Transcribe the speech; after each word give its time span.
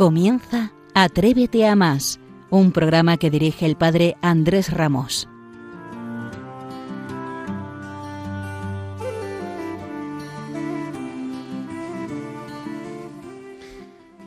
Comienza 0.00 0.72
Atrévete 0.94 1.66
a 1.66 1.76
más, 1.76 2.20
un 2.48 2.72
programa 2.72 3.18
que 3.18 3.28
dirige 3.28 3.66
el 3.66 3.76
padre 3.76 4.16
Andrés 4.22 4.72
Ramos. 4.72 5.28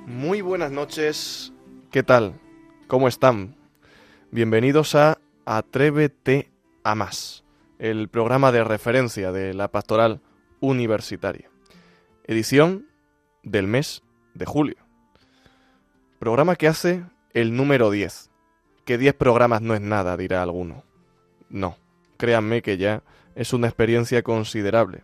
Muy 0.06 0.42
buenas 0.42 0.72
noches, 0.72 1.52
¿qué 1.90 2.04
tal? 2.04 2.36
¿Cómo 2.86 3.08
están? 3.08 3.56
Bienvenidos 4.30 4.94
a 4.94 5.18
Atrévete 5.44 6.52
a 6.84 6.94
más, 6.94 7.44
el 7.80 8.10
programa 8.10 8.52
de 8.52 8.64
referencia 8.64 9.32
de 9.32 9.56
la 9.56 9.70
pastoral 9.70 10.22
universitaria. 10.60 11.50
Edición 12.26 12.86
del 13.42 13.66
mes 13.66 14.04
de 14.36 14.46
julio. 14.46 14.83
Programa 16.24 16.56
que 16.56 16.70
hace 16.70 17.04
el 17.34 17.54
número 17.54 17.92
10. 17.92 18.30
Que 18.86 18.98
10 18.98 19.14
programas 19.16 19.62
no 19.62 19.76
es 19.76 19.82
nada, 19.82 20.16
dirá 20.16 20.42
alguno. 20.42 20.86
No, 21.50 21.76
créanme 22.16 22.62
que 22.62 22.78
ya 22.78 23.04
es 23.36 23.52
una 23.52 23.68
experiencia 23.68 24.24
considerable. 24.24 25.04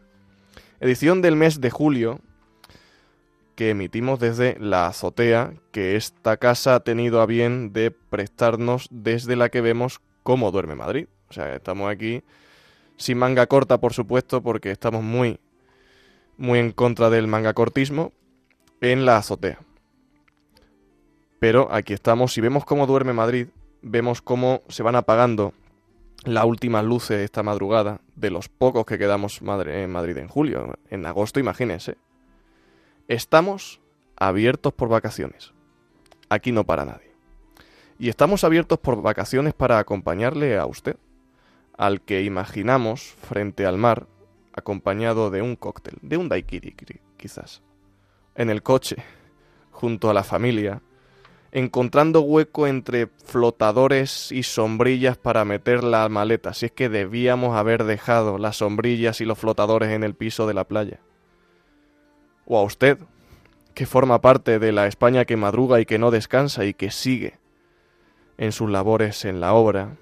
Edición 0.79 1.21
del 1.21 1.35
mes 1.35 1.59
de 1.59 1.71
julio 1.71 2.21
que 3.55 3.71
emitimos 3.71 4.21
desde 4.21 4.57
la 4.61 4.87
azotea 4.87 5.51
que 5.73 5.97
esta 5.97 6.37
casa 6.37 6.75
ha 6.75 6.79
tenido 6.85 7.19
a 7.19 7.25
bien 7.25 7.73
de 7.73 7.91
prestarnos 7.91 8.87
desde 8.89 9.35
la 9.35 9.49
que 9.49 9.59
vemos 9.59 9.99
cómo 10.23 10.51
duerme 10.51 10.75
Madrid. 10.75 11.07
O 11.29 11.33
sea, 11.33 11.53
estamos 11.53 11.91
aquí 11.91 12.23
sin 12.95 13.17
manga 13.17 13.45
corta, 13.47 13.81
por 13.81 13.91
supuesto, 13.91 14.41
porque 14.41 14.71
estamos 14.71 15.03
muy, 15.03 15.37
muy 16.37 16.59
en 16.59 16.71
contra 16.71 17.09
del 17.09 17.27
manga 17.27 17.53
cortismo 17.53 18.13
en 18.79 19.05
la 19.05 19.17
azotea. 19.17 19.59
Pero 21.39 21.69
aquí 21.71 21.93
estamos, 21.93 22.33
si 22.33 22.41
vemos 22.41 22.65
cómo 22.65 22.85
duerme 22.85 23.13
Madrid, 23.13 23.47
vemos 23.81 24.21
cómo 24.21 24.61
se 24.67 24.83
van 24.83 24.95
apagando 24.95 25.53
las 26.25 26.43
últimas 26.43 26.83
luces 26.83 27.19
esta 27.21 27.43
madrugada 27.43 28.01
de 28.15 28.29
los 28.29 28.49
pocos 28.49 28.85
que 28.85 28.97
quedamos 28.97 29.41
en 29.41 29.91
Madrid 29.91 30.17
en 30.17 30.27
julio. 30.27 30.77
En 30.89 31.05
agosto, 31.05 31.39
imagínense. 31.39 31.97
Estamos 33.07 33.79
abiertos 34.17 34.73
por 34.73 34.89
vacaciones. 34.89 35.53
Aquí 36.29 36.51
no 36.51 36.65
para 36.65 36.85
nadie. 36.85 37.09
Y 37.97 38.09
estamos 38.09 38.43
abiertos 38.43 38.79
por 38.79 39.01
vacaciones 39.01 39.53
para 39.53 39.79
acompañarle 39.79 40.57
a 40.57 40.65
usted, 40.65 40.97
al 41.77 42.01
que 42.01 42.23
imaginamos 42.23 43.01
frente 43.01 43.65
al 43.65 43.77
mar, 43.77 44.07
acompañado 44.53 45.29
de 45.31 45.41
un 45.41 45.55
cóctel, 45.55 45.97
de 46.01 46.17
un 46.17 46.29
daiquiri 46.29 46.75
quizás, 47.17 47.61
en 48.35 48.49
el 48.49 48.63
coche, 48.63 48.97
junto 49.71 50.09
a 50.09 50.13
la 50.13 50.23
familia, 50.23 50.81
encontrando 51.51 52.21
hueco 52.21 52.67
entre 52.67 53.07
flotadores 53.07 54.31
y 54.31 54.43
sombrillas 54.43 55.17
para 55.17 55.45
meter 55.45 55.83
la 55.83 56.07
maleta, 56.09 56.53
si 56.53 56.67
es 56.67 56.71
que 56.71 56.89
debíamos 56.89 57.55
haber 57.55 57.83
dejado 57.83 58.37
las 58.37 58.57
sombrillas 58.57 59.21
y 59.21 59.25
los 59.25 59.39
flotadores 59.39 59.89
en 59.89 60.03
el 60.03 60.13
piso 60.13 60.47
de 60.47 60.53
la 60.53 60.65
playa. 60.65 60.99
O 62.45 62.57
a 62.57 62.63
usted, 62.63 62.99
que 63.73 63.85
forma 63.85 64.21
parte 64.21 64.59
de 64.59 64.71
la 64.71 64.87
España 64.87 65.25
que 65.25 65.37
madruga 65.37 65.79
y 65.79 65.85
que 65.85 65.99
no 65.99 66.11
descansa 66.11 66.65
y 66.65 66.73
que 66.73 66.91
sigue 66.91 67.39
en 68.37 68.51
sus 68.51 68.69
labores 68.69 69.25
en 69.25 69.39
la 69.39 69.53
obra, 69.53 69.97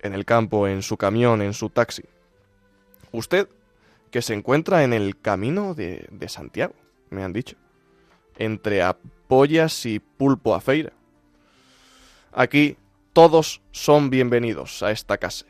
en 0.00 0.14
el 0.14 0.24
campo, 0.24 0.66
en 0.66 0.82
su 0.82 0.96
camión, 0.96 1.42
en 1.42 1.54
su 1.54 1.70
taxi. 1.70 2.04
Usted, 3.12 3.48
que 4.10 4.22
se 4.22 4.34
encuentra 4.34 4.84
en 4.84 4.92
el 4.92 5.18
camino 5.18 5.74
de, 5.74 6.06
de 6.10 6.28
Santiago, 6.28 6.74
me 7.10 7.22
han 7.22 7.32
dicho, 7.32 7.56
entre 8.36 8.82
pollas 9.32 9.86
y 9.86 9.98
pulpo 9.98 10.54
a 10.54 10.60
feira. 10.60 10.92
Aquí 12.32 12.76
todos 13.14 13.62
son 13.70 14.10
bienvenidos 14.10 14.82
a 14.82 14.90
esta 14.90 15.16
casa. 15.16 15.46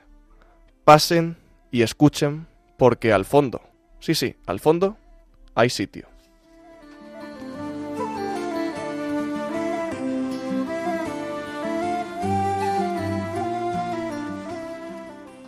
Pasen 0.85 1.37
y 1.73 1.83
escuchen 1.83 2.47
porque 2.79 3.13
al 3.13 3.25
fondo, 3.25 3.61
sí, 3.99 4.15
sí, 4.15 4.37
al 4.47 4.61
fondo 4.61 4.97
hay 5.57 5.69
sitio. 5.69 6.07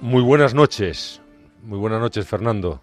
Muy 0.00 0.23
buenas 0.25 0.55
noches, 0.55 1.21
muy 1.62 1.78
buenas 1.78 2.00
noches 2.00 2.27
Fernando. 2.27 2.83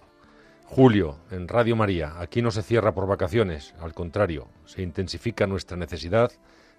Julio, 0.73 1.17
en 1.31 1.49
Radio 1.49 1.75
María, 1.75 2.13
aquí 2.17 2.41
no 2.41 2.49
se 2.49 2.63
cierra 2.63 2.93
por 2.93 3.05
vacaciones, 3.05 3.75
al 3.81 3.93
contrario, 3.93 4.47
se 4.63 4.81
intensifica 4.81 5.45
nuestra 5.45 5.75
necesidad 5.75 6.31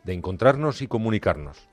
de 0.03 0.15
encontrarnos 0.15 0.81
y 0.81 0.87
comunicarnos. 0.87 1.69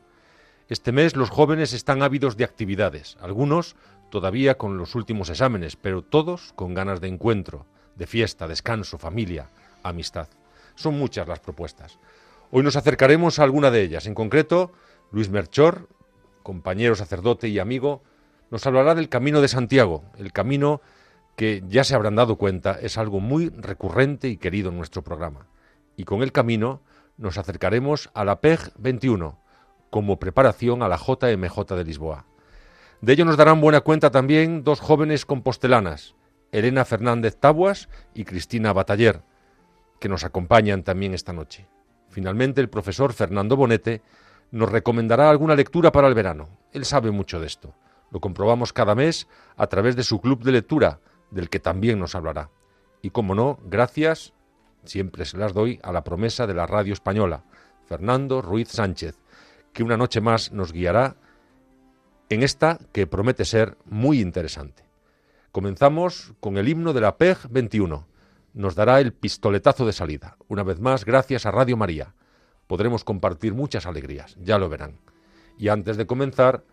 Este 0.67 0.91
mes 0.91 1.15
los 1.15 1.29
jóvenes 1.29 1.71
están 1.71 2.03
ávidos 2.03 2.35
de 2.35 2.43
actividades, 2.43 3.15
algunos 3.21 3.77
todavía 4.09 4.57
con 4.57 4.77
los 4.77 4.95
últimos 4.95 5.29
exámenes, 5.29 5.77
pero 5.77 6.01
todos 6.01 6.51
con 6.57 6.73
ganas 6.73 6.99
de 6.99 7.07
encuentro, 7.07 7.65
de 7.95 8.05
fiesta, 8.05 8.49
descanso, 8.49 8.97
familia, 8.97 9.47
amistad. 9.81 10.27
Son 10.75 10.99
muchas 10.99 11.25
las 11.25 11.39
propuestas. 11.39 11.99
Hoy 12.51 12.63
nos 12.63 12.75
acercaremos 12.75 13.39
a 13.39 13.43
alguna 13.43 13.71
de 13.71 13.81
ellas. 13.81 14.07
En 14.07 14.13
concreto, 14.13 14.73
Luis 15.13 15.29
Merchor, 15.29 15.87
compañero 16.43 16.95
sacerdote 16.95 17.47
y 17.47 17.59
amigo, 17.59 18.03
nos 18.51 18.67
hablará 18.67 18.93
del 18.93 19.07
Camino 19.07 19.39
de 19.39 19.47
Santiago, 19.47 20.03
el 20.17 20.33
camino 20.33 20.81
que 21.39 21.63
ya 21.69 21.85
se 21.85 21.95
habrán 21.95 22.17
dado 22.17 22.35
cuenta 22.35 22.77
es 22.81 22.97
algo 22.97 23.21
muy 23.21 23.47
recurrente 23.47 24.27
y 24.27 24.35
querido 24.35 24.71
en 24.71 24.75
nuestro 24.75 25.05
programa. 25.05 25.47
Y 25.95 26.03
con 26.03 26.21
el 26.21 26.33
camino 26.33 26.81
nos 27.15 27.37
acercaremos 27.37 28.09
a 28.13 28.25
la 28.25 28.41
PEG 28.41 28.73
21 28.77 29.39
como 29.89 30.19
preparación 30.19 30.83
a 30.83 30.89
la 30.89 30.97
JMJ 30.97 31.75
de 31.77 31.85
Lisboa. 31.85 32.25
De 32.99 33.13
ello 33.13 33.23
nos 33.23 33.37
darán 33.37 33.61
buena 33.61 33.79
cuenta 33.79 34.11
también 34.11 34.65
dos 34.65 34.81
jóvenes 34.81 35.25
compostelanas, 35.25 36.13
Elena 36.51 36.83
Fernández 36.83 37.37
Tabuas 37.37 37.87
y 38.13 38.25
Cristina 38.25 38.73
Bataller, 38.73 39.21
que 40.01 40.09
nos 40.09 40.25
acompañan 40.25 40.83
también 40.83 41.13
esta 41.13 41.31
noche. 41.31 41.69
Finalmente, 42.09 42.59
el 42.59 42.69
profesor 42.69 43.13
Fernando 43.13 43.55
Bonete 43.55 44.01
nos 44.51 44.69
recomendará 44.69 45.29
alguna 45.29 45.55
lectura 45.55 45.93
para 45.93 46.09
el 46.09 46.15
verano. 46.15 46.49
Él 46.73 46.83
sabe 46.83 47.11
mucho 47.11 47.39
de 47.39 47.47
esto. 47.47 47.73
Lo 48.11 48.19
comprobamos 48.19 48.73
cada 48.73 48.93
mes 48.93 49.29
a 49.55 49.67
través 49.67 49.95
de 49.95 50.03
su 50.03 50.19
club 50.19 50.43
de 50.43 50.51
lectura, 50.51 50.99
del 51.31 51.49
que 51.49 51.59
también 51.59 51.99
nos 51.99 52.15
hablará. 52.15 52.49
Y 53.01 53.11
como 53.11 53.35
no, 53.35 53.59
gracias, 53.63 54.33
siempre 54.83 55.25
se 55.25 55.37
las 55.37 55.53
doy 55.53 55.79
a 55.83 55.91
la 55.91 56.03
promesa 56.03 56.47
de 56.47 56.53
la 56.53 56.67
radio 56.67 56.93
española, 56.93 57.43
Fernando 57.85 58.41
Ruiz 58.41 58.69
Sánchez, 58.69 59.17
que 59.73 59.83
una 59.83 59.97
noche 59.97 60.21
más 60.21 60.51
nos 60.51 60.71
guiará 60.71 61.15
en 62.29 62.43
esta 62.43 62.79
que 62.91 63.07
promete 63.07 63.45
ser 63.45 63.77
muy 63.85 64.19
interesante. 64.21 64.83
Comenzamos 65.51 66.33
con 66.39 66.57
el 66.57 66.69
himno 66.69 66.93
de 66.93 67.01
la 67.01 67.17
PEG 67.17 67.49
21. 67.49 68.07
Nos 68.53 68.75
dará 68.75 68.99
el 68.99 69.13
pistoletazo 69.13 69.85
de 69.85 69.93
salida. 69.93 70.37
Una 70.47 70.63
vez 70.63 70.79
más, 70.79 71.05
gracias 71.05 71.45
a 71.45 71.51
Radio 71.51 71.75
María. 71.75 72.13
Podremos 72.67 73.03
compartir 73.03 73.55
muchas 73.55 73.87
alegrías, 73.87 74.35
ya 74.39 74.59
lo 74.59 74.69
verán. 74.69 74.99
Y 75.57 75.69
antes 75.69 75.97
de 75.97 76.05
comenzar, 76.05 76.63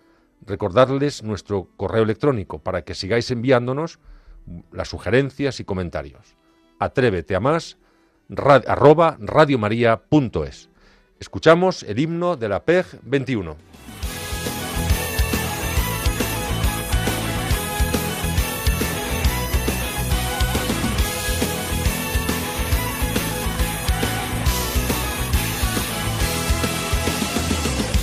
recordarles 0.42 1.22
nuestro 1.22 1.70
correo 1.76 2.02
electrónico 2.02 2.58
para 2.58 2.82
que 2.82 2.94
sigáis 2.94 3.30
enviándonos 3.30 3.98
las 4.72 4.88
sugerencias 4.88 5.60
y 5.60 5.64
comentarios. 5.64 6.36
Atrévete 6.78 7.34
a 7.34 7.40
más 7.40 7.78
arroba 8.66 9.16
radiomaria.es. 9.20 10.68
Escuchamos 11.18 11.82
el 11.82 11.98
himno 11.98 12.36
de 12.36 12.48
la 12.48 12.64
PEG 12.64 12.86
21. 13.02 13.56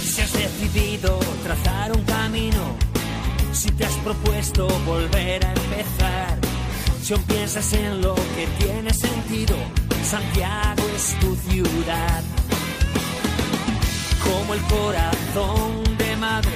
Si 0.03 0.21
has 0.21 0.33
decidido 0.33 1.19
trazar 1.43 1.91
un 1.91 2.02
te 3.77 3.85
has 3.85 3.97
propuesto 3.97 4.67
volver 4.85 5.45
a 5.45 5.53
empezar, 5.53 6.37
si 7.01 7.13
aún 7.13 7.23
piensas 7.23 7.73
en 7.73 8.01
lo 8.01 8.15
que 8.15 8.47
tiene 8.63 8.93
sentido, 8.93 9.55
Santiago 10.03 10.83
es 10.95 11.17
tu 11.19 11.35
ciudad. 11.35 12.23
Como 14.23 14.53
el 14.53 14.61
corazón 14.61 15.97
de 15.97 16.15
madre, 16.17 16.51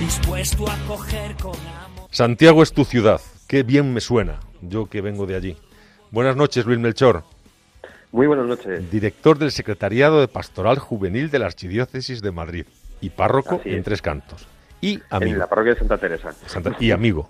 dispuesto 0.00 0.68
a 0.68 0.76
coger 0.86 1.36
con 1.36 1.54
amor. 1.54 2.08
Santiago 2.10 2.62
es 2.62 2.72
tu 2.72 2.84
ciudad. 2.84 3.20
Qué 3.46 3.62
bien 3.62 3.92
me 3.92 4.00
suena, 4.00 4.40
yo 4.60 4.86
que 4.86 5.00
vengo 5.00 5.26
de 5.26 5.36
allí. 5.36 5.56
Buenas 6.10 6.36
noches, 6.36 6.66
Luis 6.66 6.78
Melchor. 6.78 7.24
Muy 8.12 8.26
buenas 8.26 8.46
noches. 8.46 8.90
Director 8.90 9.38
del 9.38 9.52
Secretariado 9.52 10.20
de 10.20 10.28
Pastoral 10.28 10.78
Juvenil 10.78 11.30
de 11.30 11.38
la 11.38 11.46
Archidiócesis 11.46 12.22
de 12.22 12.32
Madrid 12.32 12.66
y 13.00 13.10
párroco 13.10 13.60
en 13.64 13.78
es. 13.78 13.84
Tres 13.84 14.02
Cantos. 14.02 14.46
Y 14.80 15.00
amigo. 15.10 15.32
En 15.32 15.38
la 15.38 15.46
parroquia 15.48 15.74
de 15.74 15.78
Santa 15.80 15.98
Teresa. 15.98 16.32
Santa- 16.32 16.76
y 16.78 16.90
amigo. 16.90 17.28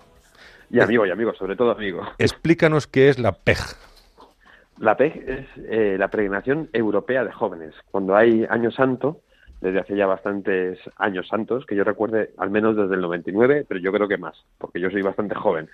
Y 0.71 0.81
amigo, 0.81 1.07
y 1.07 1.11
amigo, 1.11 1.33
sobre 1.35 1.55
todo 1.57 1.71
amigo. 1.71 2.03
Explícanos 2.19 2.87
qué 2.87 3.09
es 3.09 3.19
la 3.19 3.33
PEG. 3.33 3.59
La 4.79 4.97
PEG 4.97 5.25
es 5.29 5.47
eh, 5.69 5.97
la 5.99 6.09
peregrinación 6.09 6.69
europea 6.73 7.25
de 7.25 7.33
jóvenes. 7.33 7.73
Cuando 7.91 8.17
hay 8.17 8.45
año 8.51 8.71
santo, 8.71 9.21
desde 9.61 9.79
hace 9.81 9.97
ya 9.97 10.07
bastantes 10.07 10.79
años 10.97 11.29
santos, 11.29 11.65
que 11.67 11.77
yo 11.77 11.85
recuerde 11.85 12.31
al 12.37 12.51
menos 12.51 12.77
desde 12.77 12.95
el 12.95 13.01
99, 13.01 13.65
pero 13.67 13.81
yo 13.81 13.93
creo 13.93 14.09
que 14.09 14.19
más, 14.19 14.37
porque 14.59 14.81
yo 14.81 14.91
soy 14.91 15.03
bastante 15.03 15.35
joven. 15.35 15.69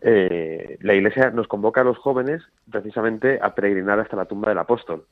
Eh, 0.00 0.78
la 0.80 0.94
Iglesia 0.94 1.30
nos 1.30 1.46
convoca 1.46 1.82
a 1.82 1.84
los 1.84 1.98
jóvenes 1.98 2.42
precisamente 2.70 3.38
a 3.40 3.54
peregrinar 3.54 4.00
hasta 4.00 4.16
la 4.16 4.24
tumba 4.24 4.48
del 4.48 4.58
apóstol 4.58 5.04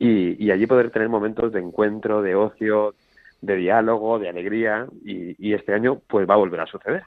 y, 0.00 0.44
y 0.44 0.50
allí 0.50 0.66
poder 0.66 0.90
tener 0.90 1.08
momentos 1.08 1.52
de 1.52 1.60
encuentro, 1.60 2.22
de 2.22 2.34
ocio, 2.34 2.94
de 3.40 3.56
diálogo, 3.56 4.18
de 4.18 4.28
alegría 4.28 4.86
y, 5.04 5.34
y 5.44 5.54
este 5.54 5.74
año 5.74 6.00
pues 6.06 6.28
va 6.28 6.34
a 6.34 6.38
volver 6.38 6.60
a 6.60 6.66
suceder. 6.66 7.04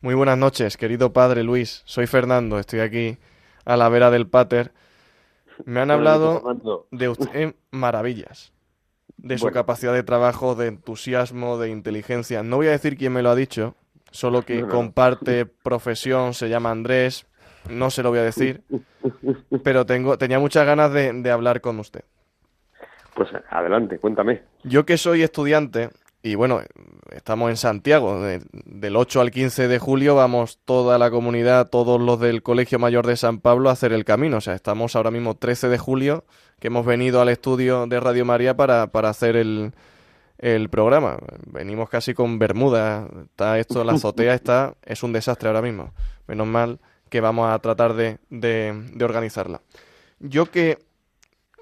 Muy 0.00 0.14
buenas 0.14 0.38
noches, 0.38 0.76
querido 0.76 1.12
padre 1.12 1.42
Luis. 1.42 1.82
Soy 1.84 2.06
Fernando, 2.06 2.58
estoy 2.58 2.80
aquí 2.80 3.18
a 3.64 3.76
la 3.76 3.88
vera 3.88 4.10
del 4.10 4.26
Pater. 4.28 4.72
Me 5.64 5.80
han 5.80 5.90
hablado 5.90 6.42
de 6.90 7.08
usted 7.08 7.54
maravillas, 7.70 8.52
de 9.16 9.38
su 9.38 9.44
Bueno. 9.46 9.54
capacidad 9.54 9.92
de 9.92 10.02
trabajo, 10.02 10.54
de 10.54 10.66
entusiasmo, 10.68 11.58
de 11.58 11.70
inteligencia. 11.70 12.42
No 12.42 12.56
voy 12.56 12.66
a 12.68 12.72
decir 12.72 12.96
quién 12.96 13.12
me 13.12 13.22
lo 13.22 13.30
ha 13.30 13.34
dicho, 13.36 13.74
solo 14.10 14.42
que 14.42 14.60
No, 14.60 14.66
no. 14.66 14.72
comparte 14.72 15.46
profesión, 15.46 16.34
se 16.34 16.48
llama 16.48 16.70
Andrés, 16.70 17.26
no 17.70 17.90
se 17.90 18.02
lo 18.02 18.10
voy 18.10 18.18
a 18.18 18.24
decir, 18.24 18.62
pero 19.62 19.86
tengo, 19.86 20.18
tenía 20.18 20.38
muchas 20.38 20.66
ganas 20.66 20.92
de, 20.92 21.12
de 21.12 21.30
hablar 21.30 21.60
con 21.60 21.78
usted. 21.78 22.02
Pues 23.14 23.28
adelante, 23.50 23.98
cuéntame. 23.98 24.42
Yo 24.64 24.84
que 24.84 24.98
soy 24.98 25.22
estudiante, 25.22 25.90
y 26.22 26.34
bueno, 26.34 26.60
estamos 27.12 27.50
en 27.50 27.56
Santiago, 27.56 28.20
de- 28.20 28.40
del 28.64 28.96
8 28.96 29.20
al 29.20 29.30
15 29.30 29.68
de 29.68 29.78
julio 29.78 30.14
vamos 30.16 30.58
toda 30.64 30.98
la 30.98 31.10
comunidad, 31.10 31.68
todos 31.68 32.00
los 32.00 32.18
del 32.18 32.42
Colegio 32.42 32.78
Mayor 32.78 33.06
de 33.06 33.16
San 33.16 33.38
Pablo 33.40 33.68
a 33.68 33.72
hacer 33.72 33.92
el 33.92 34.04
camino. 34.04 34.38
O 34.38 34.40
sea, 34.40 34.54
estamos 34.54 34.96
ahora 34.96 35.10
mismo 35.10 35.34
13 35.36 35.68
de 35.68 35.78
julio, 35.78 36.24
que 36.58 36.68
hemos 36.68 36.84
venido 36.86 37.20
al 37.20 37.28
estudio 37.28 37.86
de 37.86 38.00
Radio 38.00 38.24
María 38.24 38.56
para, 38.56 38.88
para 38.88 39.10
hacer 39.10 39.36
el, 39.36 39.72
el 40.38 40.68
programa. 40.70 41.18
Venimos 41.46 41.88
casi 41.90 42.14
con 42.14 42.38
Bermuda. 42.38 43.06
Está 43.26 43.58
esto, 43.58 43.84
la 43.84 43.92
azotea 43.92 44.34
está, 44.34 44.74
es 44.84 45.02
un 45.02 45.12
desastre 45.12 45.48
ahora 45.48 45.62
mismo. 45.62 45.92
Menos 46.26 46.46
mal 46.46 46.80
que 47.10 47.20
vamos 47.20 47.48
a 47.48 47.58
tratar 47.60 47.94
de, 47.94 48.18
de, 48.30 48.72
de 48.92 49.04
organizarla. 49.04 49.60
Yo 50.20 50.46
que 50.46 50.78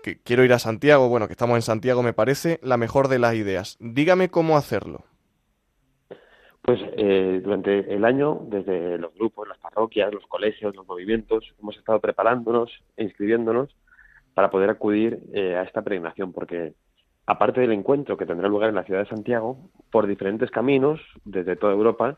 que 0.02 0.20
quiero 0.20 0.44
ir 0.44 0.52
a 0.52 0.58
Santiago, 0.58 1.08
bueno, 1.08 1.26
que 1.26 1.32
estamos 1.32 1.56
en 1.56 1.62
Santiago, 1.62 2.02
me 2.02 2.12
parece 2.12 2.58
la 2.62 2.76
mejor 2.76 3.08
de 3.08 3.18
las 3.18 3.34
ideas. 3.34 3.76
Dígame 3.80 4.28
cómo 4.28 4.56
hacerlo. 4.56 5.04
Pues 6.62 6.80
eh, 6.96 7.40
durante 7.42 7.92
el 7.92 8.04
año, 8.04 8.40
desde 8.46 8.96
los 8.98 9.12
grupos, 9.14 9.48
las 9.48 9.58
parroquias, 9.58 10.12
los 10.12 10.26
colegios, 10.26 10.76
los 10.76 10.86
movimientos, 10.86 11.44
hemos 11.60 11.76
estado 11.76 11.98
preparándonos 12.00 12.70
e 12.96 13.02
inscribiéndonos 13.04 13.74
para 14.34 14.50
poder 14.50 14.70
acudir 14.70 15.18
eh, 15.34 15.56
a 15.56 15.62
esta 15.62 15.82
peregrinación, 15.82 16.32
porque 16.32 16.74
aparte 17.26 17.60
del 17.60 17.72
encuentro 17.72 18.16
que 18.16 18.26
tendrá 18.26 18.48
lugar 18.48 18.68
en 18.68 18.76
la 18.76 18.84
ciudad 18.84 19.00
de 19.00 19.08
Santiago, 19.08 19.70
por 19.90 20.06
diferentes 20.06 20.50
caminos 20.50 21.00
desde 21.24 21.56
toda 21.56 21.72
Europa, 21.72 22.16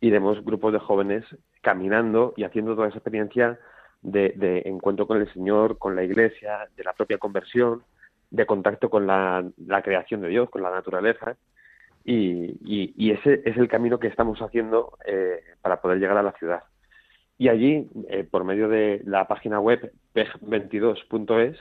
iremos 0.00 0.44
grupos 0.44 0.72
de 0.72 0.78
jóvenes 0.78 1.24
caminando 1.62 2.34
y 2.36 2.44
haciendo 2.44 2.74
toda 2.74 2.88
esa 2.88 2.98
experiencia 2.98 3.58
de, 4.02 4.32
de 4.36 4.62
encuentro 4.66 5.06
con 5.06 5.20
el 5.20 5.32
Señor, 5.32 5.78
con 5.78 5.96
la 5.96 6.04
Iglesia, 6.04 6.68
de 6.76 6.84
la 6.84 6.92
propia 6.92 7.18
conversión, 7.18 7.82
de 8.30 8.46
contacto 8.46 8.90
con 8.90 9.06
la, 9.06 9.44
la 9.66 9.82
creación 9.82 10.20
de 10.20 10.28
Dios, 10.28 10.50
con 10.50 10.62
la 10.62 10.70
naturaleza. 10.70 11.36
Y, 12.04 12.56
y- 12.64 12.94
y 12.96 13.10
ese 13.10 13.42
es 13.44 13.56
el 13.56 13.68
camino 13.68 13.98
que 13.98 14.06
estamos 14.06 14.38
haciendo 14.40 14.96
eh, 15.04 15.40
para 15.60 15.80
poder 15.80 15.98
llegar 15.98 16.16
a 16.16 16.22
la 16.22 16.32
ciudad. 16.32 16.62
Y 17.36 17.48
allí, 17.48 17.88
eh, 18.08 18.24
por 18.24 18.44
medio 18.44 18.68
de 18.68 19.02
la 19.04 19.28
página 19.28 19.60
web 19.60 19.92
peg22.es, 20.14 21.56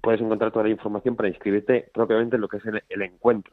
puedes 0.00 0.20
encontrar 0.20 0.52
toda 0.52 0.64
la 0.64 0.70
información 0.70 1.16
para 1.16 1.28
inscribirte 1.28 1.90
propiamente 1.92 2.36
en 2.36 2.42
lo 2.42 2.48
que 2.48 2.56
es 2.58 2.66
el, 2.66 2.82
el 2.88 3.02
encuentro. 3.02 3.52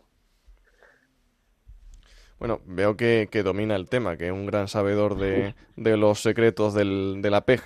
Bueno, 2.39 2.61
veo 2.65 2.95
que, 2.95 3.27
que 3.29 3.43
domina 3.43 3.75
el 3.75 3.89
tema, 3.89 4.15
que 4.15 4.27
es 4.27 4.31
un 4.31 4.45
gran 4.45 4.67
sabedor 4.69 5.17
de, 5.17 5.55
de 5.75 5.97
los 5.97 6.21
secretos 6.21 6.73
del, 6.73 7.21
de 7.21 7.29
la 7.29 7.41
PEG. 7.41 7.61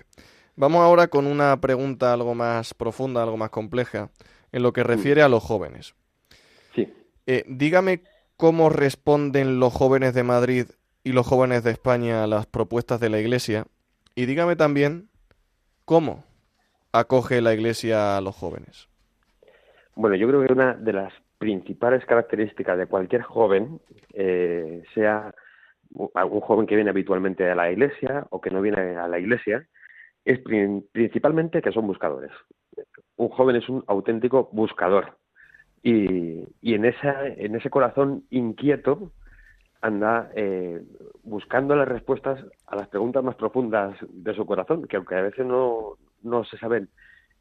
Vamos 0.55 0.81
ahora 0.81 1.07
con 1.07 1.25
una 1.25 1.59
pregunta 1.59 2.13
algo 2.13 2.35
más 2.35 2.73
profunda, 2.73 3.23
algo 3.23 3.37
más 3.37 3.49
compleja, 3.49 4.09
en 4.51 4.63
lo 4.63 4.71
que 4.71 4.83
refiere 4.83 5.21
a 5.21 5.29
los 5.29 5.43
jóvenes. 5.43 5.95
Sí. 6.75 6.93
Eh, 7.25 7.43
dígame 7.47 8.01
cómo 8.37 8.69
responden 8.69 9.59
los 9.59 9.73
jóvenes 9.73 10.13
de 10.13 10.23
Madrid 10.23 10.65
y 11.03 11.11
los 11.11 11.25
jóvenes 11.25 11.63
de 11.63 11.71
España 11.71 12.23
a 12.23 12.27
las 12.27 12.45
propuestas 12.45 12.99
de 12.99 13.09
la 13.09 13.19
Iglesia. 13.19 13.65
Y 14.15 14.25
dígame 14.25 14.55
también 14.55 15.09
cómo 15.85 16.23
acoge 16.91 17.41
la 17.41 17.53
Iglesia 17.53 18.17
a 18.17 18.21
los 18.21 18.35
jóvenes. 18.35 18.87
Bueno, 19.95 20.15
yo 20.15 20.27
creo 20.27 20.45
que 20.45 20.53
una 20.53 20.73
de 20.73 20.93
las 20.93 21.13
principales 21.37 22.05
características 22.05 22.77
de 22.77 22.85
cualquier 22.85 23.21
joven, 23.21 23.79
eh, 24.13 24.83
sea 24.93 25.33
algún 26.13 26.39
joven 26.41 26.65
que 26.65 26.75
viene 26.75 26.89
habitualmente 26.89 27.49
a 27.49 27.55
la 27.55 27.69
iglesia 27.69 28.25
o 28.29 28.41
que 28.41 28.49
no 28.49 28.61
viene 28.61 28.95
a 28.95 29.07
la 29.07 29.19
iglesia, 29.19 29.67
es 30.25 30.39
prin- 30.39 30.85
principalmente 30.91 31.61
que 31.61 31.71
son 31.71 31.87
buscadores. 31.87 32.31
Un 33.17 33.29
joven 33.29 33.55
es 33.55 33.69
un 33.69 33.83
auténtico 33.87 34.49
buscador. 34.51 35.17
Y, 35.81 36.47
y 36.61 36.73
en, 36.75 36.85
esa, 36.85 37.27
en 37.27 37.55
ese 37.55 37.69
corazón 37.69 38.23
inquieto 38.29 39.11
anda 39.81 40.31
eh, 40.33 40.81
buscando 41.23 41.75
las 41.75 41.87
respuestas 41.87 42.39
a 42.67 42.75
las 42.77 42.87
preguntas 42.87 43.21
más 43.21 43.35
profundas 43.35 43.97
de 44.09 44.33
su 44.33 44.45
corazón, 44.45 44.87
que 44.87 44.95
aunque 44.95 45.15
a 45.15 45.21
veces 45.21 45.45
no, 45.45 45.97
no 46.21 46.45
se 46.45 46.57
saben 46.57 46.87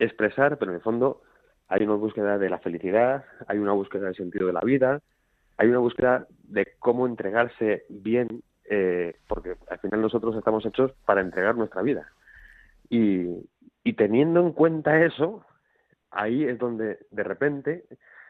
expresar, 0.00 0.58
pero 0.58 0.72
en 0.72 0.76
el 0.76 0.82
fondo 0.82 1.22
hay 1.68 1.84
una 1.84 1.94
búsqueda 1.94 2.38
de 2.38 2.50
la 2.50 2.58
felicidad, 2.58 3.24
hay 3.46 3.58
una 3.58 3.72
búsqueda 3.72 4.06
del 4.06 4.16
sentido 4.16 4.48
de 4.48 4.52
la 4.54 4.60
vida, 4.60 5.00
hay 5.56 5.68
una 5.68 5.78
búsqueda 5.78 6.26
de 6.42 6.66
cómo 6.80 7.06
entregarse 7.06 7.84
bien, 7.88 8.42
eh, 8.64 9.14
porque 9.28 9.54
al 9.70 9.78
final 9.78 10.02
nosotros 10.02 10.34
estamos 10.34 10.66
hechos 10.66 10.92
para 11.06 11.20
entregar 11.20 11.54
nuestra 11.56 11.82
vida. 11.82 12.08
Y, 12.94 13.94
teniendo 13.94 14.40
en 14.40 14.52
cuenta 14.52 15.02
eso, 15.02 15.46
ahí 16.10 16.44
es 16.44 16.58
donde 16.58 16.98
de 17.10 17.22
repente 17.22 17.84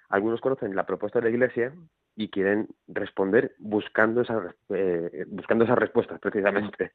algunos 0.09 0.40
conocen 0.40 0.76
la 0.76 0.87
propuesta 0.87 1.19
de 1.19 1.25
la 1.25 1.31
Iglesia 1.31 1.73
y 2.14 2.28
quieren 2.28 2.69
responder 2.87 3.57
buscando, 3.59 4.21
esa, 4.21 4.54
eh, 4.69 5.25
buscando 5.26 5.64
esas 5.64 5.78
respuestas 5.78 6.21
precisamente. 6.21 6.92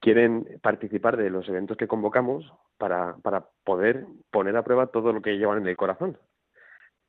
Quieren 0.00 0.46
participar 0.62 1.18
de 1.18 1.28
los 1.28 1.46
eventos 1.50 1.76
que 1.76 1.88
convocamos 1.88 2.50
para, 2.78 3.16
para 3.16 3.44
poder 3.64 4.06
poner 4.30 4.56
a 4.56 4.64
prueba 4.64 4.86
todo 4.86 5.12
lo 5.12 5.20
que 5.20 5.36
llevan 5.36 5.58
en 5.58 5.68
el 5.68 5.76
corazón. 5.76 6.16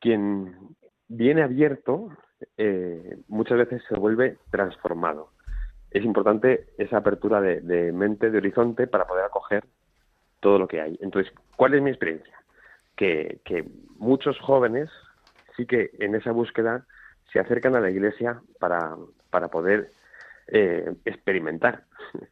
Quien 0.01 0.75
viene 1.07 1.41
abierto 1.41 2.09
eh, 2.57 3.17
muchas 3.29 3.57
veces 3.57 3.81
se 3.87 3.95
vuelve 3.95 4.39
transformado. 4.51 5.31
Es 5.91 6.03
importante 6.03 6.67
esa 6.77 6.97
apertura 6.97 7.41
de, 7.41 7.91
mente, 7.91 8.29
de 8.29 8.37
horizonte, 8.37 8.87
para 8.87 9.07
poder 9.07 9.25
acoger 9.25 9.65
todo 10.39 10.59
lo 10.59 10.67
que 10.67 10.81
hay. 10.81 10.97
Entonces, 11.01 11.33
¿cuál 11.55 11.73
es 11.73 11.81
mi 11.81 11.89
experiencia? 11.89 12.33
Que, 12.95 13.39
que 13.45 13.65
muchos 13.97 14.39
jóvenes 14.39 14.89
sí 15.57 15.65
que 15.65 15.91
en 15.99 16.15
esa 16.15 16.31
búsqueda 16.31 16.85
se 17.31 17.39
acercan 17.39 17.75
a 17.75 17.81
la 17.81 17.89
iglesia 17.89 18.41
para, 18.59 18.95
para 19.29 19.49
poder 19.49 19.91
eh, 20.47 20.93
experimentar. 21.05 21.83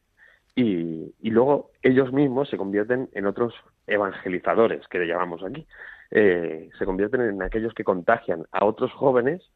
Y, 0.60 1.14
y 1.22 1.30
luego 1.30 1.70
ellos 1.84 2.12
mismos 2.12 2.50
se 2.50 2.58
convierten 2.58 3.10
en 3.14 3.28
otros 3.28 3.54
evangelizadores, 3.86 4.88
que 4.88 4.98
le 4.98 5.06
llamamos 5.06 5.44
aquí. 5.44 5.68
Eh, 6.10 6.72
se 6.80 6.86
convierten 6.86 7.22
en 7.22 7.44
aquellos 7.44 7.76
que 7.76 7.84
contagian 7.84 8.44
a 8.52 8.66
otros 8.66 8.92
jóvenes 8.94 9.48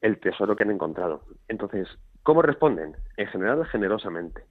el 0.00 0.18
tesoro 0.20 0.54
que 0.56 0.62
han 0.64 0.70
encontrado. 0.70 1.22
Entonces, 1.48 1.88
¿cómo 2.22 2.42
responden? 2.42 2.96
En 3.16 3.26
general, 3.28 3.64
generosamente. 3.66 4.42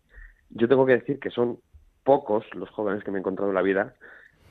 Yo 0.49 0.67
tengo 0.67 0.85
que 0.85 0.93
decir 0.97 1.19
que 1.19 1.29
son 1.29 1.59
pocos 2.03 2.45
los 2.53 2.69
jóvenes 2.69 3.03
que 3.03 3.11
me 3.11 3.17
he 3.17 3.19
encontrado 3.21 3.49
en 3.51 3.55
la 3.55 3.61
vida 3.61 3.93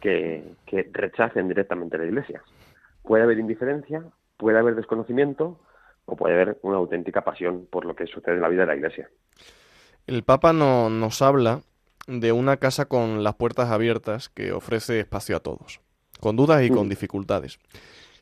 que, 0.00 0.44
que 0.66 0.88
rechacen 0.92 1.48
directamente 1.48 1.98
la 1.98 2.04
iglesia. 2.04 2.42
Puede 3.02 3.22
haber 3.24 3.38
indiferencia, 3.38 4.02
puede 4.36 4.58
haber 4.58 4.74
desconocimiento 4.74 5.58
o 6.04 6.16
puede 6.16 6.34
haber 6.34 6.58
una 6.62 6.76
auténtica 6.76 7.22
pasión 7.24 7.66
por 7.70 7.84
lo 7.84 7.96
que 7.96 8.06
sucede 8.06 8.34
en 8.34 8.40
la 8.42 8.48
vida 8.48 8.62
de 8.62 8.66
la 8.68 8.76
iglesia. 8.76 9.08
El 10.06 10.22
Papa 10.22 10.52
no- 10.52 10.88
nos 10.90 11.20
habla 11.22 11.60
de 12.06 12.30
una 12.32 12.58
casa 12.58 12.86
con 12.86 13.24
las 13.24 13.34
puertas 13.34 13.70
abiertas 13.70 14.28
que 14.28 14.52
ofrece 14.52 15.00
espacio 15.00 15.36
a 15.36 15.40
todos, 15.40 15.80
con 16.20 16.36
dudas 16.36 16.62
y 16.62 16.70
con 16.70 16.86
Mm. 16.86 16.90
dificultades. 16.90 17.58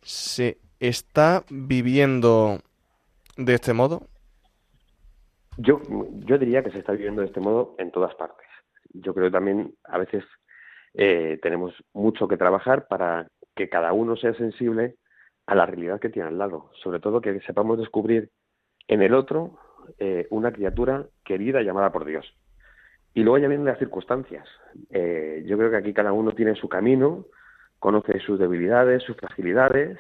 ¿Se 0.03 0.59
está 0.89 1.45
viviendo 1.51 2.59
de 3.37 3.55
este 3.55 3.73
modo? 3.73 4.03
Yo, 5.57 5.81
yo 6.27 6.39
diría 6.39 6.63
que 6.63 6.71
se 6.71 6.79
está 6.79 6.93
viviendo 6.93 7.21
de 7.21 7.29
este 7.29 7.41
modo 7.41 7.75
en 7.79 7.91
todas 7.91 8.15
partes. 8.15 8.47
Yo 8.93 9.15
creo 9.15 9.27
que 9.27 9.33
también 9.33 9.75
a 9.85 9.99
veces 9.99 10.25
eh, 10.95 11.39
tenemos 11.43 11.73
mucho 11.93 12.29
que 12.29 12.37
trabajar 12.37 12.87
para 12.87 13.29
que 13.55 13.69
cada 13.69 13.93
uno 13.93 14.17
sea 14.17 14.35
sensible 14.35 14.97
a 15.47 15.55
la 15.55 15.67
realidad 15.67 16.01
que 16.01 16.09
tiene 16.09 16.29
al 16.29 16.39
lado. 16.39 16.71
Sobre 16.83 17.01
todo 17.01 17.21
que 17.21 17.41
sepamos 17.41 17.79
descubrir 17.79 18.31
en 18.89 19.03
el 19.03 19.15
otro 19.15 19.59
eh, 19.99 20.27
una 20.31 20.53
criatura 20.53 21.07
querida 21.25 21.61
y 21.61 21.65
llamada 21.65 21.93
por 21.93 22.05
Dios. 22.05 22.27
Y 23.15 23.23
luego 23.23 23.39
ya 23.39 23.49
vienen 23.49 23.67
las 23.67 23.79
circunstancias. 23.79 24.49
Eh, 24.91 25.45
yo 25.47 25.57
creo 25.57 25.71
que 25.71 25.77
aquí 25.77 25.93
cada 25.93 26.13
uno 26.13 26.33
tiene 26.33 26.57
su 26.57 26.69
camino, 26.69 27.27
conoce 27.79 28.19
sus 28.21 28.39
debilidades, 28.39 29.05
sus 29.05 29.17
fragilidades 29.17 29.99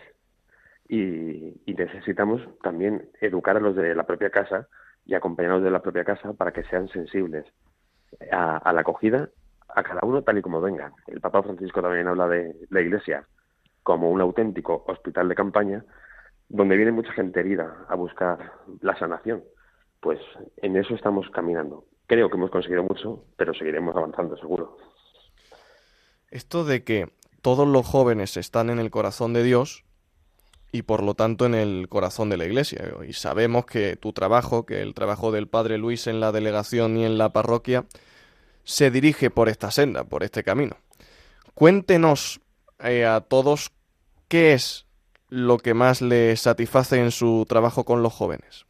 y, 0.89 1.55
necesitamos 1.67 2.41
también 2.63 3.09
educar 3.21 3.57
a 3.57 3.61
los 3.61 3.75
de 3.75 3.95
la 3.95 4.05
propia 4.05 4.31
casa 4.31 4.69
y 5.05 5.15
acompañarlos 5.15 5.63
de 5.63 5.71
la 5.71 5.83
propia 5.83 6.05
casa 6.05 6.33
para 6.33 6.53
que 6.53 6.65
sean 6.65 6.89
sensibles 6.89 7.45
a, 8.31 8.73
la 8.73 8.81
acogida 8.81 9.29
a 9.69 9.83
cada 9.83 10.01
uno 10.05 10.23
tal 10.23 10.39
y 10.39 10.43
como 10.43 10.61
venga. 10.61 10.93
El 11.07 11.21
Papa 11.21 11.43
Francisco 11.43 11.83
también 11.83 12.07
habla 12.07 12.29
de 12.29 12.55
la 12.71 12.81
Iglesia 12.81 13.27
como 13.83 14.11
un 14.11 14.21
auténtico 14.21 14.85
hospital 14.87 15.29
de 15.29 15.35
campaña 15.35 15.85
donde 16.49 16.77
viene 16.77 16.93
mucha 16.93 17.13
gente 17.13 17.41
herida 17.41 17.87
a 17.89 17.95
buscar 17.97 18.53
la 18.81 18.97
sanación. 18.99 19.43
Pues 20.01 20.21
en 20.59 20.77
eso 20.77 20.95
estamos 20.95 21.29
caminando. 21.31 21.85
Creo 22.07 22.29
que 22.29 22.37
hemos 22.37 22.51
conseguido 22.51 22.83
mucho, 22.83 23.25
pero 23.37 23.53
seguiremos 23.55 23.97
avanzando, 23.97 24.37
seguro. 24.37 24.77
Esto 26.31 26.65
de 26.65 26.85
que 26.85 27.13
todos 27.43 27.67
los 27.67 27.87
jóvenes 27.87 28.37
están 28.37 28.71
en 28.71 28.79
el 28.79 28.91
corazón 28.91 29.33
de 29.33 29.43
Dios 29.43 29.85
y 30.75 30.83
por 30.83 31.05
lo 31.05 31.15
tanto 31.15 31.47
en 31.47 31.55
el 31.55 31.89
corazón 31.89 32.31
de 32.31 32.37
la 32.37 32.47
Iglesia. 32.47 32.83
Y 33.09 33.13
sabemos 33.13 33.65
que 33.65 33.95
tu 33.95 34.13
trabajo, 34.13 34.67
que 34.67 34.83
el 34.83 34.93
trabajo 34.93 35.31
del 35.31 35.47
Padre 35.47 35.79
Luis 35.79 36.09
en 36.09 36.19
la 36.19 36.33
delegación 36.33 36.97
y 36.97 37.05
en 37.05 37.17
la 37.17 37.29
parroquia, 37.29 37.85
se 38.65 38.91
dirige 38.91 39.31
por 39.31 39.49
esta 39.49 39.71
senda, 39.71 40.03
por 40.03 40.25
este 40.25 40.43
camino. 40.43 40.75
Cuéntenos 41.55 42.41
eh, 42.83 43.05
a 43.05 43.21
todos 43.21 43.71
qué 44.27 44.53
es 44.53 44.89
lo 45.29 45.59
que 45.59 45.75
más 45.75 46.03
le 46.03 46.35
satisface 46.35 47.01
en 47.01 47.13
su 47.13 47.47
trabajo 47.49 47.85
con 47.85 48.03
los 48.03 48.13
jóvenes. 48.13 48.67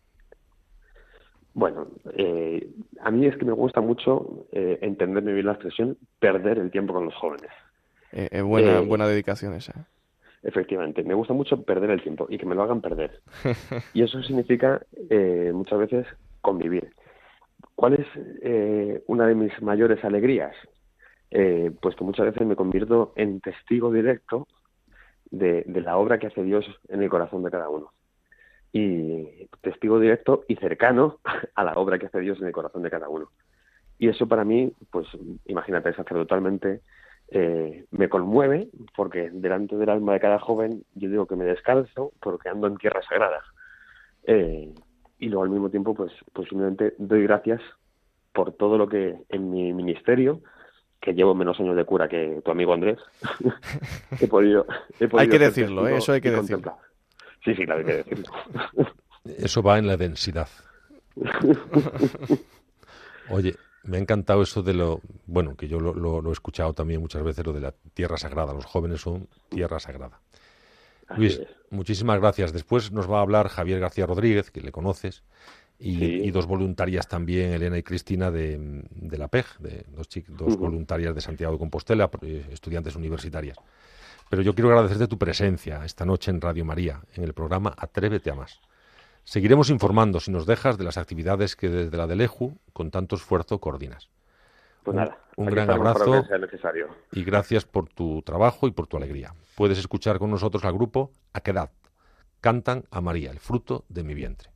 Bueno, 1.54 1.86
eh, 2.18 2.68
a 3.00 3.10
mí 3.10 3.24
es 3.24 3.34
que 3.38 3.46
me 3.46 3.52
gusta 3.52 3.80
mucho 3.80 4.46
eh, 4.52 4.78
entenderme 4.82 5.32
bien 5.32 5.46
la 5.46 5.52
expresión 5.52 5.96
perder 6.18 6.58
el 6.58 6.70
tiempo 6.70 6.92
con 6.92 7.06
los 7.06 7.14
jóvenes. 7.14 7.50
Es 8.12 8.28
eh, 8.30 8.42
buena, 8.42 8.80
buena 8.80 9.08
dedicación 9.08 9.54
esa. 9.54 9.88
Efectivamente, 10.44 11.02
me 11.02 11.14
gusta 11.14 11.32
mucho 11.32 11.62
perder 11.62 11.90
el 11.90 12.02
tiempo 12.02 12.26
y 12.28 12.38
que 12.38 12.46
me 12.46 12.54
lo 12.54 12.62
hagan 12.62 12.80
perder. 12.80 13.20
y 13.94 14.02
eso 14.02 14.22
significa 14.22 14.80
muchas 15.52 15.78
veces 15.78 16.06
convivir. 16.40 16.92
¿Cuál 17.74 17.94
es 17.94 19.02
una 19.06 19.26
de 19.26 19.34
mis 19.34 19.60
mayores 19.62 20.04
alegrías? 20.04 20.54
pues 21.80 21.96
que 21.96 22.04
muchas 22.04 22.26
veces 22.26 22.46
me 22.46 22.54
convierto 22.54 23.12
en 23.16 23.40
testigo 23.40 23.90
directo 23.90 24.46
de, 25.38 25.64
la 25.82 25.96
obra 25.96 26.18
que 26.18 26.28
hace 26.28 26.42
Dios 26.42 26.64
en 26.88 27.02
el 27.02 27.10
corazón 27.10 27.42
de 27.42 27.50
cada 27.50 27.68
uno. 27.68 27.92
Y 28.72 29.46
testigo 29.60 30.00
directo 30.00 30.44
y 30.48 30.56
cercano 30.56 31.20
a 31.54 31.64
la 31.64 31.74
obra 31.74 31.98
que 31.98 32.06
hace 32.06 32.20
Dios 32.20 32.40
en 32.40 32.46
el 32.46 32.52
corazón 32.52 32.82
de 32.82 32.90
cada 32.90 33.08
uno. 33.08 33.30
Y 33.98 34.08
eso 34.08 34.26
para 34.26 34.44
mí, 34.44 34.72
pues 34.90 35.06
imagínate, 35.46 35.94
sacerdotalmente 35.94 36.80
eh, 37.28 37.86
me 37.90 38.08
conmueve 38.08 38.68
porque 38.96 39.30
delante 39.30 39.76
del 39.76 39.90
alma 39.90 40.12
de 40.12 40.20
cada 40.20 40.38
joven 40.38 40.84
yo 40.94 41.08
digo 41.08 41.26
que 41.26 41.36
me 41.36 41.44
descalzo 41.44 42.12
porque 42.20 42.48
ando 42.48 42.66
en 42.66 42.76
tierra 42.76 43.00
sagrada. 43.08 43.42
Eh, 44.24 44.72
y 45.18 45.28
luego 45.28 45.44
al 45.44 45.50
mismo 45.50 45.70
tiempo, 45.70 45.94
pues, 45.94 46.12
pues 46.32 46.48
simplemente 46.48 46.94
doy 46.98 47.22
gracias 47.22 47.60
por 48.32 48.52
todo 48.52 48.76
lo 48.76 48.88
que 48.88 49.16
en 49.28 49.50
mi 49.50 49.72
ministerio 49.72 50.40
que 51.00 51.12
llevo 51.12 51.34
menos 51.34 51.60
años 51.60 51.76
de 51.76 51.84
cura 51.84 52.08
que 52.08 52.40
tu 52.42 52.50
amigo 52.50 52.72
Andrés, 52.72 52.98
he, 54.20 54.26
podido, 54.26 54.66
Hay 55.18 55.28
que 55.28 55.38
decirlo, 55.38 55.86
¿eh? 55.86 55.98
eso 55.98 56.12
hay 56.12 56.20
que 56.20 56.30
decirlo. 56.30 56.78
Sí, 57.44 57.54
sí, 57.54 57.66
claro, 57.66 57.80
hay 57.80 57.86
que 57.86 57.92
decirlo. 57.92 58.32
Eso 59.24 59.62
va 59.62 59.78
en 59.78 59.86
la 59.86 59.98
densidad. 59.98 60.48
Oye, 63.30 63.54
me 63.84 63.98
ha 63.98 64.00
encantado 64.00 64.42
eso 64.42 64.62
de 64.62 64.74
lo, 64.74 65.00
bueno, 65.26 65.56
que 65.56 65.68
yo 65.68 65.78
lo, 65.78 66.28
he 66.28 66.32
escuchado 66.32 66.72
también 66.72 67.00
muchas 67.00 67.22
veces, 67.22 67.44
lo 67.44 67.52
de 67.52 67.60
la 67.60 67.74
tierra 67.92 68.16
sagrada. 68.16 68.52
Los 68.52 68.64
jóvenes 68.64 69.02
son 69.02 69.28
tierra 69.48 69.78
sagrada. 69.78 70.20
Luis, 71.16 71.40
muchísimas 71.70 72.18
gracias. 72.18 72.52
Después 72.52 72.90
nos 72.92 73.10
va 73.10 73.18
a 73.18 73.22
hablar 73.22 73.48
Javier 73.48 73.80
García 73.80 74.06
Rodríguez, 74.06 74.50
que 74.50 74.62
le 74.62 74.72
conoces, 74.72 75.22
y, 75.78 76.30
dos 76.30 76.46
voluntarias 76.46 77.08
también, 77.08 77.52
Elena 77.52 77.76
y 77.76 77.82
Cristina, 77.82 78.30
de, 78.30 78.84
la 79.10 79.28
PEG, 79.28 79.58
de 79.58 79.84
dos, 79.94 80.08
dos 80.28 80.56
voluntarias 80.56 81.14
de 81.14 81.20
Santiago 81.20 81.52
de 81.52 81.58
Compostela, 81.58 82.10
eh, 82.22 82.46
estudiantes 82.52 82.96
universitarias. 82.96 83.58
Pero 84.30 84.40
yo 84.40 84.54
quiero 84.54 84.70
agradecerte 84.70 85.08
tu 85.08 85.18
presencia 85.18 85.84
esta 85.84 86.06
noche 86.06 86.30
en 86.30 86.40
Radio 86.40 86.64
María, 86.64 87.02
en 87.14 87.24
el 87.24 87.34
programa 87.34 87.74
Atrévete 87.76 88.30
a 88.30 88.34
más. 88.34 88.60
Seguiremos 89.24 89.70
informando, 89.70 90.20
si 90.20 90.30
nos 90.30 90.46
dejas, 90.46 90.78
de 90.78 90.84
las 90.84 90.98
actividades 90.98 91.56
que 91.56 91.68
desde 91.68 91.96
la 91.96 92.06
DELEJU, 92.06 92.58
con 92.72 92.90
tanto 92.90 93.16
esfuerzo, 93.16 93.58
coordinas. 93.58 94.10
Pues 94.82 94.94
nada, 94.94 95.18
un, 95.36 95.46
gran 95.46 95.70
abrazo 95.70 96.24
y 97.10 97.24
gracias 97.24 97.64
por 97.64 97.88
tu 97.88 98.20
trabajo 98.20 98.68
y 98.68 98.70
por 98.70 98.86
tu 98.86 98.98
alegría. 98.98 99.34
Puedes 99.56 99.78
escuchar 99.78 100.18
con 100.18 100.30
nosotros 100.30 100.62
al 100.66 100.74
grupo 100.74 101.10
Aquedad. 101.32 101.70
Cantan 102.42 102.84
a 102.90 103.00
María, 103.00 103.30
el 103.30 103.38
fruto 103.38 103.86
de 103.88 104.04
mi 104.04 104.12
vientre. 104.12 104.50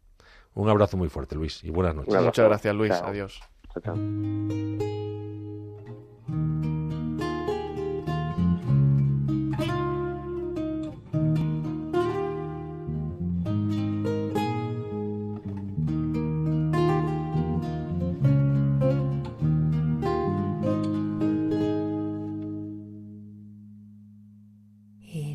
Un 0.52 0.68
abrazo 0.68 0.98
muy 0.98 1.08
fuerte, 1.08 1.34
Luis, 1.34 1.64
y 1.64 1.70
buenas 1.70 1.94
noches. 1.94 2.20
Muchas 2.20 2.46
gracias, 2.46 2.74
Luis. 2.74 2.92
Adiós. 2.92 3.40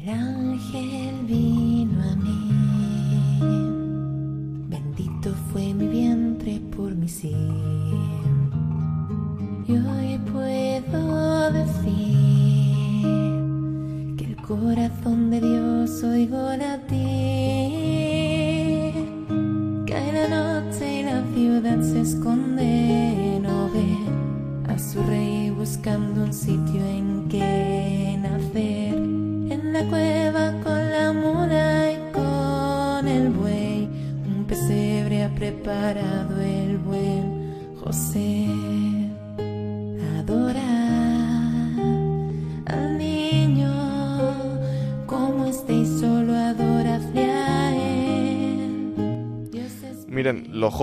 Los 0.05 1.12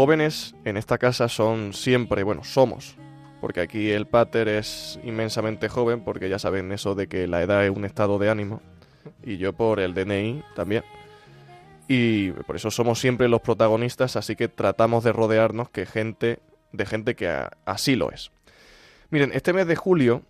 jóvenes 0.01 0.55
en 0.65 0.79
esta 0.79 0.97
casa 0.97 1.29
son 1.29 1.75
siempre, 1.75 2.23
bueno, 2.23 2.43
somos, 2.43 2.97
porque 3.39 3.61
aquí 3.61 3.91
el 3.91 4.07
pater 4.07 4.49
es 4.49 4.99
inmensamente 5.05 5.69
joven, 5.69 6.03
porque 6.03 6.31
ya 6.31 6.39
saben 6.39 6.73
eso 6.73 6.95
de 6.95 7.07
que 7.07 7.27
la 7.27 7.43
edad 7.43 7.67
es 7.67 7.71
un 7.71 7.85
estado 7.85 8.19
de 8.19 8.31
ánimo, 8.31 8.63
y 9.23 9.37
yo 9.37 9.53
por 9.53 9.79
el 9.79 9.93
DNI 9.93 10.43
también. 10.57 10.85
Y 11.87 12.31
por 12.31 12.57
eso 12.57 12.71
somos 12.71 12.99
siempre 12.99 13.29
los 13.29 13.43
protagonistas, 13.43 14.17
así 14.17 14.37
que 14.37 14.49
tratamos 14.49 15.05
de 15.05 15.13
rodearnos 15.13 15.69
que 15.69 15.85
gente, 15.85 16.39
de 16.73 16.87
gente 16.87 17.15
que 17.15 17.31
así 17.67 17.95
lo 17.95 18.11
es. 18.11 18.31
Miren, 19.11 19.33
este 19.35 19.53
mes 19.53 19.67
de 19.67 19.77
julio 19.77 20.23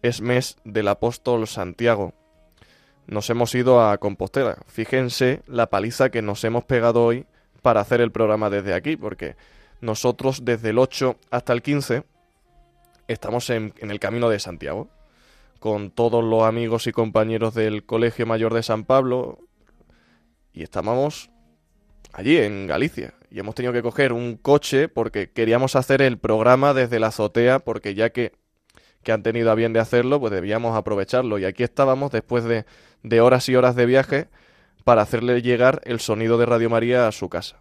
es 0.00 0.22
mes 0.22 0.56
del 0.64 0.88
apóstol 0.88 1.46
Santiago. 1.46 2.14
Nos 3.06 3.28
hemos 3.28 3.54
ido 3.54 3.86
a 3.86 3.98
Compostela. 3.98 4.56
Fíjense 4.68 5.42
la 5.46 5.66
paliza 5.66 6.08
que 6.08 6.22
nos 6.22 6.42
hemos 6.44 6.64
pegado 6.64 7.04
hoy 7.04 7.26
para 7.62 7.80
hacer 7.80 8.00
el 8.00 8.12
programa 8.12 8.50
desde 8.50 8.74
aquí, 8.74 8.96
porque 8.96 9.36
nosotros 9.80 10.44
desde 10.44 10.70
el 10.70 10.78
8 10.78 11.16
hasta 11.30 11.52
el 11.52 11.62
15 11.62 12.04
estamos 13.06 13.48
en, 13.50 13.72
el 13.78 14.00
camino 14.00 14.28
de 14.28 14.38
Santiago, 14.38 14.88
con 15.58 15.90
todos 15.90 16.22
los 16.22 16.44
amigos 16.44 16.86
y 16.86 16.92
compañeros 16.92 17.54
del 17.54 17.84
Colegio 17.84 18.26
Mayor 18.26 18.54
de 18.54 18.62
San 18.62 18.84
Pablo, 18.84 19.38
y 20.52 20.62
estábamos 20.62 21.30
allí 22.12 22.36
en 22.36 22.66
Galicia. 22.66 23.14
Y 23.30 23.40
hemos 23.40 23.54
tenido 23.54 23.72
que 23.72 23.82
coger 23.82 24.12
un 24.12 24.36
coche 24.36 24.88
porque 24.88 25.30
queríamos 25.30 25.76
hacer 25.76 26.02
el 26.02 26.18
programa 26.18 26.74
desde 26.74 26.98
la 26.98 27.08
azotea, 27.08 27.58
porque 27.58 27.94
ya 27.94 28.10
que, 28.10 28.32
que 29.02 29.12
han 29.12 29.22
tenido 29.22 29.50
a 29.50 29.54
bien 29.54 29.72
de 29.72 29.80
hacerlo, 29.80 30.20
pues 30.20 30.32
debíamos 30.32 30.76
aprovecharlo. 30.76 31.38
Y 31.38 31.44
aquí 31.44 31.62
estábamos 31.62 32.10
después 32.10 32.44
de, 32.44 32.64
de 33.02 33.20
horas 33.20 33.48
y 33.48 33.56
horas 33.56 33.76
de 33.76 33.86
viaje 33.86 34.28
para 34.88 35.02
hacerle 35.02 35.42
llegar 35.42 35.82
el 35.84 36.00
sonido 36.00 36.38
de 36.38 36.46
Radio 36.46 36.70
María 36.70 37.06
a 37.06 37.12
su 37.12 37.28
casa. 37.28 37.60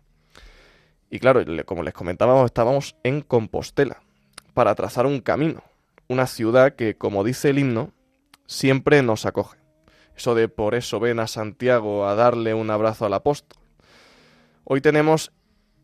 Y 1.10 1.20
claro, 1.20 1.44
como 1.66 1.84
les 1.84 1.94
comentábamos, 1.94 2.46
estábamos 2.46 2.96
en 3.04 3.20
Compostela, 3.20 4.02
para 4.54 4.74
trazar 4.76 5.06
un 5.06 5.20
camino, 5.20 5.62
una 6.08 6.26
ciudad 6.26 6.76
que, 6.76 6.96
como 6.96 7.26
dice 7.26 7.50
el 7.50 7.60
himno, 7.60 7.92
siempre 8.46 9.02
nos 9.02 9.26
acoge. 9.26 9.58
Eso 10.16 10.36
de 10.36 10.48
por 10.48 10.74
eso 10.74 11.02
ven 11.02 11.20
a 11.20 11.28
Santiago 11.28 12.08
a 12.08 12.16
darle 12.16 12.54
un 12.54 12.72
abrazo 12.72 13.06
al 13.06 13.14
apóstol. 13.14 13.60
Hoy 14.64 14.80
tenemos 14.80 15.34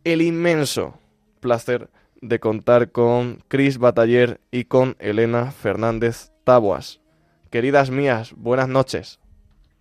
el 0.05 0.21
inmenso 0.21 0.97
placer 1.41 1.89
de 2.21 2.39
contar 2.39 2.93
con 2.93 3.43
Cris 3.49 3.79
Bataller 3.79 4.39
y 4.49 4.63
con 4.63 4.95
Elena 4.97 5.51
Fernández 5.51 6.31
Taboas. 6.45 7.01
Queridas 7.49 7.89
mías, 7.89 8.31
buenas 8.37 8.69
noches. 8.69 9.19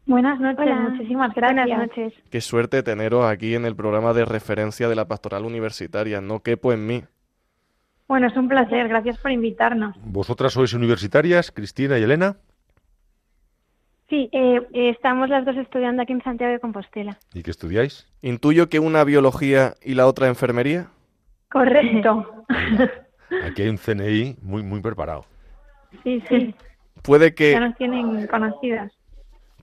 Buenas 0.06 0.40
noches, 0.40 0.66
muchísimas 0.90 1.32
gracias. 1.34 1.66
Buenas 1.66 1.88
noches. 1.88 2.12
Qué 2.30 2.40
suerte 2.40 2.82
teneros 2.82 3.24
aquí 3.24 3.54
en 3.54 3.64
el 3.64 3.76
programa 3.76 4.12
de 4.12 4.24
referencia 4.24 4.88
de 4.88 4.96
la 4.96 5.06
pastoral 5.06 5.44
universitaria. 5.44 6.20
No 6.20 6.40
quepo 6.40 6.72
en 6.72 6.86
mí. 6.86 7.04
Bueno, 8.08 8.26
es 8.26 8.36
un 8.36 8.48
placer. 8.48 8.88
Gracias 8.88 9.18
por 9.18 9.30
invitarnos. 9.30 9.96
¿Vosotras 10.04 10.52
sois 10.52 10.74
universitarias, 10.74 11.50
Cristina 11.50 11.98
y 11.98 12.02
Elena? 12.02 12.36
Sí, 14.08 14.28
eh, 14.32 14.60
eh, 14.74 14.90
estamos 14.90 15.30
las 15.30 15.46
dos 15.46 15.56
estudiando 15.56 16.02
aquí 16.02 16.12
en 16.12 16.22
Santiago 16.22 16.52
de 16.52 16.60
Compostela. 16.60 17.16
¿Y 17.32 17.42
qué 17.42 17.50
estudiáis? 17.50 18.06
Intuyo 18.20 18.68
que 18.68 18.78
una 18.78 19.04
biología 19.04 19.74
y 19.82 19.94
la 19.94 20.06
otra 20.06 20.28
enfermería. 20.28 20.88
Correcto. 21.50 22.44
Aquí 23.46 23.62
hay 23.62 23.68
un 23.70 23.78
CNI 23.78 24.36
muy, 24.42 24.62
muy 24.62 24.82
preparado. 24.82 25.24
Sí, 26.02 26.22
sí. 26.28 26.54
Puede 27.02 27.34
que, 27.34 27.52
Ya 27.52 27.60
nos 27.60 27.76
tienen 27.78 28.26
conocidas. 28.26 28.92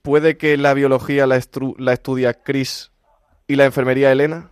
Puede 0.02 0.38
que 0.38 0.58
la 0.58 0.74
biología 0.74 1.28
la, 1.28 1.38
estru- 1.38 1.76
la 1.78 1.94
estudia 1.94 2.34
Cris 2.34 2.92
y 3.48 3.56
la 3.56 3.66
enfermería 3.66 4.12
Elena. 4.12 4.50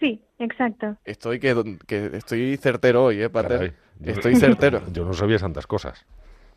Sí, 0.00 0.22
exacto. 0.38 0.96
Estoy 1.04 1.38
que, 1.40 1.78
que 1.86 2.10
estoy 2.14 2.56
certero 2.56 3.04
hoy, 3.04 3.22
eh, 3.22 3.30
Pater. 3.30 3.50
Caray, 3.58 3.72
yo- 4.00 4.12
Estoy 4.12 4.36
certero. 4.36 4.82
Yo 4.92 5.04
no 5.04 5.12
sabía 5.14 5.38
tantas 5.38 5.66
cosas. 5.66 6.04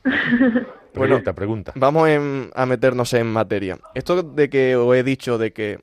Bueno, 0.93 1.17
Pregunta, 1.17 1.33
pregunta. 1.33 1.71
Vamos 1.75 2.09
en- 2.09 2.49
a 2.55 2.65
meternos 2.65 3.13
en 3.13 3.27
materia. 3.27 3.77
Esto 3.93 4.23
de 4.23 4.49
que 4.49 4.75
os 4.75 4.95
he 4.95 5.03
dicho 5.03 5.37
de 5.37 5.53
que 5.53 5.79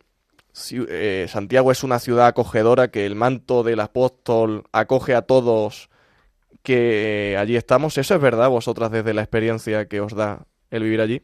eh, 0.72 1.26
Santiago 1.28 1.70
es 1.70 1.84
una 1.84 2.00
ciudad 2.00 2.26
acogedora, 2.26 2.88
que 2.88 3.06
el 3.06 3.14
manto 3.14 3.62
del 3.62 3.78
apóstol 3.78 4.64
acoge 4.72 5.14
a 5.14 5.22
todos 5.22 5.88
que 6.64 7.36
allí 7.38 7.54
estamos, 7.56 7.96
¿eso 7.98 8.14
es 8.16 8.20
verdad 8.20 8.48
vosotras 8.48 8.90
desde 8.90 9.14
la 9.14 9.20
experiencia 9.22 9.86
que 9.86 10.00
os 10.00 10.14
da 10.16 10.46
el 10.70 10.82
vivir 10.82 11.00
allí? 11.00 11.22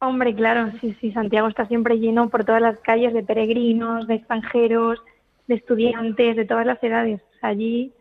Hombre, 0.00 0.34
claro, 0.34 0.70
sí, 0.80 0.96
sí. 1.00 1.12
Santiago 1.12 1.48
está 1.48 1.66
siempre 1.66 1.98
lleno 1.98 2.28
por 2.28 2.44
todas 2.44 2.62
las 2.62 2.78
calles 2.80 3.12
de 3.12 3.22
peregrinos, 3.24 4.06
de 4.06 4.14
extranjeros, 4.14 5.00
de 5.48 5.56
estudiantes, 5.56 6.36
de 6.36 6.44
todas 6.44 6.66
las 6.66 6.82
edades. 6.82 7.20
Allí 7.42 7.92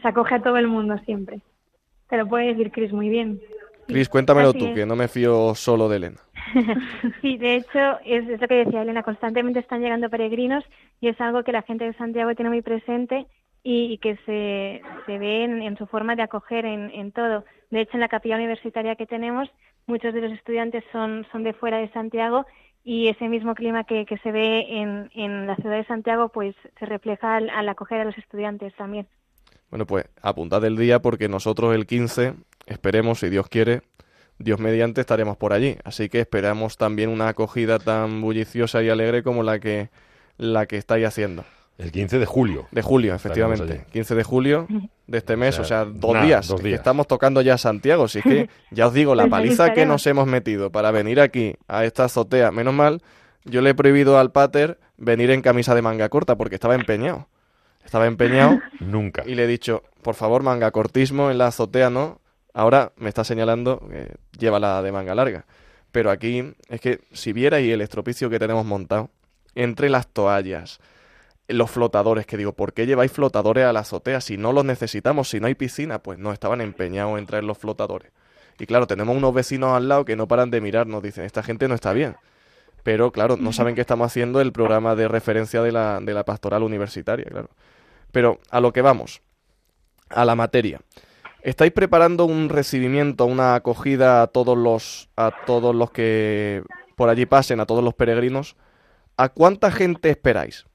se 0.00 0.06
acoge 0.06 0.36
a 0.36 0.42
todo 0.42 0.56
el 0.56 0.68
mundo 0.68 0.96
siempre. 1.04 1.40
Te 2.08 2.16
lo 2.16 2.28
puede 2.28 2.48
decir 2.48 2.70
Chris 2.70 2.92
muy 2.92 3.08
bien. 3.08 3.40
Cris, 3.88 4.08
cuéntamelo 4.08 4.50
así 4.50 4.58
tú, 4.58 4.66
es. 4.66 4.74
que 4.74 4.86
no 4.86 4.94
me 4.94 5.08
fío 5.08 5.54
solo 5.54 5.88
de 5.88 5.96
Elena. 5.96 6.20
Sí, 7.20 7.36
de 7.38 7.56
hecho, 7.56 7.98
es, 8.04 8.28
es 8.28 8.40
lo 8.40 8.46
que 8.46 8.64
decía 8.64 8.82
Elena, 8.82 9.02
constantemente 9.02 9.58
están 9.58 9.80
llegando 9.80 10.08
peregrinos 10.08 10.64
y 11.00 11.08
es 11.08 11.20
algo 11.20 11.42
que 11.42 11.52
la 11.52 11.62
gente 11.62 11.84
de 11.84 11.92
Santiago 11.94 12.34
tiene 12.34 12.50
muy 12.50 12.62
presente 12.62 13.26
y, 13.62 13.92
y 13.92 13.98
que 13.98 14.16
se, 14.24 14.80
se 15.06 15.18
ve 15.18 15.44
en, 15.44 15.60
en 15.60 15.76
su 15.76 15.86
forma 15.86 16.14
de 16.14 16.22
acoger 16.22 16.64
en, 16.64 16.90
en 16.92 17.10
todo. 17.10 17.44
De 17.70 17.80
hecho, 17.80 17.94
en 17.94 18.00
la 18.00 18.08
capilla 18.08 18.36
universitaria 18.36 18.94
que 18.94 19.06
tenemos, 19.06 19.48
muchos 19.86 20.12
de 20.14 20.20
los 20.20 20.32
estudiantes 20.32 20.84
son, 20.92 21.26
son 21.32 21.42
de 21.42 21.52
fuera 21.52 21.78
de 21.78 21.88
Santiago 21.90 22.46
y 22.84 23.08
ese 23.08 23.28
mismo 23.28 23.54
clima 23.54 23.84
que, 23.84 24.06
que 24.06 24.18
se 24.18 24.30
ve 24.30 24.66
en, 24.68 25.10
en 25.14 25.46
la 25.46 25.56
ciudad 25.56 25.76
de 25.76 25.84
Santiago, 25.86 26.28
pues 26.28 26.54
se 26.78 26.86
refleja 26.86 27.36
al, 27.36 27.50
al 27.50 27.68
acoger 27.68 28.00
a 28.00 28.04
los 28.04 28.16
estudiantes 28.16 28.74
también. 28.76 29.06
Bueno, 29.70 29.86
pues 29.86 30.06
apuntad 30.22 30.64
el 30.64 30.76
día 30.76 31.00
porque 31.00 31.28
nosotros 31.28 31.74
el 31.74 31.86
15, 31.86 32.34
esperemos, 32.66 33.18
si 33.18 33.28
Dios 33.28 33.48
quiere, 33.48 33.82
Dios 34.38 34.60
mediante, 34.60 35.00
estaremos 35.00 35.36
por 35.36 35.52
allí. 35.52 35.76
Así 35.84 36.08
que 36.08 36.20
esperamos 36.20 36.76
también 36.76 37.10
una 37.10 37.28
acogida 37.28 37.78
tan 37.78 38.20
bulliciosa 38.20 38.82
y 38.82 38.88
alegre 38.88 39.22
como 39.22 39.42
la 39.42 39.58
que, 39.58 39.90
la 40.36 40.66
que 40.66 40.76
estáis 40.76 41.06
haciendo. 41.06 41.44
El 41.78 41.92
15 41.92 42.18
de 42.18 42.26
julio. 42.26 42.66
De 42.70 42.80
julio, 42.82 43.14
efectivamente. 43.14 43.72
allí. 43.74 43.82
15 43.92 44.14
de 44.14 44.22
julio 44.24 44.66
de 45.06 45.18
este 45.18 45.36
mes, 45.36 45.58
O 45.58 45.62
o 45.62 45.64
sea, 45.64 45.84
dos, 45.84 46.14
nada, 46.14 46.24
días. 46.24 46.48
dos 46.48 46.60
que 46.60 46.68
días. 46.68 46.78
estamos 46.80 47.06
tocando 47.06 47.42
ya 47.42 47.58
Santiago, 47.58 48.08
si 48.08 48.18
es 48.20 48.24
que 48.24 48.48
ya 48.70 48.86
os 48.86 48.94
digo, 48.94 49.14
la 49.14 49.26
paliza 49.28 49.74
que 49.74 49.84
nos 49.84 50.06
hemos 50.06 50.26
metido 50.26 50.70
para 50.72 50.90
venir 50.90 51.20
aquí 51.20 51.54
a 51.68 51.84
esta 51.84 52.04
azotea, 52.04 52.50
menos 52.50 52.72
mal, 52.72 53.02
yo 53.44 53.60
le 53.60 53.70
he 53.70 53.74
prohibido 53.74 54.18
al 54.18 54.32
pater 54.32 54.78
venir 54.96 55.30
en 55.30 55.42
camisa 55.42 55.74
de 55.74 55.82
manga 55.82 56.08
corta 56.08 56.36
porque 56.36 56.54
estaba 56.54 56.74
empeñado. 56.74 57.28
Estaba 57.84 58.06
empeñado 58.06 58.58
Nunca. 58.80 59.22
y 59.26 59.34
le 59.34 59.44
he 59.44 59.46
dicho, 59.46 59.82
por 60.02 60.14
favor, 60.14 60.42
manga 60.42 60.70
cortismo 60.70 61.30
en 61.30 61.38
la 61.38 61.48
azotea, 61.48 61.90
¿no? 61.90 62.20
Ahora 62.54 62.92
me 62.96 63.10
está 63.10 63.22
señalando 63.22 63.86
que 63.90 64.12
lleva 64.38 64.58
la 64.58 64.80
de 64.82 64.90
manga 64.92 65.14
larga. 65.14 65.44
Pero 65.92 66.10
aquí 66.10 66.54
es 66.68 66.80
que 66.80 67.00
si 67.12 67.32
vierais 67.34 67.70
el 67.70 67.82
estropicio 67.82 68.28
que 68.30 68.38
tenemos 68.38 68.64
montado, 68.64 69.10
entre 69.54 69.88
las 69.90 70.08
toallas, 70.08 70.80
los 71.48 71.70
flotadores, 71.70 72.26
que 72.26 72.36
digo, 72.36 72.52
¿por 72.52 72.72
qué 72.72 72.86
lleváis 72.86 73.12
flotadores 73.12 73.64
a 73.64 73.72
la 73.72 73.80
azotea 73.80 74.20
si 74.20 74.36
no 74.36 74.52
los 74.52 74.64
necesitamos, 74.64 75.28
si 75.28 75.40
no 75.40 75.46
hay 75.46 75.54
piscina? 75.54 76.02
Pues 76.02 76.18
no, 76.18 76.32
estaban 76.32 76.60
empeñados 76.60 77.18
en 77.18 77.26
traer 77.26 77.44
los 77.44 77.58
flotadores. 77.58 78.12
Y 78.58 78.66
claro, 78.66 78.86
tenemos 78.86 79.16
unos 79.16 79.34
vecinos 79.34 79.72
al 79.72 79.88
lado 79.88 80.04
que 80.04 80.16
no 80.16 80.26
paran 80.26 80.50
de 80.50 80.60
mirarnos, 80.60 81.02
dicen, 81.02 81.24
esta 81.24 81.42
gente 81.42 81.68
no 81.68 81.74
está 81.74 81.92
bien. 81.92 82.16
Pero 82.82 83.12
claro, 83.12 83.36
no 83.36 83.52
saben 83.52 83.74
que 83.74 83.80
estamos 83.80 84.06
haciendo 84.06 84.40
el 84.40 84.52
programa 84.52 84.94
de 84.94 85.08
referencia 85.08 85.62
de 85.62 85.72
la, 85.72 86.00
de 86.00 86.14
la 86.14 86.24
pastoral 86.24 86.62
universitaria, 86.62 87.26
claro. 87.26 87.50
Pero 88.12 88.38
a 88.50 88.60
lo 88.60 88.72
que 88.72 88.82
vamos, 88.82 89.22
a 90.08 90.24
la 90.24 90.34
materia. 90.34 90.80
¿Estáis 91.42 91.72
preparando 91.72 92.24
un 92.24 92.48
recibimiento, 92.48 93.24
una 93.24 93.54
acogida 93.54 94.22
a 94.22 94.26
todos 94.26 94.56
los 94.58 95.08
a 95.16 95.32
todos 95.46 95.74
los 95.74 95.90
que 95.92 96.62
por 96.96 97.08
allí 97.08 97.26
pasen, 97.26 97.60
a 97.60 97.66
todos 97.66 97.84
los 97.84 97.94
peregrinos? 97.94 98.56
¿A 99.16 99.28
cuánta 99.28 99.70
gente 99.70 100.10
esperáis? 100.10 100.65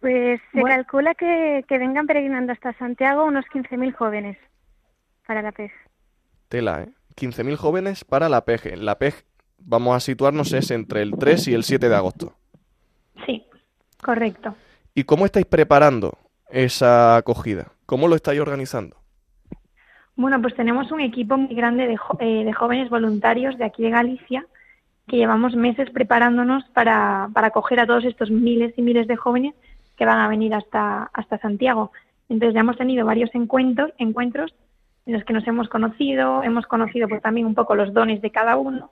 Pues 0.00 0.40
se 0.52 0.60
Bueno. 0.60 0.76
calcula 0.76 1.14
que, 1.14 1.64
que 1.68 1.78
vengan 1.78 2.06
peregrinando 2.06 2.52
hasta 2.52 2.72
Santiago 2.74 3.24
unos 3.24 3.44
15.000 3.46 3.92
jóvenes 3.94 4.36
para 5.26 5.42
la 5.42 5.52
PES. 5.52 5.72
Tela, 6.48 6.82
¿eh? 6.82 6.88
15.000 7.16 7.56
jóvenes 7.56 8.04
para 8.04 8.28
la 8.28 8.44
PEG. 8.44 8.76
La 8.78 8.96
PEG, 8.96 9.14
vamos 9.58 9.96
a 9.96 10.00
situarnos, 10.00 10.52
es 10.52 10.70
entre 10.70 11.02
el 11.02 11.12
3 11.18 11.48
y 11.48 11.54
el 11.54 11.64
7 11.64 11.88
de 11.88 11.96
agosto. 11.96 12.32
Sí, 13.26 13.44
correcto. 14.02 14.54
¿Y 14.94 15.04
cómo 15.04 15.26
estáis 15.26 15.46
preparando 15.46 16.16
esa 16.48 17.16
acogida? 17.16 17.72
¿Cómo 17.86 18.06
lo 18.06 18.14
estáis 18.14 18.40
organizando? 18.40 18.96
Bueno, 20.14 20.40
pues 20.40 20.54
tenemos 20.54 20.90
un 20.92 21.00
equipo 21.00 21.36
muy 21.36 21.54
grande 21.54 21.86
de, 21.86 21.96
jo- 21.96 22.16
eh, 22.20 22.44
de 22.44 22.52
jóvenes 22.52 22.88
voluntarios 22.88 23.58
de 23.58 23.64
aquí 23.64 23.82
de 23.82 23.90
Galicia 23.90 24.46
que 25.06 25.16
llevamos 25.16 25.54
meses 25.56 25.88
preparándonos 25.90 26.64
para, 26.74 27.30
para 27.32 27.46
acoger 27.48 27.80
a 27.80 27.86
todos 27.86 28.04
estos 28.04 28.30
miles 28.30 28.74
y 28.76 28.82
miles 28.82 29.06
de 29.06 29.16
jóvenes 29.16 29.54
que 29.98 30.06
van 30.06 30.20
a 30.20 30.28
venir 30.28 30.54
hasta, 30.54 31.10
hasta 31.12 31.38
Santiago. 31.38 31.90
Entonces 32.28 32.54
ya 32.54 32.60
hemos 32.60 32.78
tenido 32.78 33.04
varios 33.04 33.34
encuentros, 33.34 33.90
encuentros 33.98 34.54
en 35.06 35.14
los 35.14 35.24
que 35.24 35.32
nos 35.32 35.46
hemos 35.48 35.68
conocido, 35.68 36.42
hemos 36.42 36.66
conocido 36.66 37.08
pues 37.08 37.20
también 37.20 37.46
un 37.46 37.54
poco 37.54 37.74
los 37.74 37.92
dones 37.92 38.22
de 38.22 38.30
cada 38.30 38.56
uno 38.56 38.90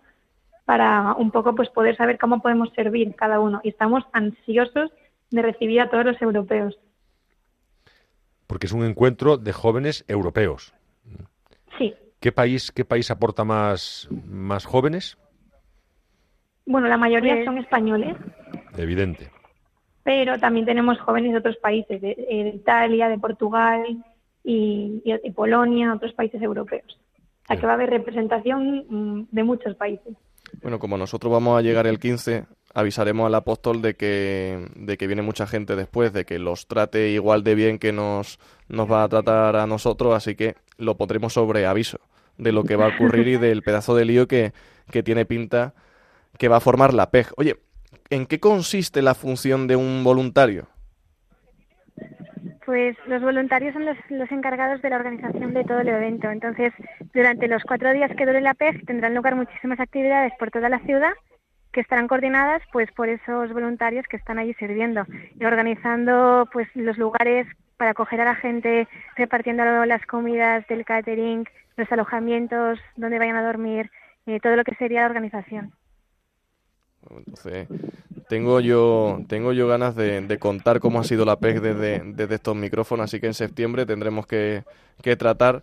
para 0.65 1.13
un 1.15 1.31
poco 1.31 1.55
pues 1.55 1.69
poder 1.71 1.97
saber 1.97 2.19
cómo 2.19 2.41
podemos 2.43 2.71
servir 2.75 3.15
cada 3.15 3.39
uno 3.39 3.61
y 3.63 3.69
estamos 3.69 4.03
ansiosos 4.13 4.91
de 5.31 5.43
recibir 5.43 5.81
a 5.81 5.89
todos 5.91 6.05
los 6.05 6.21
europeos. 6.21 6.77
Porque 8.49 8.67
es 8.67 8.73
un 8.73 8.85
encuentro 8.85 9.37
de 9.37 9.53
jóvenes 9.53 10.05
europeos. 10.09 10.75
Sí, 11.79 11.95
¿Qué 12.21 12.33
país, 12.33 12.73
qué 12.73 12.85
país 12.85 13.11
aporta 13.11 13.45
más, 13.45 14.09
más 14.27 14.65
jóvenes? 14.65 15.17
bueno, 16.65 16.89
la 16.89 16.97
mayoría 16.97 17.35
Pues- 17.35 17.45
son 17.45 17.59
españoles, 17.59 18.17
Evidente. 18.77 19.31
Pero 20.07 20.39
también 20.39 20.65
tenemos 20.67 21.01
jóvenes 21.01 21.33
de 21.33 21.39
otros 21.39 21.57
países, 21.57 22.01
de, 22.01 22.13
eh, 22.13 22.45
de 22.45 22.51
Italia, 22.51 23.09
de 23.09 23.19
Portugal 23.19 23.83
y, 24.45 25.03
y- 25.05 25.15
y 25.25 25.31
Polonia, 25.33 25.93
otros 25.93 26.13
países 26.13 26.41
europeos. 26.41 26.99
O 27.43 27.47
sea 27.49 27.57
que 27.57 27.67
va 27.67 27.73
a 27.73 27.75
haber 27.75 27.91
representación 27.91 28.85
mm, 28.89 29.27
de 29.33 29.43
muchos 29.43 29.75
países. 29.75 30.15
Bueno, 30.63 30.79
como 30.79 30.97
nosotros 30.97 31.33
vamos 31.33 31.59
a 31.59 31.63
llegar 31.63 31.89
el 31.89 31.99
15, 31.99 32.45
avisaremos 32.73 33.27
al 33.27 33.35
apóstol 33.35 33.83
de 33.83 33.95
que, 33.95 34.69
de 34.77 34.97
que 34.97 35.09
viene 35.09 35.23
mucha 35.23 35.45
gente 35.49 35.75
después, 35.75 36.13
de 36.13 36.25
que 36.25 36.39
los 36.39 36.69
trate 36.69 37.11
igual 37.11 37.43
de 37.43 37.57
bien 37.57 37.79
que 37.81 37.93
nos, 37.93 38.39
nos 38.69 38.89
va 38.91 39.03
a 39.03 39.09
tratar 39.09 39.57
a 39.57 39.67
nosotros, 39.67 40.15
así 40.15 40.37
que 40.37 40.55
lo 40.79 40.97
pondremos 40.97 41.33
sobre 41.33 41.67
aviso 41.67 41.99
de 42.39 42.53
lo 42.53 42.63
que 42.63 42.77
va 42.77 42.87
a 42.87 42.95
ocurrir 42.95 43.27
y 43.27 43.37
del 43.39 43.63
pedazo 43.63 43.97
de 43.97 44.05
lío 44.05 44.29
que, 44.29 44.53
que 44.93 45.03
tiene 45.03 45.25
pinta 45.25 45.75
que 46.39 46.47
va 46.49 46.59
a 46.59 46.61
formar 46.61 46.95
la 46.95 47.11
PEG. 47.11 47.29
Oye, 47.39 47.57
¿en 48.11 48.27
qué 48.27 48.41
consiste 48.41 49.03
la 49.03 49.15
función 49.15 49.67
de 49.67 49.77
un 49.77 50.05
voluntario? 50.05 50.69
Pues 52.65 52.97
los 53.07 53.23
voluntarios 53.23 53.73
son 53.73 53.85
los, 53.85 53.97
los 54.11 54.31
encargados 54.33 54.83
de 54.83 54.91
la 54.91 54.97
organización 54.97 55.55
de 55.55 55.65
todo 55.65 55.81
el 55.81 55.89
evento. 55.89 56.31
Entonces, 56.31 56.73
durante 57.15 57.47
los 57.47 57.63
cuatro 57.63 57.93
días 57.93 58.11
que 58.17 58.27
dure 58.27 58.41
la 58.41 58.55
PEG 58.55 58.85
tendrán 58.87 59.15
lugar 59.15 59.37
muchísimas 59.37 59.79
actividades 59.79 60.33
por 60.39 60.51
toda 60.51 60.69
la 60.69 60.81
ciudad 60.81 61.13
que 61.77 61.83
estarán 61.83 62.09
coordinadas 62.09 62.63
pues 62.73 62.91
por 62.93 63.11
esos 63.11 63.53
voluntarios 63.53 64.07
que 64.09 64.17
están 64.17 64.39
allí 64.39 64.55
sirviendo 64.55 65.05
y 65.39 65.45
organizando 65.45 66.49
pues 66.51 66.67
los 66.75 66.97
lugares 66.97 67.47
para 67.77 67.91
acoger 67.91 68.21
a 68.23 68.25
la 68.25 68.35
gente, 68.35 68.89
repartiendo 69.15 69.63
las 69.85 70.05
comidas 70.07 70.67
del 70.69 70.87
catering, 70.87 71.45
los 71.77 71.93
alojamientos, 71.93 72.79
donde 72.97 73.19
vayan 73.19 73.37
a 73.37 73.45
dormir, 73.45 73.91
eh, 74.25 74.41
todo 74.41 74.57
lo 74.57 74.65
que 74.65 74.75
sería 74.77 75.03
la 75.03 75.07
organización. 75.09 75.73
Entonces, 77.11 77.69
tengo 78.29 78.61
yo, 78.61 79.21
tengo 79.29 79.53
yo 79.53 79.69
ganas 79.69 79.95
de, 79.95 80.37
contar 80.39 80.81
cómo 80.81 81.01
ha 81.01 81.05
sido 81.05 81.25
la 81.25 81.39
PEC 81.39 81.61
desde, 81.61 82.03
desde, 82.05 82.35
estos 82.35 82.57
micrófonos, 82.57 83.05
así 83.05 83.21
que 83.21 83.27
en 83.27 83.35
septiembre 83.35 83.87
tendremos 83.87 84.27
que, 84.27 84.65
tratar 85.19 85.63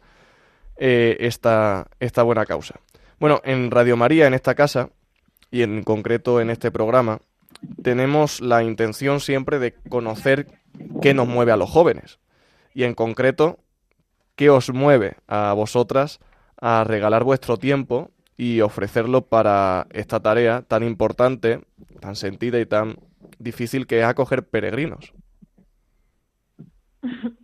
eh, 0.78 1.18
esta, 1.20 1.88
esta 2.00 2.24
buena 2.24 2.46
causa. 2.46 2.80
Bueno, 3.20 3.42
en 3.44 3.72
Radio 3.72 3.98
María, 3.98 4.28
en 4.28 4.34
esta 4.34 4.56
casa, 4.56 4.90
y 5.52 5.62
en 5.62 5.84
concreto 5.84 6.42
en 6.42 6.50
este 6.50 6.72
programa, 6.72 7.20
tenemos 7.84 8.42
la 8.42 8.64
intención 8.64 9.20
siempre 9.20 9.60
de 9.60 9.74
conocer 9.90 10.48
qué 11.02 11.14
nos 11.14 11.28
mueve 11.28 11.52
a 11.52 11.58
los 11.58 11.70
jóvenes. 11.70 12.20
Y 12.74 12.84
en 12.84 12.96
concreto, 12.96 13.60
qué 14.36 14.50
os 14.50 14.74
mueve 14.74 15.18
a 15.28 15.54
vosotras 15.54 16.20
a 16.60 16.84
regalar 16.84 17.24
vuestro 17.24 17.58
tiempo 17.58 18.10
y 18.38 18.62
ofrecerlo 18.62 19.22
para 19.22 19.88
esta 19.92 20.20
tarea 20.20 20.62
tan 20.62 20.84
importante, 20.84 21.62
tan 22.00 22.16
sentida 22.16 22.60
y 22.60 22.66
tan 22.66 22.96
difícil 23.40 23.88
que 23.88 24.00
es 24.00 24.06
acoger 24.06 24.44
peregrinos. 24.44 25.14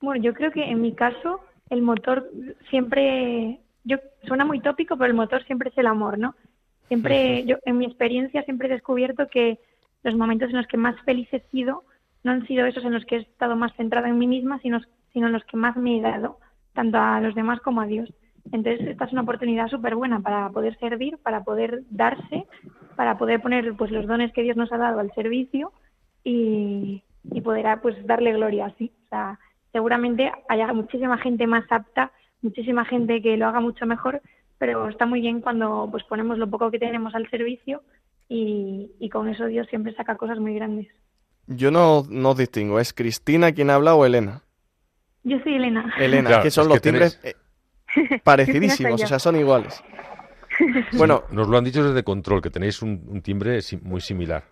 Bueno, 0.00 0.20
yo 0.20 0.34
creo 0.34 0.50
que 0.50 0.64
en 0.64 0.82
mi 0.82 0.96
caso 0.96 1.38
el 1.70 1.80
motor 1.80 2.28
siempre, 2.70 3.60
yo 3.84 3.98
suena 4.26 4.44
muy 4.44 4.58
tópico, 4.58 4.96
pero 4.96 5.06
el 5.06 5.14
motor 5.14 5.44
siempre 5.44 5.70
es 5.70 5.78
el 5.78 5.86
amor, 5.86 6.18
¿no? 6.18 6.34
Siempre, 6.88 7.44
yo 7.44 7.56
en 7.64 7.78
mi 7.78 7.86
experiencia 7.86 8.42
siempre 8.42 8.66
he 8.66 8.72
descubierto 8.72 9.28
que 9.28 9.60
los 10.02 10.16
momentos 10.16 10.50
en 10.50 10.56
los 10.56 10.66
que 10.66 10.76
más 10.76 11.00
feliz 11.04 11.28
he 11.32 11.40
sido 11.52 11.84
no 12.24 12.32
han 12.32 12.46
sido 12.48 12.66
esos 12.66 12.84
en 12.84 12.92
los 12.92 13.04
que 13.04 13.16
he 13.16 13.20
estado 13.20 13.54
más 13.54 13.72
centrada 13.76 14.08
en 14.08 14.18
mí 14.18 14.26
misma, 14.26 14.58
sino, 14.60 14.80
sino 15.12 15.28
en 15.28 15.32
los 15.32 15.44
que 15.44 15.56
más 15.56 15.76
me 15.76 15.98
he 15.98 16.02
dado, 16.02 16.38
tanto 16.72 16.98
a 16.98 17.20
los 17.20 17.34
demás 17.36 17.60
como 17.60 17.80
a 17.80 17.86
Dios. 17.86 18.12
Entonces, 18.50 18.86
esta 18.88 19.04
es 19.04 19.12
una 19.12 19.22
oportunidad 19.22 19.68
súper 19.68 19.94
buena 19.94 20.20
para 20.20 20.50
poder 20.50 20.76
servir, 20.78 21.18
para 21.18 21.44
poder 21.44 21.82
darse, 21.90 22.46
para 22.96 23.16
poder 23.16 23.40
poner 23.40 23.74
pues 23.76 23.90
los 23.90 24.06
dones 24.06 24.32
que 24.32 24.42
Dios 24.42 24.56
nos 24.56 24.72
ha 24.72 24.78
dado 24.78 24.98
al 25.00 25.12
servicio 25.14 25.72
y, 26.24 27.02
y 27.30 27.40
poder 27.40 27.80
pues 27.80 28.04
darle 28.06 28.32
gloria 28.32 28.66
así. 28.66 28.92
O 29.06 29.08
sea, 29.08 29.38
seguramente 29.72 30.30
haya 30.48 30.72
muchísima 30.72 31.18
gente 31.18 31.46
más 31.46 31.64
apta, 31.70 32.12
muchísima 32.42 32.84
gente 32.84 33.22
que 33.22 33.36
lo 33.36 33.46
haga 33.46 33.60
mucho 33.60 33.86
mejor, 33.86 34.20
pero 34.58 34.88
está 34.88 35.06
muy 35.06 35.20
bien 35.20 35.40
cuando 35.40 35.88
pues 35.90 36.04
ponemos 36.04 36.38
lo 36.38 36.48
poco 36.50 36.70
que 36.70 36.78
tenemos 36.78 37.14
al 37.14 37.28
servicio 37.30 37.82
y, 38.28 38.90
y 38.98 39.08
con 39.08 39.28
eso 39.28 39.46
Dios 39.46 39.66
siempre 39.68 39.94
saca 39.94 40.16
cosas 40.16 40.38
muy 40.38 40.54
grandes. 40.54 40.88
Yo 41.46 41.70
no, 41.70 42.04
no 42.08 42.34
distingo, 42.34 42.78
¿es 42.78 42.92
Cristina 42.92 43.52
quien 43.52 43.70
habla 43.70 43.94
o 43.94 44.06
Elena? 44.06 44.42
Yo 45.24 45.38
soy 45.40 45.54
Elena. 45.54 45.92
Elena, 45.98 46.42
que 46.42 46.50
son 46.50 46.68
los 46.68 46.80
timbres 46.80 47.20
eh, 47.22 47.34
parecidísimos, 48.24 49.02
o 49.02 49.06
sea, 49.06 49.18
son 49.18 49.36
iguales. 49.36 49.82
Bueno, 50.96 51.24
nos 51.30 51.48
lo 51.48 51.56
han 51.56 51.64
dicho 51.64 51.82
desde 51.82 52.04
control, 52.04 52.42
que 52.42 52.50
tenéis 52.50 52.82
un, 52.82 53.22
timbre 53.22 53.58
muy 53.82 54.00
similar. 54.00 54.44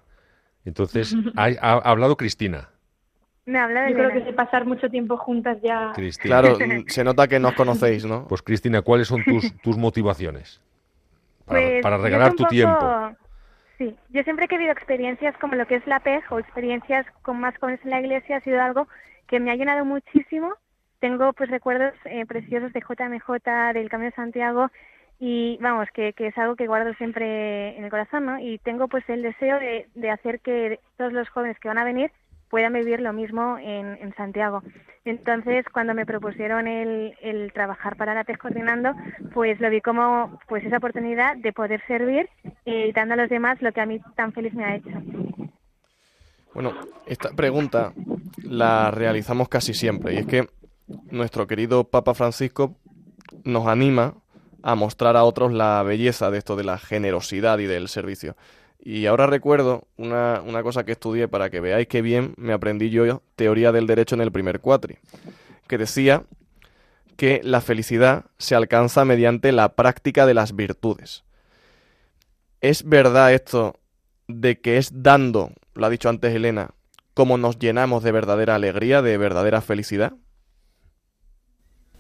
Entonces, 0.65 1.15
ha, 1.37 1.73
hablado 1.85 2.17
Cristina. 2.17 2.71
Me 3.45 3.59
habla 3.59 3.83
de 3.83 3.91
Yo 3.91 3.97
creo 3.97 4.13
que 4.13 4.21
de 4.21 4.33
pasar 4.33 4.65
mucho 4.65 4.89
tiempo 4.89 5.19
juntas 5.19 5.59
ya. 5.63 5.93
Cristina. 5.95 6.41
Claro, 6.41 6.59
se 6.87 7.05
nota 7.05 7.29
que 7.29 7.39
nos 7.39 7.53
conocéis, 7.53 8.07
¿no? 8.07 8.27
Pues 8.27 8.43
Cristina, 8.43 8.83
¿cuáles 8.83 9.09
son 9.09 9.23
tus, 9.23 9.55
tus 9.61 9.77
motivaciones 9.77 10.61
para, 11.45 11.61
pues, 11.61 11.83
para 11.83 11.99
regalar 11.99 12.33
tu 12.35 12.45
tiempo? 12.47 13.15
Sí, 13.81 13.97
yo 14.11 14.23
siempre 14.25 14.47
que 14.47 14.57
he 14.57 14.59
vivido 14.59 14.73
experiencias 14.73 15.37
como 15.39 15.55
lo 15.55 15.67
que 15.67 15.77
es 15.77 15.87
la 15.87 16.01
PEG 16.01 16.25
o 16.31 16.39
experiencias 16.39 17.07
con 17.23 17.41
más 17.41 17.57
jóvenes 17.59 17.81
en 17.85 17.91
la 17.91 18.01
iglesia 18.01 18.37
ha 18.37 18.41
sido 18.41 18.61
algo 18.61 18.89
que 19.27 19.41
me 19.41 19.51
ha 19.51 19.57
llenado 19.57 19.85
muchísimo 19.85 20.55
tengo 21.01 21.33
pues 21.33 21.51
recuerdos 21.51 21.95
eh, 22.05 22.25
preciosos 22.27 22.73
de 22.73 22.81
JMJ, 22.81 23.73
del 23.75 23.89
Camino 23.89 24.11
de 24.11 24.17
Santiago 24.17 24.71
y 25.19 25.59
vamos, 25.61 25.89
que, 25.93 26.15
es 26.17 26.39
algo 26.39 26.57
que 26.57 26.67
guardo 26.67 26.95
siempre 26.95 27.77
en 27.77 27.85
el 27.85 27.91
corazón, 27.91 28.25
¿no? 28.25 28.39
Y 28.39 28.59
tengo 28.59 28.89
pues 28.89 29.05
el 29.09 29.23
deseo 29.23 29.59
de, 29.59 30.11
hacer 30.11 30.41
que 30.41 30.81
todos 30.97 31.13
los 31.13 31.29
jóvenes 31.29 31.59
que 31.61 31.69
van 31.69 31.77
a 31.77 31.85
venir 31.85 32.11
puedan 32.49 32.73
vivir 32.73 33.01
lo 33.01 33.13
mismo 33.13 33.59
en, 33.59 34.15
Santiago. 34.17 34.63
Entonces, 35.05 35.67
cuando 35.73 35.95
me 35.95 36.07
propusieron 36.07 36.67
el, 36.67 37.15
el 37.21 37.53
trabajar 37.53 37.97
para 37.97 38.15
la 38.15 38.25
PES 38.25 38.39
coordinando, 38.39 38.93
pues 39.35 39.61
lo 39.61 39.69
vi 39.69 39.83
como 39.83 40.39
pues 40.49 40.65
esa 40.65 40.79
oportunidad 40.79 41.37
de 41.37 41.53
poder 41.53 41.83
servir 41.87 42.29
eh, 42.65 42.87
y 42.89 42.93
dando 42.93 43.15
a 43.15 43.19
los 43.19 43.29
demás 43.29 43.61
lo 43.61 43.73
que 43.73 43.81
a 43.83 43.87
mí 43.87 44.01
tan 44.17 44.33
feliz 44.33 44.55
me 44.55 44.65
ha 44.65 44.77
hecho. 44.77 44.91
Bueno, 46.55 46.73
esta 47.07 47.31
pregunta 47.31 47.93
la 48.43 48.91
realizamos 48.91 49.49
casi 49.49 49.75
siempre 49.75 50.15
y 50.15 50.17
es 50.19 50.27
que 50.27 50.49
nuestro 51.11 51.47
querido 51.47 51.85
Papa 51.85 52.15
Francisco 52.15 52.77
nos 53.45 53.67
anima 53.67 54.15
a 54.63 54.75
mostrar 54.75 55.17
a 55.17 55.25
otros 55.25 55.53
la 55.53 55.83
belleza 55.83 56.31
de 56.31 56.39
esto 56.39 56.57
de 56.57 56.65
la 56.65 56.79
generosidad 56.79 57.59
y 57.59 57.67
del 57.67 57.89
servicio. 57.89 58.37
Y 58.79 59.07
ahora 59.07 59.27
recuerdo 59.27 59.87
una, 59.97 60.43
una 60.45 60.63
cosa 60.63 60.85
que 60.85 60.93
estudié 60.93 61.29
para 61.29 61.51
que 61.51 61.61
veáis 61.61 61.87
qué 61.87 62.03
bien 62.03 62.35
me 62.37 62.53
aprendí 62.53 62.91
yo 62.91 63.23
teoría 63.37 63.73
del 63.73 63.87
derecho 63.87 64.15
en 64.15 64.23
el 64.23 64.33
primer 64.33 64.61
cuatri, 64.61 64.99
que 65.67 65.79
decía 65.79 66.25
que 67.17 67.43
la 67.45 67.61
felicidad 67.61 68.25
se 68.39 68.55
alcanza 68.55 69.05
mediante 69.05 69.53
la 69.53 69.75
práctica 69.75 70.25
de 70.25 70.35
las 70.35 70.57
virtudes. 70.57 71.25
¿Es 72.63 72.85
verdad 72.85 73.35
esto 73.35 73.77
de 74.27 74.61
que 74.61 74.79
es 74.79 75.03
dando, 75.03 75.53
lo 75.75 75.87
ha 75.87 75.91
dicho 75.91 76.09
antes 76.09 76.35
Elena, 76.35 76.71
como 77.13 77.37
nos 77.37 77.59
llenamos 77.59 78.03
de 78.03 78.13
verdadera 78.13 78.55
alegría, 78.55 79.03
de 79.03 79.19
verdadera 79.19 79.61
felicidad? 79.61 80.15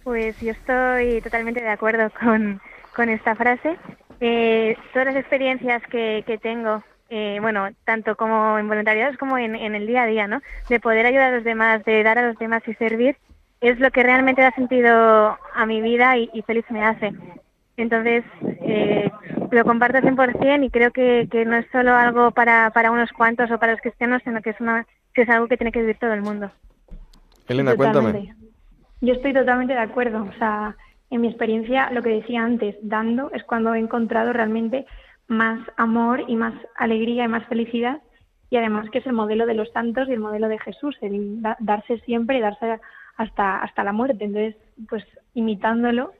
Pues 0.04 0.38
yo 0.40 0.52
estoy 0.52 1.20
totalmente 1.20 1.60
de 1.60 1.68
acuerdo 1.68 2.10
con, 2.20 2.60
con 2.94 3.08
esta 3.08 3.34
frase. 3.34 3.76
Eh, 4.20 4.76
todas 4.92 5.06
las 5.06 5.16
experiencias 5.16 5.82
que, 5.90 6.24
que 6.26 6.38
tengo, 6.38 6.82
eh, 7.08 7.38
bueno, 7.40 7.68
tanto 7.84 8.16
como 8.16 8.58
en 8.58 8.68
voluntariados 8.68 9.16
como 9.16 9.38
en, 9.38 9.54
en, 9.54 9.74
el 9.74 9.86
día 9.86 10.02
a 10.02 10.06
día, 10.06 10.26
¿no? 10.26 10.40
De 10.68 10.80
poder 10.80 11.06
ayudar 11.06 11.32
a 11.32 11.36
los 11.36 11.44
demás, 11.44 11.84
de 11.84 12.02
dar 12.02 12.18
a 12.18 12.28
los 12.28 12.38
demás 12.38 12.62
y 12.66 12.74
servir, 12.74 13.16
es 13.60 13.78
lo 13.78 13.90
que 13.90 14.02
realmente 14.02 14.42
da 14.42 14.52
sentido 14.52 15.38
a 15.54 15.66
mi 15.66 15.80
vida 15.80 16.16
y, 16.16 16.42
feliz 16.46 16.64
me 16.70 16.84
hace. 16.84 17.12
Entonces, 17.76 18.24
eh, 18.42 19.10
lo 19.50 19.64
comparto 19.64 19.98
100% 19.98 20.64
y 20.64 20.70
creo 20.70 20.90
que, 20.90 21.28
que 21.30 21.44
no 21.44 21.56
es 21.56 21.66
solo 21.72 21.94
algo 21.94 22.30
para, 22.30 22.70
para 22.70 22.90
unos 22.90 23.10
cuantos 23.12 23.50
o 23.50 23.58
para 23.58 23.72
los 23.72 23.80
cristianos, 23.80 24.22
sino 24.24 24.42
que 24.42 24.50
es, 24.50 24.60
una, 24.60 24.86
que 25.14 25.22
es 25.22 25.28
algo 25.28 25.46
que 25.46 25.56
tiene 25.56 25.72
que 25.72 25.80
vivir 25.80 25.96
todo 25.98 26.12
el 26.12 26.22
mundo. 26.22 26.50
Elena, 27.48 27.74
cuéntame. 27.74 28.34
Yo 29.00 29.14
estoy 29.14 29.32
totalmente 29.32 29.72
de 29.72 29.80
acuerdo. 29.80 30.24
O 30.24 30.38
sea, 30.38 30.76
en 31.10 31.20
mi 31.20 31.28
experiencia, 31.28 31.90
lo 31.90 32.02
que 32.02 32.10
decía 32.10 32.42
antes, 32.42 32.76
dando 32.82 33.30
es 33.32 33.42
cuando 33.44 33.74
he 33.74 33.78
encontrado 33.78 34.32
realmente 34.32 34.86
más 35.26 35.60
amor 35.76 36.24
y 36.28 36.36
más 36.36 36.54
alegría 36.76 37.24
y 37.24 37.28
más 37.28 37.46
felicidad. 37.46 38.02
Y 38.50 38.56
además 38.56 38.90
que 38.90 38.98
es 38.98 39.06
el 39.06 39.12
modelo 39.12 39.46
de 39.46 39.54
los 39.54 39.70
santos 39.70 40.08
y 40.08 40.12
el 40.12 40.20
modelo 40.20 40.48
de 40.48 40.58
Jesús, 40.58 40.96
el 41.02 41.40
darse 41.60 41.98
siempre 42.00 42.38
y 42.38 42.40
darse 42.40 42.80
hasta, 43.16 43.62
hasta 43.62 43.84
la 43.84 43.92
muerte. 43.92 44.24
Entonces, 44.24 44.56
pues 44.88 45.04
imitándolo, 45.34 46.12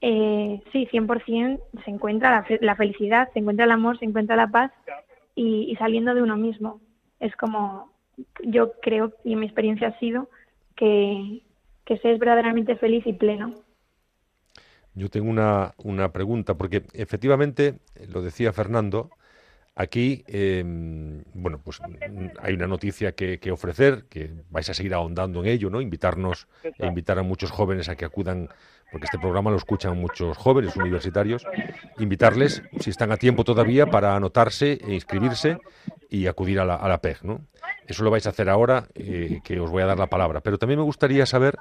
eh, 0.00 0.62
sí, 0.72 0.88
100% 0.92 1.60
se 1.84 1.90
encuentra 1.90 2.30
la, 2.30 2.58
la, 2.60 2.76
felicidad, 2.76 3.28
se 3.32 3.40
encuentra 3.40 3.64
el 3.64 3.72
amor, 3.72 3.98
se 3.98 4.04
encuentra 4.04 4.36
la 4.36 4.48
paz 4.48 4.72
y, 5.34 5.70
y 5.70 5.76
saliendo 5.76 6.14
de 6.14 6.22
uno 6.22 6.36
mismo. 6.36 6.80
Es 7.20 7.34
como, 7.36 7.92
yo 8.44 8.72
creo, 8.80 9.12
y 9.24 9.32
en 9.32 9.40
mi 9.40 9.46
experiencia 9.46 9.88
ha 9.88 9.98
sido, 9.98 10.28
que, 10.76 11.42
que 11.84 11.98
seas 11.98 12.18
verdaderamente 12.18 12.76
feliz 12.76 13.06
y 13.06 13.12
pleno. 13.12 13.54
Yo 14.94 15.08
tengo 15.08 15.30
una, 15.30 15.74
una 15.78 16.12
pregunta, 16.12 16.54
porque 16.56 16.84
efectivamente, 16.92 17.78
lo 18.12 18.22
decía 18.22 18.52
Fernando, 18.52 19.10
aquí, 19.74 20.24
em, 20.26 21.22
bueno, 21.34 21.60
pues 21.62 21.80
hay 22.40 22.54
una 22.54 22.66
noticia 22.66 23.12
que, 23.12 23.38
que, 23.38 23.50
ofrecer, 23.50 24.04
que 24.08 24.30
vais 24.50 24.68
a 24.68 24.74
seguir 24.74 24.94
ahondando 24.94 25.40
en 25.40 25.46
ello, 25.46 25.70
¿no? 25.70 25.80
Invitarnos 25.80 26.46
e 26.62 26.86
invitar 26.86 27.18
a 27.18 27.22
muchos 27.22 27.50
jóvenes 27.50 27.88
a 27.88 27.96
que 27.96 28.04
acudan, 28.04 28.48
porque 28.90 29.06
este 29.06 29.18
programa 29.18 29.50
lo 29.50 29.56
escuchan 29.56 29.98
muchos 29.98 30.36
jóvenes 30.36 30.76
universitarios, 30.76 31.46
invitarles, 31.98 32.62
si 32.80 32.90
están 32.90 33.12
a 33.12 33.16
tiempo 33.16 33.44
todavía, 33.44 33.86
para 33.86 34.14
anotarse 34.14 34.78
e 34.86 34.94
inscribirse 34.94 35.58
y 36.10 36.26
acudir 36.26 36.60
a 36.60 36.64
la, 36.64 36.76
a 36.76 36.88
la 36.88 37.00
PEG, 37.00 37.24
¿no? 37.24 37.40
Eso 37.86 38.04
lo 38.04 38.10
vais 38.10 38.26
a 38.26 38.30
hacer 38.30 38.48
ahora, 38.48 38.88
eh, 38.94 39.40
que 39.42 39.58
os 39.58 39.70
voy 39.70 39.82
a 39.82 39.86
dar 39.86 39.98
la 39.98 40.08
palabra. 40.08 40.40
Pero 40.42 40.58
también 40.58 40.78
me 40.78 40.84
gustaría 40.84 41.26
saber 41.26 41.56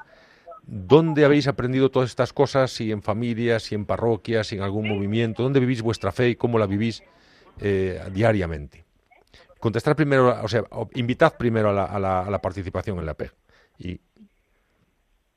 dónde 0.63 1.26
habéis 1.26 1.47
aprendido 1.47 1.89
todas 1.89 2.10
estas 2.10 2.34
cosas, 2.34 2.71
si 2.71 2.91
en 2.91 3.02
familias, 3.02 3.63
si 3.63 3.76
en 3.76 3.86
parroquias, 3.86 4.47
si 4.47 4.58
en 4.58 4.62
algún 4.62 4.88
movimiento, 4.88 5.43
dónde 5.43 5.60
vivís 5.60 5.82
vuestra 5.82 6.12
fe 6.12 6.30
y 6.30 6.36
cómo 6.36 6.60
la 6.60 6.67
vivís 6.67 7.04
eh, 7.60 8.02
diariamente. 8.12 8.84
Contestar 9.60 9.96
primero, 9.96 10.44
o 10.44 10.48
sea, 10.48 10.64
invitad 10.96 11.38
primero 11.38 11.70
a 11.70 11.74
la, 11.74 11.86
a 11.86 12.30
la, 12.30 12.42
participación 12.42 12.98
en 12.98 13.06
la 13.06 13.14
PEG. 13.14 13.32
Y... 13.78 14.00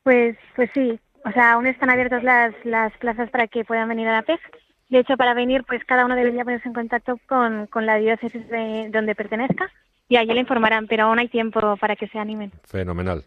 Pues, 0.03 0.37
pues 0.57 0.70
sí, 0.72 0.98
o 1.24 1.31
sea, 1.33 1.53
aún 1.53 1.66
están 1.66 1.90
abiertas 1.90 2.22
las, 2.22 2.55
las 2.64 2.92
plazas 2.98 3.29
para 3.31 3.48
que 3.48 3.64
puedan 3.64 3.88
venir 3.88 4.09
a 4.09 4.12
la 4.12 4.22
PEG. 4.22 4.40
De 4.88 5.00
hecho, 5.00 5.16
para 5.16 5.35
venir, 5.35 5.64
pues 5.64 5.85
cada 5.85 6.05
uno 6.05 6.14
debería 6.14 6.44
ponerse 6.44 6.68
en 6.68 6.74
contacto 6.74 7.18
con, 7.27 7.66
con 7.66 7.87
la 7.87 7.96
diócesis 7.96 8.48
de 8.48 8.88
donde 8.90 9.14
pertenezca 9.14 9.70
y 10.09 10.16
allí 10.16 10.33
le 10.33 10.40
informarán, 10.40 10.87
pero 10.87 11.05
aún 11.05 11.18
hay 11.18 11.29
tiempo 11.29 11.77
para 11.77 11.96
que 11.96 12.09
se 12.09 12.18
animen. 12.18 12.53
Fenomenal, 12.64 13.24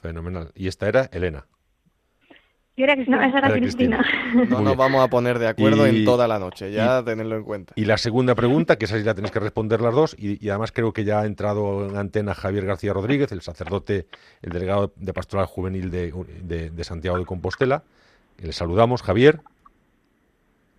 Fenomenal. 0.00 0.50
Y 0.54 0.68
esta 0.68 0.86
era 0.86 1.08
Elena. 1.12 1.46
Yo 2.76 2.84
era 2.84 2.94
Cristina. 2.96 3.18
No, 3.18 3.22
esa 3.28 3.38
era 3.38 3.48
Era 3.48 3.56
Cristina. 3.58 3.98
Cristina. 4.02 4.46
No 4.50 4.60
nos 4.62 4.76
vamos 4.76 5.04
a 5.04 5.08
poner 5.08 5.38
de 5.38 5.46
acuerdo 5.46 5.86
Y- 5.86 5.98
en 6.00 6.04
toda 6.04 6.26
la 6.26 6.38
noche, 6.40 6.72
ya 6.72 7.04
tenerlo 7.04 7.36
en 7.36 7.44
cuenta. 7.44 7.72
Y 7.76 7.84
la 7.84 7.96
segunda 7.98 8.34
pregunta, 8.34 8.76
que 8.76 8.86
esa 8.86 8.98
sí 8.98 9.04
la 9.04 9.14
tenéis 9.14 9.30
que 9.32 9.38
responder 9.40 9.80
las 9.80 9.94
dos, 9.94 10.16
y, 10.18 10.44
y 10.44 10.48
además 10.50 10.72
creo 10.72 10.92
que 10.92 11.04
ya 11.04 11.20
ha 11.20 11.26
entrado 11.26 11.88
en 11.88 11.96
antena 11.96 12.34
Javier 12.34 12.66
García 12.66 12.92
Rodríguez, 12.92 13.30
el 13.30 13.42
sacerdote, 13.42 14.06
el 14.42 14.50
delegado 14.52 14.92
de 14.96 15.12
Pastoral 15.12 15.46
Juvenil 15.46 15.90
de, 15.92 16.12
de- 16.42 16.70
de 16.70 16.84
Santiago 16.84 17.16
de 17.18 17.24
Compostela. 17.24 17.84
Le 18.38 18.52
saludamos, 18.52 19.02
Javier. 19.02 19.40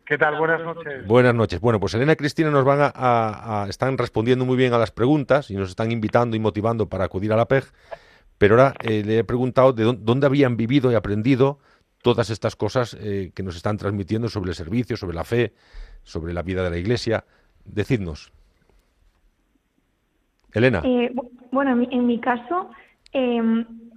¿Qué 0.05 0.17
tal? 0.17 0.37
Buenas 0.37 0.61
noches. 0.61 1.07
Buenas 1.07 1.33
noches. 1.33 1.59
Bueno, 1.61 1.79
pues 1.79 1.93
Elena 1.95 2.11
y 2.11 2.15
Cristina 2.15 2.51
nos 2.51 2.63
van 2.65 2.81
a, 2.81 2.91
a- 2.93 3.63
a- 3.63 3.69
están 3.69 3.97
respondiendo 3.97 4.45
muy 4.45 4.55
bien 4.57 4.73
a 4.73 4.77
las 4.77 4.91
preguntas 4.91 5.49
y 5.49 5.55
nos 5.55 5.69
están 5.69 5.91
invitando 5.91 6.35
y 6.35 6.39
motivando 6.39 6.87
para 6.89 7.05
acudir 7.05 7.33
a 7.33 7.37
la 7.37 7.47
PEG. 7.47 7.63
Pero 8.37 8.55
ahora 8.55 8.73
eh, 8.83 9.01
le 9.05 9.19
he 9.19 9.23
preguntado 9.23 9.71
de 9.71 9.83
dónde, 9.85 10.01
dónde 10.03 10.27
habían 10.27 10.57
vivido 10.57 10.91
y 10.91 10.95
aprendido 10.95 11.57
todas 12.05 12.29
estas 12.29 12.55
cosas 12.55 12.95
eh, 12.99 13.31
que 13.33 13.41
nos 13.41 13.55
están 13.55 13.77
transmitiendo 13.77 14.29
sobre 14.29 14.51
el 14.51 14.55
servicio, 14.55 14.95
sobre 14.95 15.15
la 15.15 15.23
fe, 15.23 15.53
sobre 16.03 16.33
la 16.33 16.43
vida 16.43 16.61
de 16.63 16.69
la 16.69 16.77
Iglesia. 16.77 17.23
Decidnos. 17.65 18.31
Elena. 20.53 20.81
Eh, 20.85 21.09
bu- 21.15 21.31
bueno, 21.51 21.71
en 21.71 21.79
mi, 21.79 21.87
en 21.91 22.05
mi 22.05 22.19
caso, 22.19 22.69
eh, 23.11 23.41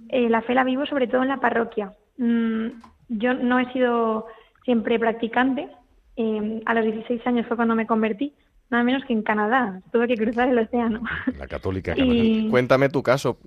eh, 0.09 0.27
la 0.27 0.41
fe 0.41 0.55
la 0.55 0.63
vivo 0.63 0.87
sobre 0.87 1.05
todo 1.07 1.21
en 1.21 1.27
la 1.27 1.39
parroquia. 1.39 1.93
Mm, 2.17 2.65
yo 3.09 3.35
no 3.35 3.59
he 3.59 3.71
sido 3.73 4.25
siempre 4.65 4.97
practicante. 4.97 5.69
eh, 6.17 6.63
a 6.65 6.73
los 6.73 6.83
16 6.83 7.21
años 7.27 7.45
fue 7.47 7.55
cuando 7.57 7.75
me 7.75 7.85
convertí, 7.85 8.33
nada 8.71 8.83
menos 8.83 9.05
que 9.05 9.13
en 9.13 9.21
Canadá. 9.21 9.81
Tuve 9.91 10.07
que 10.07 10.15
cruzar 10.17 10.49
el 10.49 10.57
océano. 10.57 11.01
La 11.37 11.45
católica 11.47 11.93
Y- 11.97 12.49
Cuéntame 12.49 12.89
tu 12.89 13.03
caso, 13.03 13.37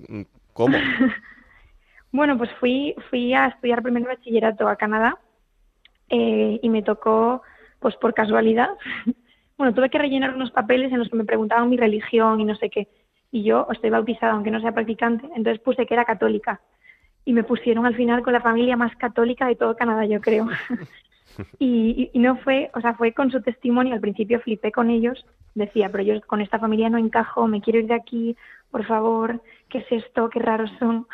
¿cómo? 0.53 0.77
Bueno, 2.13 2.37
pues 2.37 2.51
fui, 2.61 2.95
fui 3.11 3.33
a 3.35 3.47
estudiar 3.47 3.83
primer 3.83 4.05
bachillerato 4.05 4.69
a 4.69 4.77
Canadá 4.77 5.19
eh, 6.11 6.61
y 6.63 6.69
me 6.69 6.83
tocó, 6.83 7.43
pues 7.81 7.97
por 7.97 8.15
casualidad, 8.15 8.71
bueno, 9.59 9.75
tuve 9.75 9.91
que 9.91 9.99
rellenar 9.99 10.35
unos 10.35 10.51
papeles 10.51 10.93
en 10.93 10.99
los 10.99 11.09
que 11.09 11.17
me 11.17 11.25
preguntaban 11.25 11.71
mi 11.71 11.77
religión 11.77 12.41
y 12.41 12.45
no 12.45 12.55
sé 12.57 12.71
qué. 12.71 12.89
Y 13.31 13.45
yo 13.45 13.67
estoy 13.73 13.89
bautizada, 13.91 14.35
aunque 14.35 14.51
no 14.51 14.61
sea 14.61 14.73
practicante, 14.73 15.27
entonces 15.35 15.61
puse 15.61 15.87
que 15.87 15.95
era 15.95 16.05
católica. 16.05 16.61
Y 17.25 17.33
me 17.33 17.45
pusieron 17.45 17.87
al 17.87 17.97
final 17.97 18.23
con 18.23 18.33
la 18.35 18.41
familia 18.43 18.77
más 18.77 18.95
católica 18.97 19.47
de 19.47 19.57
todo 19.57 19.77
Canadá, 19.77 20.05
yo 20.05 20.21
creo. 20.21 20.47
y, 21.59 21.67
y- 21.97 22.11
y 22.13 22.19
no 22.19 22.37
fue, 22.39 22.71
o 22.75 22.81
sea, 22.81 22.95
fue 22.95 23.13
con 23.15 23.31
su 23.31 23.41
testimonio, 23.41 23.95
al 23.95 24.01
principio 24.01 24.41
flipé 24.41 24.71
con 24.73 24.91
ellos, 24.91 25.25
decía, 25.55 25.89
pero 25.91 26.03
yo 26.05 26.21
con 26.27 26.41
esta 26.43 26.59
familia 26.59 26.91
no 26.91 26.99
encajo, 26.99 27.47
me 27.49 27.63
quiero 27.63 27.79
ir 27.79 27.87
de 27.87 27.95
aquí, 27.95 28.37
por 28.71 28.85
favor, 28.85 29.41
¿qué 29.71 29.79
es 29.79 29.87
esto? 29.93 30.29
Qué 30.29 30.41
raros 30.41 30.71
son. 30.79 31.07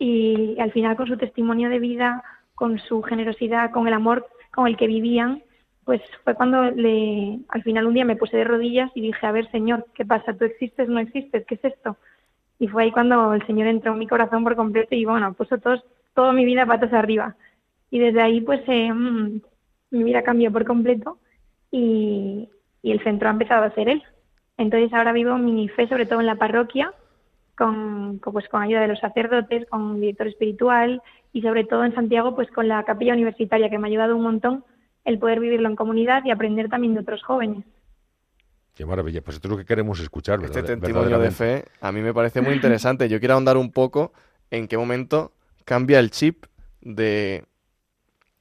Y 0.00 0.58
al 0.58 0.72
final 0.72 0.96
con 0.96 1.06
su 1.06 1.18
testimonio 1.18 1.68
de 1.68 1.78
vida, 1.78 2.24
con 2.54 2.78
su 2.78 3.02
generosidad, 3.02 3.70
con 3.70 3.86
el 3.86 3.92
amor 3.92 4.26
con 4.50 4.66
el 4.66 4.76
que 4.78 4.86
vivían, 4.86 5.42
pues 5.84 6.00
fue 6.24 6.34
cuando 6.34 6.70
le, 6.70 7.40
al 7.48 7.62
final 7.62 7.86
un 7.86 7.94
día 7.94 8.06
me 8.06 8.16
puse 8.16 8.36
de 8.38 8.44
rodillas 8.44 8.90
y 8.94 9.02
dije, 9.02 9.26
a 9.26 9.32
ver, 9.32 9.50
Señor, 9.50 9.84
¿qué 9.94 10.06
pasa? 10.06 10.32
¿Tú 10.32 10.46
existes? 10.46 10.88
¿No 10.88 11.00
existes? 11.00 11.44
¿Qué 11.46 11.56
es 11.56 11.64
esto? 11.64 11.98
Y 12.58 12.66
fue 12.68 12.84
ahí 12.84 12.92
cuando 12.92 13.34
el 13.34 13.46
Señor 13.46 13.66
entró 13.66 13.92
en 13.92 13.98
mi 13.98 14.06
corazón 14.06 14.42
por 14.42 14.56
completo 14.56 14.94
y 14.94 15.04
bueno, 15.04 15.34
puso 15.34 15.58
todos, 15.58 15.84
toda 16.14 16.32
mi 16.32 16.46
vida 16.46 16.64
patas 16.64 16.94
arriba. 16.94 17.36
Y 17.90 17.98
desde 17.98 18.22
ahí 18.22 18.40
pues 18.40 18.62
eh, 18.68 18.90
mm, 18.90 19.40
mi 19.90 20.02
vida 20.02 20.22
cambió 20.22 20.50
por 20.50 20.64
completo 20.64 21.18
y, 21.70 22.48
y 22.82 22.90
el 22.90 23.02
centro 23.04 23.28
ha 23.28 23.32
empezado 23.32 23.64
a 23.64 23.74
ser 23.74 23.90
él. 23.90 24.02
Entonces 24.56 24.92
ahora 24.94 25.12
vivo 25.12 25.36
mi 25.36 25.68
fe 25.68 25.88
sobre 25.88 26.06
todo 26.06 26.20
en 26.20 26.26
la 26.26 26.36
parroquia, 26.36 26.94
con, 27.60 28.18
con, 28.20 28.32
pues 28.32 28.48
con 28.48 28.62
ayuda 28.62 28.80
de 28.80 28.88
los 28.88 28.98
sacerdotes, 28.98 29.68
con 29.68 29.82
un 29.82 30.00
director 30.00 30.26
espiritual 30.26 31.02
y 31.34 31.42
sobre 31.42 31.64
todo 31.64 31.84
en 31.84 31.94
Santiago 31.94 32.34
pues 32.34 32.50
con 32.50 32.66
la 32.68 32.82
capilla 32.84 33.12
universitaria 33.12 33.68
que 33.68 33.78
me 33.78 33.86
ha 33.86 33.90
ayudado 33.90 34.16
un 34.16 34.22
montón 34.22 34.64
el 35.04 35.18
poder 35.18 35.40
vivirlo 35.40 35.68
en 35.68 35.76
comunidad 35.76 36.22
y 36.24 36.30
aprender 36.30 36.68
también 36.70 36.94
de 36.94 37.00
otros 37.00 37.22
jóvenes. 37.22 37.64
Qué 38.74 38.86
maravilla. 38.86 39.20
Pues 39.20 39.36
esto 39.36 39.48
es 39.48 39.52
lo 39.52 39.58
que 39.58 39.66
queremos 39.66 40.00
escuchar, 40.00 40.40
Este 40.42 40.62
verdad- 40.62 40.78
testimonio 40.80 41.18
de 41.18 41.30
fe 41.30 41.64
a 41.82 41.92
mí 41.92 42.00
me 42.00 42.14
parece 42.14 42.40
muy 42.40 42.54
interesante. 42.54 43.08
Yo 43.10 43.18
quiero 43.20 43.34
ahondar 43.34 43.56
un 43.58 43.72
poco 43.72 44.12
en 44.50 44.66
qué 44.68 44.78
momento 44.78 45.32
cambia 45.66 45.98
el 46.00 46.10
chip 46.10 46.46
de 46.80 47.44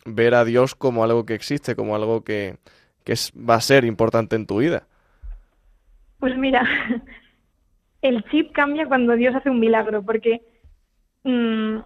ver 0.06 0.34
a 0.34 0.46
Dios 0.46 0.76
como 0.76 1.04
algo 1.04 1.26
que 1.26 1.34
existe, 1.34 1.76
como 1.76 1.94
algo 1.96 2.24
que, 2.24 2.56
que 3.04 3.12
es- 3.14 3.34
va 3.34 3.56
a 3.56 3.62
ser 3.62 3.84
importante 3.84 4.36
en 4.38 4.46
tu 4.46 4.60
vida. 4.60 4.84
Pues 6.20 6.38
mira, 6.38 6.64
el 8.02 8.24
chip 8.26 8.52
cambia 8.52 8.88
cuando 8.88 9.16
Dios 9.16 9.36
hace 9.36 9.50
un 9.50 9.60
milagro, 9.60 10.04
porque 10.04 10.42
mm, 11.24 11.78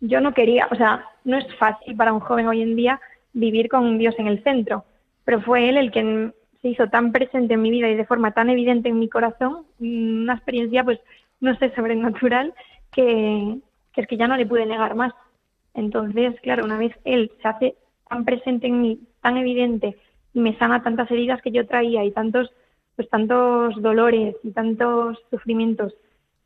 yo 0.00 0.20
no 0.20 0.34
quería, 0.34 0.68
o 0.70 0.74
sea, 0.74 1.04
no 1.24 1.36
es 1.36 1.46
fácil 1.56 1.96
para 1.96 2.12
un 2.12 2.20
joven 2.20 2.46
hoy 2.46 2.62
en 2.62 2.76
día 2.76 3.00
vivir 3.32 3.68
con 3.68 3.98
Dios 3.98 4.14
en 4.18 4.26
el 4.26 4.42
centro, 4.42 4.84
pero 5.24 5.40
fue 5.40 5.68
Él 5.68 5.76
el 5.76 5.90
que 5.90 6.32
se 6.62 6.68
hizo 6.68 6.88
tan 6.88 7.12
presente 7.12 7.54
en 7.54 7.62
mi 7.62 7.70
vida 7.70 7.88
y 7.88 7.96
de 7.96 8.04
forma 8.04 8.32
tan 8.32 8.50
evidente 8.50 8.88
en 8.88 8.98
mi 8.98 9.08
corazón, 9.08 9.64
mm, 9.78 10.22
una 10.22 10.34
experiencia, 10.34 10.84
pues, 10.84 11.00
no 11.40 11.56
sé, 11.56 11.74
sobrenatural, 11.74 12.52
que, 12.92 13.58
que 13.92 14.00
es 14.02 14.06
que 14.06 14.16
ya 14.16 14.28
no 14.28 14.36
le 14.36 14.46
pude 14.46 14.66
negar 14.66 14.94
más. 14.94 15.14
Entonces, 15.74 16.38
claro, 16.42 16.64
una 16.64 16.76
vez 16.76 16.92
Él 17.04 17.32
se 17.40 17.48
hace 17.48 17.74
tan 18.08 18.24
presente 18.24 18.66
en 18.66 18.82
mí, 18.82 19.00
tan 19.22 19.36
evidente, 19.36 19.96
y 20.34 20.40
me 20.40 20.56
sana 20.58 20.82
tantas 20.82 21.10
heridas 21.10 21.40
que 21.42 21.50
yo 21.50 21.66
traía 21.66 22.04
y 22.04 22.10
tantos 22.10 22.52
pues 22.96 23.08
tantos 23.08 23.80
dolores 23.80 24.36
y 24.42 24.50
tantos 24.50 25.18
sufrimientos 25.30 25.94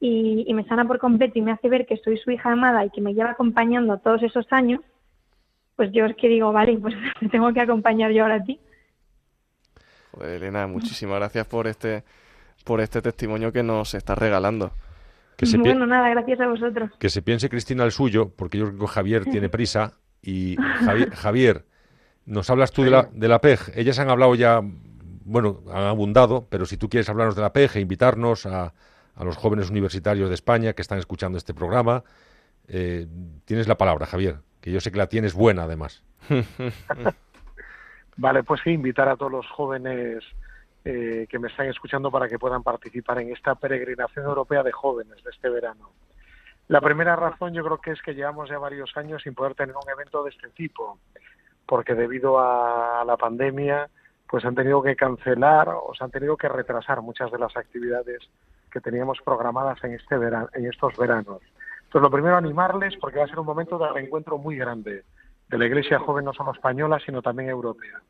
y, 0.00 0.44
y 0.46 0.54
me 0.54 0.64
sana 0.64 0.86
por 0.86 0.98
completo 0.98 1.38
y 1.38 1.42
me 1.42 1.52
hace 1.52 1.68
ver 1.68 1.86
que 1.86 1.96
soy 1.98 2.18
su 2.18 2.30
hija 2.30 2.52
amada 2.52 2.84
y 2.84 2.90
que 2.90 3.00
me 3.00 3.14
lleva 3.14 3.30
acompañando 3.30 3.98
todos 3.98 4.22
esos 4.22 4.46
años, 4.52 4.80
pues 5.76 5.90
yo 5.92 6.04
es 6.06 6.16
que 6.16 6.28
digo, 6.28 6.52
vale, 6.52 6.76
pues 6.78 6.94
te 7.20 7.28
tengo 7.28 7.52
que 7.52 7.60
acompañar 7.60 8.12
yo 8.12 8.22
ahora 8.22 8.36
a 8.36 8.44
ti. 8.44 8.60
Joder, 10.12 10.42
Elena, 10.42 10.66
muchísimas 10.66 11.18
gracias 11.18 11.46
por 11.46 11.66
este, 11.66 12.04
por 12.64 12.80
este 12.80 13.02
testimonio 13.02 13.52
que 13.52 13.62
nos 13.62 13.94
estás 13.94 14.16
regalando. 14.16 14.72
Que 15.36 15.46
se, 15.46 15.58
Bueno, 15.58 15.86
nada, 15.86 16.08
gracias 16.10 16.40
a 16.40 16.46
vosotros. 16.46 16.90
que 16.98 17.08
se 17.08 17.20
piense 17.22 17.48
Cristina 17.48 17.82
el 17.84 17.90
suyo, 17.90 18.30
porque 18.36 18.58
yo 18.58 18.68
creo 18.68 18.78
que 18.80 18.86
Javier 18.86 19.24
tiene 19.30 19.48
prisa. 19.48 19.94
Y 20.22 20.56
Javier, 20.56 21.10
Javier, 21.10 21.64
nos 22.24 22.48
hablas 22.48 22.72
tú 22.72 22.82
de 22.82 22.90
la, 22.90 23.08
de 23.12 23.28
la 23.28 23.40
PEG. 23.40 23.72
Ellas 23.74 23.98
han 23.98 24.08
hablado 24.08 24.34
ya, 24.34 24.62
bueno, 25.24 25.62
han 25.72 25.84
abundado, 25.84 26.46
pero 26.48 26.66
si 26.66 26.76
tú 26.76 26.88
quieres 26.88 27.08
hablarnos 27.08 27.36
de 27.36 27.42
la 27.42 27.52
PEG 27.52 27.76
e 27.76 27.80
invitarnos 27.80 28.46
a, 28.46 28.72
a 29.16 29.24
los 29.24 29.36
jóvenes 29.36 29.70
universitarios 29.70 30.28
de 30.28 30.34
España 30.34 30.72
que 30.72 30.82
están 30.82 30.98
escuchando 30.98 31.38
este 31.38 31.54
programa, 31.54 32.04
eh, 32.68 33.06
tienes 33.44 33.68
la 33.68 33.76
palabra, 33.76 34.06
Javier, 34.06 34.36
que 34.60 34.72
yo 34.72 34.80
sé 34.80 34.90
que 34.90 34.98
la 34.98 35.08
tienes 35.08 35.34
buena 35.34 35.64
además. 35.64 36.02
Vale, 38.16 38.42
pues 38.44 38.60
sí, 38.62 38.70
invitar 38.70 39.08
a 39.08 39.16
todos 39.16 39.32
los 39.32 39.46
jóvenes 39.48 40.22
eh, 40.84 41.26
que 41.28 41.38
me 41.38 41.48
están 41.48 41.66
escuchando 41.66 42.10
para 42.10 42.28
que 42.28 42.38
puedan 42.38 42.62
participar 42.62 43.18
en 43.20 43.32
esta 43.32 43.54
peregrinación 43.54 44.24
europea 44.24 44.62
de 44.62 44.72
jóvenes 44.72 45.22
de 45.22 45.30
este 45.30 45.48
verano. 45.48 45.90
La 46.68 46.80
primera 46.80 47.16
razón 47.16 47.52
yo 47.52 47.64
creo 47.64 47.78
que 47.78 47.90
es 47.90 48.00
que 48.02 48.14
llevamos 48.14 48.48
ya 48.48 48.58
varios 48.58 48.96
años 48.96 49.22
sin 49.22 49.34
poder 49.34 49.54
tener 49.54 49.74
un 49.76 49.90
evento 49.90 50.24
de 50.24 50.30
este 50.30 50.48
tipo, 50.50 50.98
porque 51.66 51.94
debido 51.94 52.38
a 52.38 53.04
la 53.04 53.16
pandemia 53.16 53.90
pues 54.28 54.44
han 54.44 54.54
tenido 54.54 54.82
que 54.82 54.96
cancelar 54.96 55.68
o 55.68 55.92
se 55.96 56.04
han 56.04 56.10
tenido 56.10 56.36
que 56.36 56.48
retrasar 56.48 57.02
muchas 57.02 57.30
de 57.30 57.38
las 57.38 57.56
actividades 57.56 58.18
que 58.70 58.80
teníamos 58.80 59.20
programadas 59.24 59.82
en 59.84 59.94
este 59.94 60.18
verano, 60.18 60.48
en 60.54 60.66
estos 60.66 60.96
veranos. 60.96 61.40
Entonces 61.84 62.02
lo 62.02 62.10
primero 62.10 62.36
animarles 62.36 62.96
porque 63.00 63.18
va 63.18 63.24
a 63.24 63.28
ser 63.28 63.38
un 63.38 63.46
momento 63.46 63.78
de 63.78 63.88
reencuentro 63.88 64.38
muy 64.38 64.56
grande 64.56 65.04
de 65.48 65.58
la 65.58 65.66
Iglesia 65.66 65.98
joven 66.00 66.24
no 66.24 66.32
solo 66.32 66.52
española 66.52 66.98
sino 67.04 67.22
también 67.22 67.48
europea. 67.50 68.00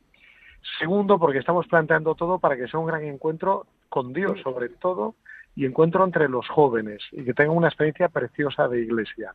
Segundo, 0.78 1.18
porque 1.18 1.38
estamos 1.38 1.66
planteando 1.66 2.14
todo 2.14 2.38
para 2.38 2.56
que 2.56 2.66
sea 2.68 2.80
un 2.80 2.86
gran 2.86 3.04
encuentro 3.04 3.66
con 3.90 4.12
Dios, 4.12 4.40
sobre 4.42 4.70
todo, 4.70 5.14
y 5.54 5.66
encuentro 5.66 6.04
entre 6.04 6.28
los 6.28 6.48
jóvenes 6.48 7.02
y 7.12 7.24
que 7.24 7.34
tengan 7.34 7.56
una 7.56 7.68
experiencia 7.68 8.08
preciosa 8.08 8.66
de 8.68 8.80
iglesia. 8.80 9.34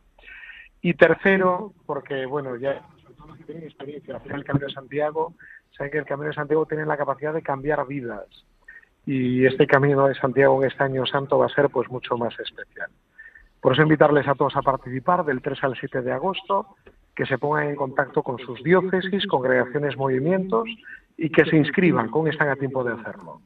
Y 0.82 0.94
tercero, 0.94 1.72
porque, 1.86 2.26
bueno, 2.26 2.56
ya 2.56 2.82
sobre 3.02 3.14
todo 3.14 3.26
los 3.28 3.36
que 3.38 3.44
tienen 3.44 3.64
experiencia 3.64 4.16
hacer 4.16 4.32
el 4.32 4.44
Camino 4.44 4.66
de 4.66 4.72
Santiago, 4.72 5.34
saben 5.76 5.92
que 5.92 5.98
el 5.98 6.04
Camino 6.04 6.28
de 6.28 6.34
Santiago 6.34 6.66
tiene 6.66 6.86
la 6.86 6.96
capacidad 6.96 7.34
de 7.34 7.42
cambiar 7.42 7.86
vidas. 7.86 8.26
Y 9.06 9.46
este 9.46 9.66
Camino 9.66 10.06
de 10.06 10.14
Santiago 10.14 10.62
en 10.62 10.70
este 10.70 10.84
año 10.84 11.06
santo 11.06 11.38
va 11.38 11.46
a 11.46 11.54
ser 11.54 11.70
pues 11.70 11.90
mucho 11.90 12.16
más 12.16 12.38
especial. 12.38 12.90
Por 13.60 13.72
eso 13.72 13.82
invitarles 13.82 14.28
a 14.28 14.34
todos 14.34 14.56
a 14.56 14.62
participar 14.62 15.24
del 15.24 15.42
3 15.42 15.64
al 15.64 15.76
7 15.78 16.02
de 16.02 16.12
agosto, 16.12 16.76
que 17.14 17.26
se 17.26 17.38
pongan 17.38 17.68
en 17.68 17.76
contacto 17.76 18.22
con 18.22 18.38
sus 18.38 18.62
diócesis, 18.62 19.26
congregaciones, 19.26 19.96
movimientos 19.96 20.68
y 21.16 21.30
que 21.30 21.44
se 21.44 21.56
inscriban, 21.56 22.08
con 22.08 22.28
están 22.28 22.48
a 22.48 22.56
tiempo 22.56 22.82
de 22.82 22.94
hacerlo. 22.94 23.42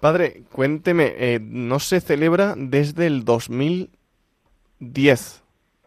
Padre, 0.00 0.42
cuénteme, 0.52 1.14
eh, 1.16 1.38
no 1.40 1.78
se 1.78 2.00
celebra 2.00 2.54
desde 2.56 3.06
el 3.06 3.24
2010. 3.24 5.42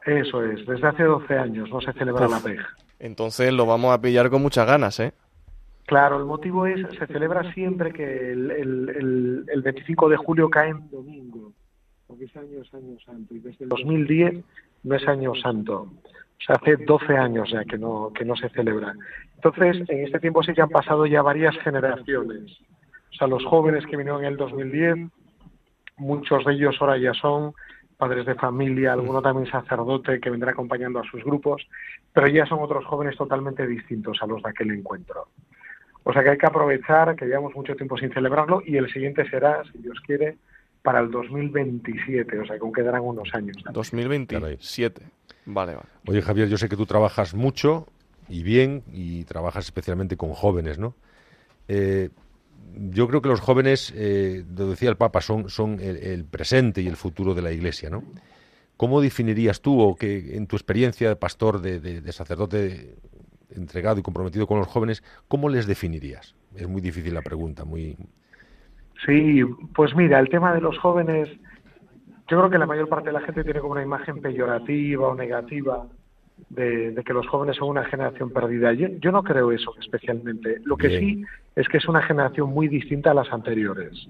Eso 0.06 0.44
es, 0.44 0.66
desde 0.66 0.88
hace 0.88 1.04
12 1.04 1.38
años 1.38 1.70
no 1.70 1.82
se 1.82 1.92
celebra 1.94 2.28
Uf. 2.28 2.32
la 2.32 2.40
PEG. 2.40 2.60
Entonces 3.00 3.52
lo 3.54 3.66
vamos 3.66 3.94
a 3.94 4.02
pillar 4.02 4.30
con 4.30 4.42
muchas 4.42 4.66
ganas, 4.68 5.00
¿eh? 5.00 5.14
Claro, 5.86 6.18
el 6.18 6.26
motivo 6.26 6.66
es, 6.66 6.82
se 6.98 7.06
celebra 7.08 7.54
siempre 7.54 7.92
que 7.94 8.32
el, 8.32 8.50
el, 8.52 8.90
el, 8.90 9.46
el 9.48 9.62
25 9.62 10.10
de 10.10 10.18
julio 10.18 10.50
cae 10.50 10.70
en 10.70 10.90
domingo. 10.90 11.52
porque 12.08 12.26
ese 12.26 12.40
año 12.40 12.62
es 12.62 12.74
año 12.74 12.98
santo 13.06 13.36
y 13.36 13.40
desde 13.40 13.66
el 13.66 13.70
2010 13.70 14.44
no 14.84 14.96
es 14.96 15.08
año 15.08 15.36
santo. 15.36 15.82
O 15.84 16.44
sea, 16.46 16.56
hace 16.56 16.78
12 16.78 17.18
años 17.18 17.50
ya 17.52 17.64
que 17.66 17.78
no, 17.78 18.12
que 18.14 18.26
no 18.26 18.36
se 18.36 18.50
celebra. 18.50 18.94
Entonces, 19.36 19.88
en 19.90 20.06
este 20.06 20.20
tiempo 20.20 20.44
sí 20.44 20.54
que 20.54 20.62
han 20.62 20.70
pasado 20.70 21.06
ya 21.06 21.22
varias 21.22 21.56
generaciones. 21.60 22.58
O 23.12 23.18
sea, 23.18 23.28
los 23.28 23.46
jóvenes 23.46 23.86
que 23.86 23.96
vinieron 23.96 24.22
en 24.22 24.32
el 24.32 24.38
2010, 24.38 25.10
muchos 25.98 26.44
de 26.46 26.54
ellos 26.54 26.76
ahora 26.80 26.98
ya 26.98 27.14
son 27.14 27.54
padres 27.98 28.26
de 28.26 28.36
familia, 28.36 28.94
alguno 28.94 29.22
también 29.22 29.50
sacerdote 29.50 30.20
que 30.20 30.30
vendrá 30.30 30.52
acompañando 30.52 31.00
a 31.00 31.10
sus 31.10 31.24
grupos, 31.24 31.66
pero 32.16 32.30
ya 32.30 32.46
son 32.46 32.60
otros 32.62 32.86
jóvenes 32.86 33.18
totalmente 33.18 33.68
distintos 33.68 34.18
a 34.22 34.26
los 34.26 34.42
de 34.42 34.50
aquel 34.50 34.72
encuentro. 34.72 35.28
O 36.06 36.14
sea 36.14 36.24
que 36.24 36.30
hay 36.30 36.38
que 36.38 36.46
aprovechar 36.46 37.14
que 37.18 37.26
llevamos 37.26 37.54
mucho 37.54 37.76
tiempo 37.76 37.98
sin 37.98 38.10
celebrarlo 38.14 38.64
y 38.66 38.78
el 38.78 38.90
siguiente 38.90 39.30
será, 39.30 39.62
si 39.70 39.80
Dios 39.80 40.00
quiere, 40.00 40.38
para 40.82 41.02
el 41.02 41.12
2027, 41.12 42.40
o 42.40 42.46
sea 42.46 42.56
que 42.56 42.62
aún 42.62 42.72
quedarán 42.72 43.02
unos 43.02 43.28
años. 43.34 43.58
2027. 43.74 45.02
Vale, 45.48 45.76
vale. 45.76 45.90
Oye, 46.08 46.22
Javier, 46.22 46.48
yo 46.48 46.56
sé 46.56 46.70
que 46.70 46.78
tú 46.78 46.86
trabajas 46.86 47.36
mucho 47.36 47.88
y 48.30 48.44
bien 48.44 48.84
y 48.94 49.26
trabajas 49.26 49.66
especialmente 49.66 50.16
con 50.16 50.30
jóvenes, 50.30 50.80
¿no? 50.80 50.96
Eh, 51.68 52.12
yo 52.76 53.10
creo 53.10 53.22
que 53.22 53.30
los 53.30 53.42
jóvenes, 53.42 53.94
eh, 53.94 54.46
lo 54.56 54.70
decía 54.70 54.90
el 54.90 54.96
Papa, 54.96 55.20
son, 55.20 55.50
son 55.50 55.82
el, 55.82 56.24
presente 56.24 56.82
y 56.82 56.88
el 56.88 56.96
futuro 56.96 57.34
de 57.34 57.42
la 57.42 57.52
Iglesia, 57.52 57.90
¿no? 57.90 58.04
¿Cómo 58.78 59.02
definirías 59.02 59.62
tú, 59.62 59.80
o 59.80 59.96
que 59.96 60.36
en 60.36 60.48
tu 60.48 60.56
experiencia 60.56 61.10
de 61.10 61.16
pastor, 61.16 61.62
de, 61.62 62.12
sacerdote 62.12 62.96
entregado 63.50 64.00
y 64.00 64.04
comprometido 64.04 64.48
con 64.48 64.60
los 64.60 64.68
jóvenes, 64.68 65.04
cómo 65.28 65.50
les 65.50 65.66
definirías? 65.66 66.36
Es 66.56 66.68
muy 66.68 66.82
difícil 66.82 67.14
la 67.14 67.22
pregunta, 67.22 67.64
muy... 67.64 67.98
Sí, 69.06 69.44
pues 69.74 69.96
mira, 69.96 70.20
el 70.20 70.30
tema 70.30 70.54
de 70.54 70.62
los 70.62 70.78
jóvenes, 70.80 71.30
yo 72.28 72.38
creo 72.38 72.50
que 72.50 72.58
la 72.58 72.66
mayor 72.66 72.90
parte 72.90 73.10
de 73.10 73.14
la 73.14 73.22
gente 73.22 73.44
tiene 73.44 73.60
como 73.60 73.74
una 73.74 73.84
imagen 73.84 74.22
peyorativa 74.22 75.08
o 75.08 75.16
negativa 75.16 75.86
de, 76.50 77.02
que 77.06 77.14
los 77.14 77.28
jóvenes 77.28 77.58
son 77.58 77.70
una 77.70 77.86
generación 77.86 78.32
perdida. 78.32 78.74
Yo, 78.74 79.12
no 79.12 79.24
creo 79.24 79.52
eso 79.52 79.74
especialmente. 79.80 80.60
Lo 80.64 80.78
que 80.78 80.98
sí 80.98 81.24
es 81.56 81.68
que 81.68 81.78
es 81.78 81.88
una 81.88 82.02
generación 82.02 82.50
muy 82.50 82.68
distinta 82.68 83.12
a 83.12 83.14
las 83.14 83.32
anteriores. 83.32 84.08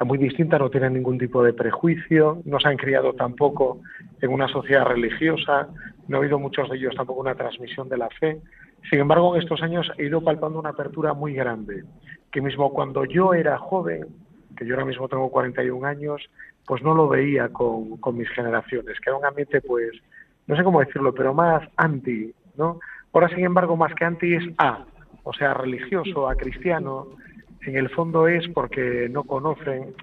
Sea, 0.00 0.06
muy 0.06 0.16
distinta, 0.16 0.58
no 0.58 0.70
tienen 0.70 0.94
ningún 0.94 1.18
tipo 1.18 1.42
de 1.42 1.52
prejuicio, 1.52 2.40
no 2.46 2.58
se 2.58 2.68
han 2.68 2.78
criado 2.78 3.12
tampoco 3.12 3.82
en 4.22 4.30
una 4.30 4.48
sociedad 4.48 4.86
religiosa, 4.86 5.68
no 6.08 6.16
ha 6.16 6.20
habido 6.20 6.38
muchos 6.38 6.70
de 6.70 6.78
ellos 6.78 6.94
tampoco 6.96 7.20
una 7.20 7.34
transmisión 7.34 7.86
de 7.90 7.98
la 7.98 8.08
fe. 8.08 8.40
Sin 8.88 9.00
embargo, 9.00 9.36
en 9.36 9.42
estos 9.42 9.60
años 9.60 9.92
he 9.98 10.06
ido 10.06 10.22
palpando 10.22 10.58
una 10.58 10.70
apertura 10.70 11.12
muy 11.12 11.34
grande, 11.34 11.84
que 12.32 12.40
mismo 12.40 12.72
cuando 12.72 13.04
yo 13.04 13.34
era 13.34 13.58
joven, 13.58 14.06
que 14.56 14.64
yo 14.64 14.72
ahora 14.74 14.86
mismo 14.86 15.06
tengo 15.06 15.30
41 15.30 15.86
años, 15.86 16.22
pues 16.64 16.82
no 16.82 16.94
lo 16.94 17.06
veía 17.06 17.50
con, 17.50 17.98
con 17.98 18.16
mis 18.16 18.30
generaciones, 18.30 18.98
que 19.00 19.10
era 19.10 19.18
un 19.18 19.26
ambiente 19.26 19.60
pues 19.60 19.92
no 20.46 20.56
sé 20.56 20.64
cómo 20.64 20.80
decirlo, 20.80 21.12
pero 21.12 21.34
más 21.34 21.68
anti, 21.76 22.32
¿no? 22.56 22.80
Ahora, 23.12 23.28
sin 23.28 23.44
embargo, 23.44 23.76
más 23.76 23.94
que 23.94 24.06
anti 24.06 24.34
es 24.34 24.44
a, 24.56 24.86
o 25.24 25.34
sea, 25.34 25.52
religioso, 25.52 26.26
a 26.26 26.36
cristiano, 26.36 27.08
en 27.62 27.76
el 27.76 27.88
fondo 27.90 28.28
es 28.28 28.48
porque 28.48 29.08
no 29.10 29.24
conocen. 29.24 29.94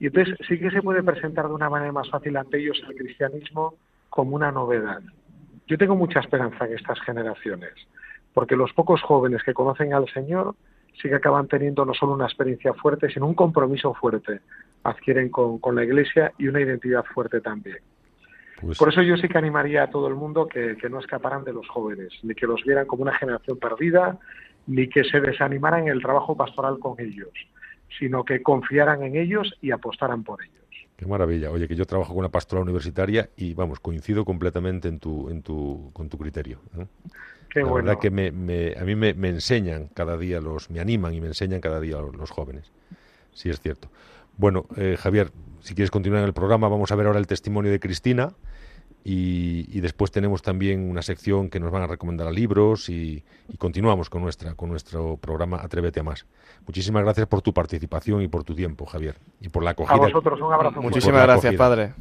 Y 0.00 0.06
entonces 0.06 0.36
sí 0.46 0.58
que 0.58 0.70
se 0.70 0.82
puede 0.82 1.02
presentar 1.02 1.48
de 1.48 1.54
una 1.54 1.70
manera 1.70 1.92
más 1.92 2.08
fácil 2.10 2.36
ante 2.36 2.58
ellos 2.58 2.80
el 2.88 2.96
cristianismo 2.96 3.74
como 4.08 4.36
una 4.36 4.52
novedad. 4.52 5.00
Yo 5.66 5.76
tengo 5.76 5.96
mucha 5.96 6.20
esperanza 6.20 6.66
en 6.66 6.74
estas 6.74 7.00
generaciones, 7.00 7.72
porque 8.32 8.56
los 8.56 8.72
pocos 8.72 9.02
jóvenes 9.02 9.42
que 9.42 9.54
conocen 9.54 9.92
al 9.92 10.08
Señor 10.12 10.54
sí 11.00 11.08
que 11.08 11.14
acaban 11.14 11.48
teniendo 11.48 11.84
no 11.84 11.94
solo 11.94 12.14
una 12.14 12.26
experiencia 12.26 12.72
fuerte, 12.74 13.10
sino 13.10 13.26
un 13.26 13.34
compromiso 13.34 13.94
fuerte. 13.94 14.40
Adquieren 14.84 15.28
con, 15.28 15.58
con 15.58 15.74
la 15.74 15.84
Iglesia 15.84 16.32
y 16.38 16.48
una 16.48 16.60
identidad 16.60 17.04
fuerte 17.04 17.40
también. 17.40 17.78
Pues 18.60 18.76
Por 18.76 18.88
eso 18.88 19.02
yo 19.02 19.16
sí 19.16 19.28
que 19.28 19.38
animaría 19.38 19.84
a 19.84 19.90
todo 19.90 20.08
el 20.08 20.14
mundo 20.14 20.48
que, 20.48 20.76
no 20.90 20.98
escaparan 20.98 21.44
de 21.44 21.52
los 21.52 21.68
jóvenes, 21.68 22.12
ni 22.22 22.34
que 22.34 22.46
los 22.46 22.64
vieran 22.64 22.86
como 22.86 23.02
una 23.02 23.16
generación 23.16 23.58
perdida, 23.58 24.18
ni 24.68 24.88
que 24.88 25.02
se 25.02 25.20
desanimaran 25.20 25.84
en 25.84 25.88
el 25.88 26.02
trabajo 26.02 26.36
pastoral 26.36 26.78
con 26.78 27.00
ellos, 27.00 27.30
sino 27.98 28.24
que 28.24 28.42
confiaran 28.42 29.02
en 29.02 29.16
ellos 29.16 29.56
y 29.60 29.72
apostaran 29.72 30.22
por 30.22 30.42
ellos. 30.42 30.54
Qué 30.96 31.06
maravilla. 31.06 31.50
Oye, 31.50 31.66
que 31.66 31.74
yo 31.74 31.86
trabajo 31.86 32.10
con 32.10 32.18
una 32.18 32.28
pastoral 32.28 32.64
universitaria 32.64 33.30
y, 33.36 33.54
vamos, 33.54 33.80
coincido 33.80 34.24
completamente 34.24 34.88
en 34.88 34.98
tu, 34.98 35.30
en 35.30 35.42
tu, 35.42 35.90
con 35.92 36.08
tu 36.08 36.18
criterio. 36.18 36.60
Qué 37.50 37.60
La 37.60 37.66
bueno. 37.66 37.86
verdad 37.86 38.00
que 38.00 38.10
me, 38.10 38.28
a 38.76 38.84
mí 38.84 38.94
me, 38.94 39.14
me, 39.14 39.28
enseñan 39.30 39.88
cada 39.94 40.18
día, 40.18 40.40
los 40.40 40.70
me 40.70 40.80
animan 40.80 41.14
y 41.14 41.20
me 41.20 41.28
enseñan 41.28 41.60
cada 41.60 41.80
día 41.80 41.98
los, 41.98 42.30
jóvenes. 42.30 42.70
Sí, 43.32 43.48
es 43.48 43.60
cierto. 43.60 43.88
Bueno, 44.36 44.66
eh, 44.76 44.96
Javier, 44.98 45.30
si 45.60 45.74
quieres 45.74 45.90
continuar 45.90 46.22
en 46.22 46.26
el 46.26 46.34
programa, 46.34 46.68
vamos 46.68 46.92
a 46.92 46.96
ver 46.96 47.06
ahora 47.06 47.20
el 47.20 47.26
testimonio 47.26 47.70
de 47.70 47.80
Cristina. 47.80 48.32
Y, 49.10 49.80
después 49.80 50.10
tenemos 50.10 50.42
también 50.42 50.90
una 50.90 51.00
sección 51.00 51.48
que 51.48 51.60
nos 51.60 51.70
van 51.72 51.80
a 51.80 51.86
recomendar 51.86 52.30
libros 52.30 52.90
y, 52.90 53.24
continuamos 53.56 54.10
con 54.10 54.20
nuestra 54.20 54.54
con 54.54 54.68
nuestro 54.68 55.16
programa 55.16 55.62
Atrévete 55.62 56.00
a 56.00 56.02
más. 56.02 56.26
Muchísimas 56.66 57.04
gracias 57.04 57.26
por 57.26 57.40
tu 57.40 57.54
participación 57.54 58.20
y 58.20 58.28
por 58.28 58.44
tu 58.44 58.54
tiempo, 58.54 58.84
Javier, 58.84 59.16
y 59.40 59.48
por 59.48 59.64
la 59.64 59.70
acogida. 59.70 59.94
A 59.94 59.98
vosotros 59.98 60.38
un 60.42 60.52
abrazo. 60.52 60.82
Muchísimas 60.82 61.22
gracias, 61.22 61.54
padre. 61.54 61.94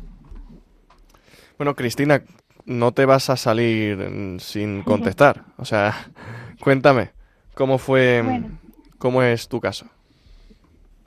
Bueno, 1.57 1.75
Cristina, 1.75 2.23
no 2.65 2.91
te 2.91 3.05
vas 3.05 3.29
a 3.29 3.37
salir 3.37 4.37
sin 4.41 4.83
contestar. 4.83 5.45
O 5.55 5.63
sea, 5.63 5.93
cuéntame, 6.59 7.11
¿cómo 7.53 7.77
fue, 7.77 8.21
cómo 8.97 9.23
es 9.23 9.47
tu 9.47 9.61
caso? 9.61 9.87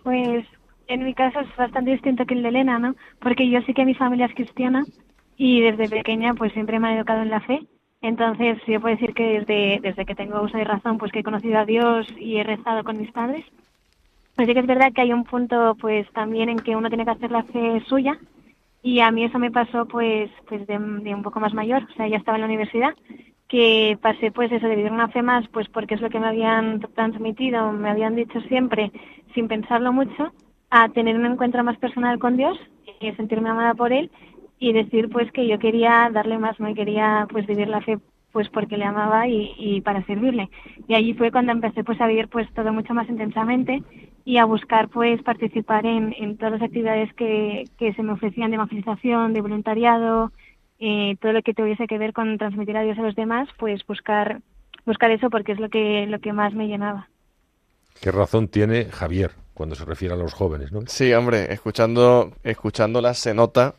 Pues 0.02 0.46
en 0.86 1.04
mi 1.04 1.12
caso 1.12 1.40
es 1.40 1.56
bastante 1.56 1.90
distinto 1.90 2.24
que 2.24 2.32
el 2.32 2.42
de 2.42 2.48
Elena, 2.48 2.78
¿no? 2.78 2.96
Porque 3.20 3.50
yo 3.50 3.60
sí 3.66 3.74
que 3.74 3.84
mi 3.84 3.94
familia 3.94 4.24
es 4.24 4.34
cristiana 4.34 4.82
y 5.42 5.62
desde 5.62 5.88
pequeña 5.88 6.34
pues 6.34 6.52
siempre 6.52 6.78
me 6.78 6.88
ha 6.88 6.96
educado 6.96 7.22
en 7.22 7.30
la 7.30 7.40
fe. 7.40 7.60
Entonces 8.02 8.58
yo 8.66 8.78
puedo 8.78 8.94
decir 8.94 9.14
que 9.14 9.40
desde, 9.40 9.80
desde 9.80 10.04
que 10.04 10.14
tengo 10.14 10.42
uso 10.42 10.58
de 10.58 10.64
razón 10.64 10.98
pues 10.98 11.10
que 11.12 11.20
he 11.20 11.24
conocido 11.24 11.58
a 11.58 11.64
Dios 11.64 12.06
y 12.18 12.36
he 12.36 12.44
rezado 12.44 12.84
con 12.84 12.98
mis 12.98 13.10
padres. 13.10 13.42
Pues 14.36 14.46
sí 14.46 14.52
que 14.52 14.60
es 14.60 14.66
verdad 14.66 14.92
que 14.94 15.00
hay 15.00 15.14
un 15.14 15.24
punto 15.24 15.78
pues 15.80 16.06
también 16.12 16.50
en 16.50 16.58
que 16.58 16.76
uno 16.76 16.90
tiene 16.90 17.06
que 17.06 17.12
hacer 17.12 17.30
la 17.30 17.44
fe 17.44 17.82
suya 17.86 18.18
y 18.82 19.00
a 19.00 19.10
mí 19.10 19.24
eso 19.24 19.38
me 19.38 19.50
pasó 19.50 19.86
pues 19.86 20.30
pues 20.46 20.66
de, 20.66 20.78
de 20.78 21.14
un 21.14 21.22
poco 21.22 21.40
más 21.40 21.54
mayor, 21.54 21.84
o 21.84 21.94
sea 21.94 22.06
ya 22.06 22.18
estaba 22.18 22.36
en 22.36 22.42
la 22.42 22.48
universidad 22.48 22.94
que 23.48 23.98
pasé 24.02 24.30
pues 24.32 24.52
eso 24.52 24.68
de 24.68 24.76
vivir 24.76 24.92
una 24.92 25.08
fe 25.08 25.22
más 25.22 25.48
pues 25.48 25.68
porque 25.70 25.94
es 25.94 26.02
lo 26.02 26.10
que 26.10 26.20
me 26.20 26.28
habían 26.28 26.80
transmitido, 26.94 27.72
me 27.72 27.88
habían 27.88 28.14
dicho 28.14 28.42
siempre 28.42 28.92
sin 29.34 29.48
pensarlo 29.48 29.90
mucho 29.90 30.32
a 30.68 30.90
tener 30.90 31.16
un 31.16 31.24
encuentro 31.24 31.64
más 31.64 31.78
personal 31.78 32.18
con 32.18 32.36
Dios 32.36 32.58
y 33.00 33.10
sentirme 33.12 33.48
amada 33.48 33.72
por 33.72 33.90
Él 33.90 34.10
y 34.60 34.72
decir 34.72 35.08
pues 35.08 35.32
que 35.32 35.48
yo 35.48 35.58
quería 35.58 36.10
darle 36.12 36.38
más, 36.38 36.60
no 36.60 36.68
y 36.68 36.74
quería 36.74 37.26
pues 37.32 37.46
vivir 37.46 37.66
la 37.66 37.80
fe 37.80 37.98
pues 38.30 38.48
porque 38.50 38.76
le 38.76 38.84
amaba 38.84 39.26
y, 39.26 39.54
y, 39.58 39.80
para 39.80 40.04
servirle. 40.06 40.50
Y 40.86 40.94
allí 40.94 41.14
fue 41.14 41.32
cuando 41.32 41.50
empecé 41.50 41.82
pues 41.82 42.00
a 42.00 42.06
vivir 42.06 42.28
pues 42.28 42.46
todo 42.54 42.72
mucho 42.72 42.94
más 42.94 43.08
intensamente 43.08 43.82
y 44.24 44.36
a 44.36 44.44
buscar 44.44 44.88
pues 44.88 45.20
participar 45.22 45.84
en, 45.84 46.14
en 46.16 46.36
todas 46.36 46.52
las 46.52 46.62
actividades 46.62 47.12
que, 47.14 47.64
que 47.76 47.92
se 47.94 48.04
me 48.04 48.12
ofrecían 48.12 48.50
de 48.50 48.56
evangelización, 48.56 49.32
de 49.32 49.40
voluntariado, 49.40 50.30
eh, 50.78 51.16
todo 51.20 51.32
lo 51.32 51.42
que 51.42 51.54
tuviese 51.54 51.88
que 51.88 51.98
ver 51.98 52.12
con 52.12 52.38
transmitir 52.38 52.76
a 52.76 52.82
Dios 52.82 52.98
a 52.98 53.02
los 53.02 53.16
demás, 53.16 53.48
pues 53.58 53.84
buscar 53.86 54.40
buscar 54.86 55.10
eso 55.10 55.28
porque 55.30 55.52
es 55.52 55.58
lo 55.58 55.68
que 55.68 56.06
lo 56.06 56.20
que 56.20 56.32
más 56.32 56.54
me 56.54 56.68
llenaba. 56.68 57.08
¿Qué 58.00 58.12
razón 58.12 58.46
tiene 58.46 58.84
Javier? 58.84 59.32
cuando 59.60 59.74
se 59.74 59.84
refiere 59.84 60.14
a 60.14 60.16
los 60.16 60.32
jóvenes, 60.32 60.72
¿no? 60.72 60.80
Sí, 60.86 61.12
hombre, 61.12 61.52
escuchando, 61.52 62.32
escuchándolas 62.44 63.18
se 63.18 63.34
nota 63.34 63.74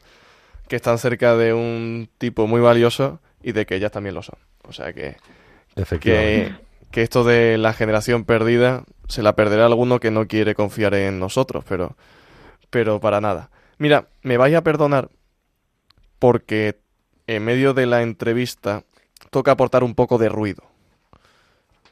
que 0.71 0.77
están 0.77 0.99
cerca 0.99 1.35
de 1.35 1.53
un 1.53 2.07
tipo 2.17 2.47
muy 2.47 2.61
valioso 2.61 3.19
y 3.43 3.51
de 3.51 3.65
que 3.65 3.75
ellas 3.75 3.91
también 3.91 4.15
lo 4.15 4.23
son. 4.23 4.39
O 4.63 4.71
sea 4.71 4.93
que, 4.93 5.17
que, 5.99 6.55
que 6.91 7.01
esto 7.01 7.25
de 7.25 7.57
la 7.57 7.73
generación 7.73 8.23
perdida 8.23 8.85
se 9.09 9.21
la 9.21 9.35
perderá 9.35 9.65
alguno 9.65 9.99
que 9.99 10.11
no 10.11 10.29
quiere 10.29 10.55
confiar 10.55 10.93
en 10.93 11.19
nosotros, 11.19 11.65
pero, 11.67 11.97
pero 12.69 13.01
para 13.01 13.19
nada. 13.19 13.51
Mira, 13.79 14.07
me 14.21 14.37
vais 14.37 14.55
a 14.55 14.63
perdonar 14.63 15.09
porque 16.19 16.79
en 17.27 17.43
medio 17.43 17.73
de 17.73 17.85
la 17.85 18.01
entrevista 18.01 18.85
toca 19.29 19.51
aportar 19.51 19.83
un 19.83 19.93
poco 19.93 20.17
de 20.17 20.29
ruido. 20.29 20.63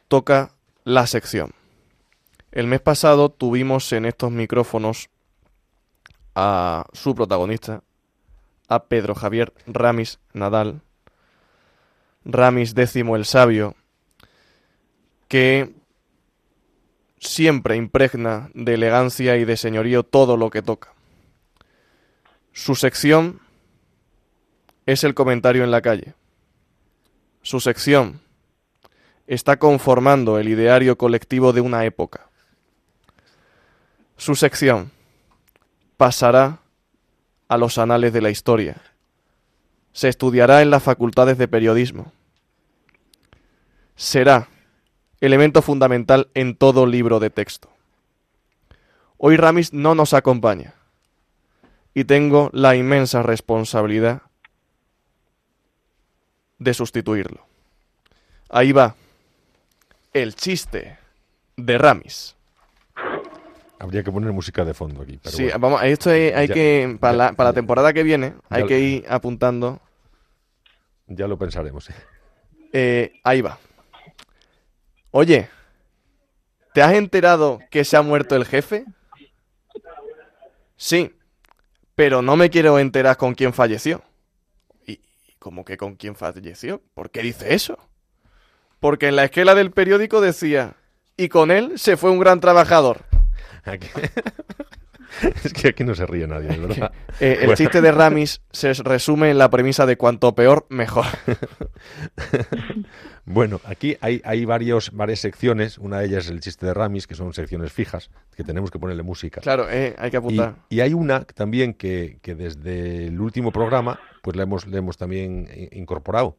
Toca 0.07 0.51
la 0.85 1.05
sección. 1.05 1.51
El 2.53 2.67
mes 2.67 2.79
pasado 2.79 3.27
tuvimos 3.27 3.91
en 3.91 4.05
estos 4.05 4.31
micrófonos 4.31 5.09
a 6.33 6.85
su 6.93 7.13
protagonista, 7.13 7.83
a 8.69 8.85
Pedro 8.85 9.15
Javier 9.15 9.51
Ramis 9.67 10.19
Nadal, 10.31 10.81
Ramis 12.23 12.75
décimo 12.75 13.15
el 13.15 13.25
sabio, 13.25 13.75
que 15.27 15.73
siempre 17.19 17.75
impregna 17.75 18.49
de 18.53 18.75
elegancia 18.75 19.37
y 19.37 19.45
de 19.45 19.57
señorío 19.57 20.03
todo 20.03 20.37
lo 20.37 20.49
que 20.49 20.61
toca. 20.61 20.93
Su 22.53 22.75
sección 22.75 23.41
es 24.85 25.03
el 25.03 25.13
comentario 25.13 25.63
en 25.63 25.71
la 25.71 25.81
calle. 25.81 26.13
Su 27.41 27.59
sección 27.59 28.21
está 29.27 29.57
conformando 29.57 30.39
el 30.39 30.49
ideario 30.49 30.97
colectivo 30.97 31.53
de 31.53 31.61
una 31.61 31.85
época. 31.85 32.29
Su 34.17 34.35
sección 34.35 34.91
pasará 35.97 36.59
a 37.49 37.57
los 37.57 37.77
anales 37.77 38.13
de 38.13 38.21
la 38.21 38.29
historia. 38.29 38.77
Se 39.91 40.07
estudiará 40.07 40.61
en 40.61 40.69
las 40.69 40.83
facultades 40.83 41.37
de 41.37 41.47
periodismo. 41.47 42.13
Será 43.95 44.47
elemento 45.19 45.61
fundamental 45.61 46.29
en 46.35 46.55
todo 46.55 46.85
libro 46.85 47.19
de 47.19 47.29
texto. 47.29 47.69
Hoy 49.17 49.35
Ramis 49.35 49.73
no 49.73 49.95
nos 49.95 50.13
acompaña 50.13 50.75
y 51.93 52.05
tengo 52.05 52.49
la 52.53 52.75
inmensa 52.75 53.23
responsabilidad 53.23 54.21
de 56.59 56.73
sustituirlo. 56.73 57.45
Ahí 58.47 58.71
va 58.71 58.95
el 60.13 60.35
chiste 60.35 60.97
de 61.57 61.77
Ramis. 61.77 62.35
Habría 63.79 64.03
que 64.03 64.11
poner 64.11 64.31
música 64.33 64.65
de 64.65 64.73
fondo 64.73 65.01
aquí. 65.01 65.17
Pero 65.23 65.35
sí, 65.35 65.43
bueno. 65.43 65.59
vamos, 65.59 65.83
esto 65.83 66.09
hay, 66.09 66.27
hay 66.29 66.47
Ya- 66.47 66.53
que, 66.53 66.97
para, 66.99 67.13
la, 67.17 67.29
ya- 67.29 67.35
para 67.35 67.49
la 67.49 67.53
temporada 67.53 67.93
que 67.93 68.03
viene, 68.03 68.33
hay 68.49 68.65
que 68.65 68.79
ir 68.79 69.05
apuntando. 69.09 69.79
Ya 71.07 71.27
lo 71.27 71.37
pensaremos. 71.37 71.89
¿eh? 71.89 71.95
Eh, 72.73 73.13
ahí 73.23 73.41
va. 73.41 73.57
Oye, 75.11 75.49
¿te 76.73 76.81
has 76.83 76.93
enterado 76.93 77.59
que 77.71 77.83
se 77.83 77.97
ha 77.97 78.01
muerto 78.01 78.35
el 78.35 78.45
jefe? 78.45 78.85
Sí, 80.75 81.15
pero 81.95 82.21
no 82.21 82.35
me 82.35 82.49
quiero 82.49 82.79
enterar 82.79 83.17
con 83.17 83.33
quién 83.33 83.53
falleció. 83.53 84.01
¿Y 84.85 84.93
y 84.93 85.01
cómo 85.39 85.65
que 85.65 85.77
con 85.77 85.95
quién 85.95 86.15
falleció? 86.15 86.81
¿Por 86.93 87.09
qué 87.11 87.21
dice 87.21 87.53
eso? 87.53 87.77
Porque 88.79 89.07
en 89.07 89.15
la 89.15 89.25
esquela 89.25 89.55
del 89.55 89.71
periódico 89.71 90.21
decía, 90.21 90.75
y 91.17 91.27
con 91.29 91.49
él 91.51 91.79
se 91.79 91.97
fue 91.97 92.11
un 92.11 92.19
gran 92.19 92.39
trabajador. 92.39 93.05
Aquí- 93.65 93.87
es 95.43 95.53
que 95.53 95.69
aquí 95.69 95.83
no 95.83 95.95
se 95.95 96.05
ríe 96.05 96.27
nadie, 96.27 96.49
verdad. 96.57 96.91
Eh, 97.19 97.31
el 97.33 97.47
Bueno. 97.47 97.55
chiste 97.55 97.81
de 97.81 97.91
Ramis 97.91 98.41
se 98.51 98.71
resume 98.73 99.29
en 99.31 99.37
la 99.37 99.49
premisa 99.49 99.85
de 99.85 99.97
cuanto 99.97 100.33
peor, 100.35 100.65
mejor. 100.69 101.05
Bueno, 103.25 103.59
aquí 103.65 103.97
hay, 104.01 104.21
hay 104.23 104.45
varios, 104.45 104.91
varias 104.91 105.19
secciones. 105.19 105.77
Una 105.77 105.99
de 105.99 106.05
ellas 106.07 106.25
es 106.25 106.31
el 106.31 106.39
chiste 106.39 106.65
de 106.65 106.73
Ramis, 106.73 107.07
que 107.07 107.15
son 107.15 107.33
secciones 107.33 107.71
fijas, 107.71 108.09
que 108.35 108.43
tenemos 108.43 108.71
que 108.71 108.79
ponerle 108.79 109.03
música. 109.03 109.41
Claro, 109.41 109.67
eh, 109.69 109.95
hay 109.97 110.09
que 110.11 110.17
apuntar. 110.17 110.55
y 110.69 110.79
hay 110.79 110.93
una 110.93 111.25
también 111.25 111.73
que, 111.73 112.19
que 112.21 112.35
desde 112.35 113.07
el 113.07 113.19
último 113.19 113.51
programa, 113.51 113.99
pues 114.21 114.35
le 114.37 114.43
hemos, 114.43 114.65
le 114.67 114.77
hemos 114.77 114.97
también 114.97 115.47
incorporado. 115.71 116.37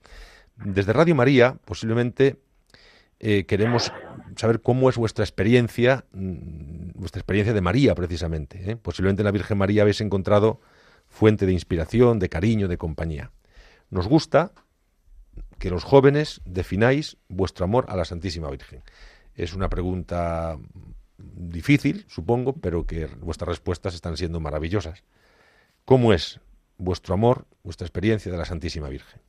Desde 0.57 0.93
Radio 0.93 1.15
María, 1.15 1.57
posiblemente 1.65 2.37
eh, 3.21 3.45
queremos 3.45 3.93
saber 4.37 4.61
cómo 4.61 4.89
es 4.89 4.97
vuestra 4.97 5.25
experiencia, 5.25 6.05
mm, 6.13 6.90
vuestra 7.01 7.21
experiencia 7.21 7.55
de 7.55 7.61
María, 7.61 7.95
precisamente. 7.95 8.71
¿eh? 8.71 8.77
Posiblemente 8.77 9.23
en 9.23 9.25
la 9.25 9.33
Virgen 9.33 9.59
María 9.59 9.83
habéis 9.83 10.01
encontrado 10.01 10.61
fuente 11.09 11.47
de 11.47 11.53
inspiración, 11.53 12.19
de 12.19 12.29
cariño, 12.29 12.69
de 12.69 12.79
compañía. 12.79 13.33
Nos 13.89 14.07
gusta 14.07 14.53
que 15.59 15.71
los 15.71 15.83
jóvenes 15.83 16.41
defináis 16.45 17.17
vuestro 17.29 17.65
amor 17.65 17.87
a 17.89 17.97
la 17.97 18.05
Santísima 18.05 18.51
Virgen. 18.51 18.83
Es 19.35 19.55
una 19.55 19.69
pregunta 19.69 20.59
difícil, 21.19 22.05
supongo, 22.09 22.55
pero 22.55 22.87
que 22.87 23.07
vuestras 23.07 23.49
respuestas 23.49 23.95
están 23.95 24.17
siendo 24.17 24.41
maravillosas. 24.41 25.03
¿Cómo 25.85 26.13
es 26.13 26.41
vuestro 26.79 27.15
amor, 27.15 27.47
vuestra 27.65 27.87
experiencia 27.87 28.31
de 28.31 28.39
la 28.39 28.45
Santísima 28.45 28.89
Virgen? 28.89 29.21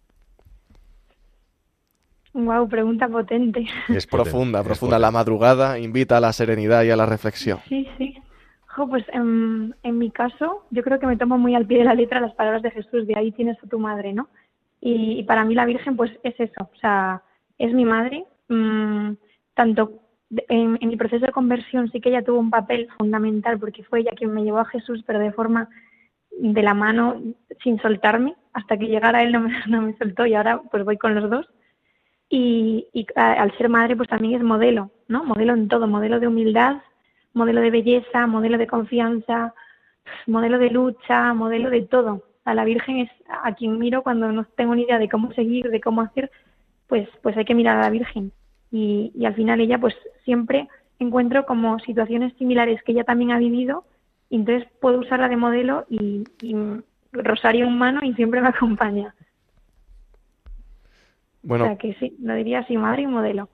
Wow, 2.34 2.68
pregunta 2.70 3.08
potente. 3.10 3.66
Es 3.90 4.08
Profunda, 4.08 4.60
es 4.60 4.66
profunda. 4.66 5.00
La 5.00 5.12
madrugada 5.12 5.78
invita 5.80 6.18
a 6.18 6.22
la 6.22 6.32
serenidad 6.34 6.84
y 6.84 6.92
a 6.92 6.96
la 6.96 7.06
reflexión. 7.06 7.60
Sí, 7.68 7.88
sí. 7.98 8.16
Jo, 8.68 8.88
pues 8.88 9.04
en, 9.12 9.76
en 9.84 9.98
mi 9.98 10.12
caso, 10.12 10.64
yo 10.72 10.82
creo 10.82 10.98
que 10.98 11.08
me 11.08 11.18
tomo 11.18 11.38
muy 11.38 11.56
al 11.56 11.66
pie 11.66 11.80
de 11.80 11.84
la 11.84 11.94
letra 11.94 12.22
las 12.22 12.34
palabras 12.36 12.62
de 12.64 12.72
Jesús, 12.72 13.06
de 13.06 13.18
ahí 13.18 13.34
tienes 13.34 13.58
a 13.62 13.68
tu 13.68 13.80
madre, 13.80 14.14
¿no? 14.14 14.30
Y, 14.80 15.20
y 15.20 15.24
para 15.24 15.44
mí 15.44 15.56
la 15.56 15.66
Virgen, 15.66 15.98
pues 15.98 16.12
es 16.24 16.40
eso, 16.40 16.62
o 16.74 16.76
sea, 16.80 17.22
es 17.58 17.74
mi 17.74 17.84
madre. 17.84 18.26
mm, 18.48 19.12
tanto 19.54 20.00
de- 20.30 20.46
en, 20.48 20.78
en 20.80 20.88
mi 20.88 20.96
proceso 20.96 21.26
de 21.26 21.34
conversión 21.34 21.92
sí 21.92 22.00
que 22.00 22.08
ella 22.10 22.24
tuvo 22.24 22.40
un 22.40 22.50
papel 22.50 22.88
fundamental 22.98 23.60
porque 23.60 23.84
fue 23.84 24.00
ella 24.00 24.12
quien 24.16 24.34
me 24.34 24.44
llevó 24.44 24.60
a 24.60 24.66
Jesús, 24.66 25.04
pero 25.06 25.20
de 25.20 25.34
forma 25.34 25.68
de 26.40 26.64
la 26.64 26.74
mano, 26.74 27.22
sin 27.62 27.78
soltarme, 27.82 28.36
hasta 28.54 28.78
que 28.78 28.88
llegara 28.88 29.22
él 29.22 29.34
no 29.34 29.42
me, 29.42 29.52
no 29.68 29.82
me 29.82 29.98
soltó 29.98 30.26
y 30.26 30.34
ahora 30.34 30.62
pues 30.72 30.86
voy 30.86 30.98
con 30.98 31.14
los 31.14 31.30
dos. 31.30 31.46
Y, 32.34 32.88
y 32.94 33.06
a- 33.16 33.34
al 33.34 33.56
ser 33.58 33.68
madre, 33.68 33.96
pues 33.98 34.08
también 34.10 34.36
es 34.36 34.42
modelo, 34.44 34.90
¿no? 35.10 35.26
Modelo 35.26 35.54
en 35.54 35.68
todo, 35.68 35.86
modelo 35.88 36.20
de 36.22 36.28
humildad, 36.28 36.78
modelo 37.34 37.60
de 37.62 37.72
belleza, 37.72 38.26
modelo 38.26 38.58
de 38.58 38.68
confianza, 38.68 39.54
modelo 40.28 40.58
de 40.58 40.70
lucha, 40.70 41.34
modelo 41.34 41.70
de 41.70 41.82
todo. 41.82 42.24
A 42.46 42.54
la 42.56 42.64
Virgen 42.64 42.98
es 43.00 43.10
a 43.44 43.54
quien 43.54 43.78
miro 43.78 44.02
cuando 44.02 44.32
no 44.32 44.46
tengo 44.56 44.74
ni 44.76 44.84
idea 44.84 44.98
de 44.98 45.10
cómo 45.10 45.34
seguir, 45.34 45.70
de 45.70 45.82
cómo 45.82 46.02
hacer, 46.02 46.32
pues, 46.88 47.10
pues 47.22 47.36
hay 47.36 47.44
que 47.46 47.54
mirar 47.54 47.78
a 47.78 47.82
la 47.82 47.90
Virgen. 47.90 48.32
Y, 48.72 49.12
y 49.14 49.26
al 49.26 49.36
final 49.36 49.60
ella, 49.60 49.78
pues 49.78 49.96
siempre 50.24 50.70
encuentro 51.00 51.46
como 51.46 51.80
situaciones 51.80 52.34
similares 52.38 52.82
que 52.84 52.94
ella 52.94 53.04
también 53.04 53.32
ha 53.32 53.40
vivido, 53.40 53.84
y 54.30 54.38
entonces 54.38 54.70
puedo 54.80 55.00
usarla 55.00 55.28
de 55.28 55.36
modelo 55.36 55.86
y, 55.90 56.24
y 56.42 56.56
rosario 57.12 57.66
en 57.68 57.78
mano 57.78 58.00
y 58.04 58.14
siempre 58.14 58.40
me 58.42 58.48
acompaña. 58.48 59.14
Bueno, 61.44 61.64
O 61.66 61.68
sea 61.68 61.78
que 61.78 61.94
sí, 61.96 62.16
lo 62.22 62.36
diría 62.36 62.60
así, 62.60 62.78
madre 62.78 63.04
y 63.04 63.08
modelo. 63.08 63.50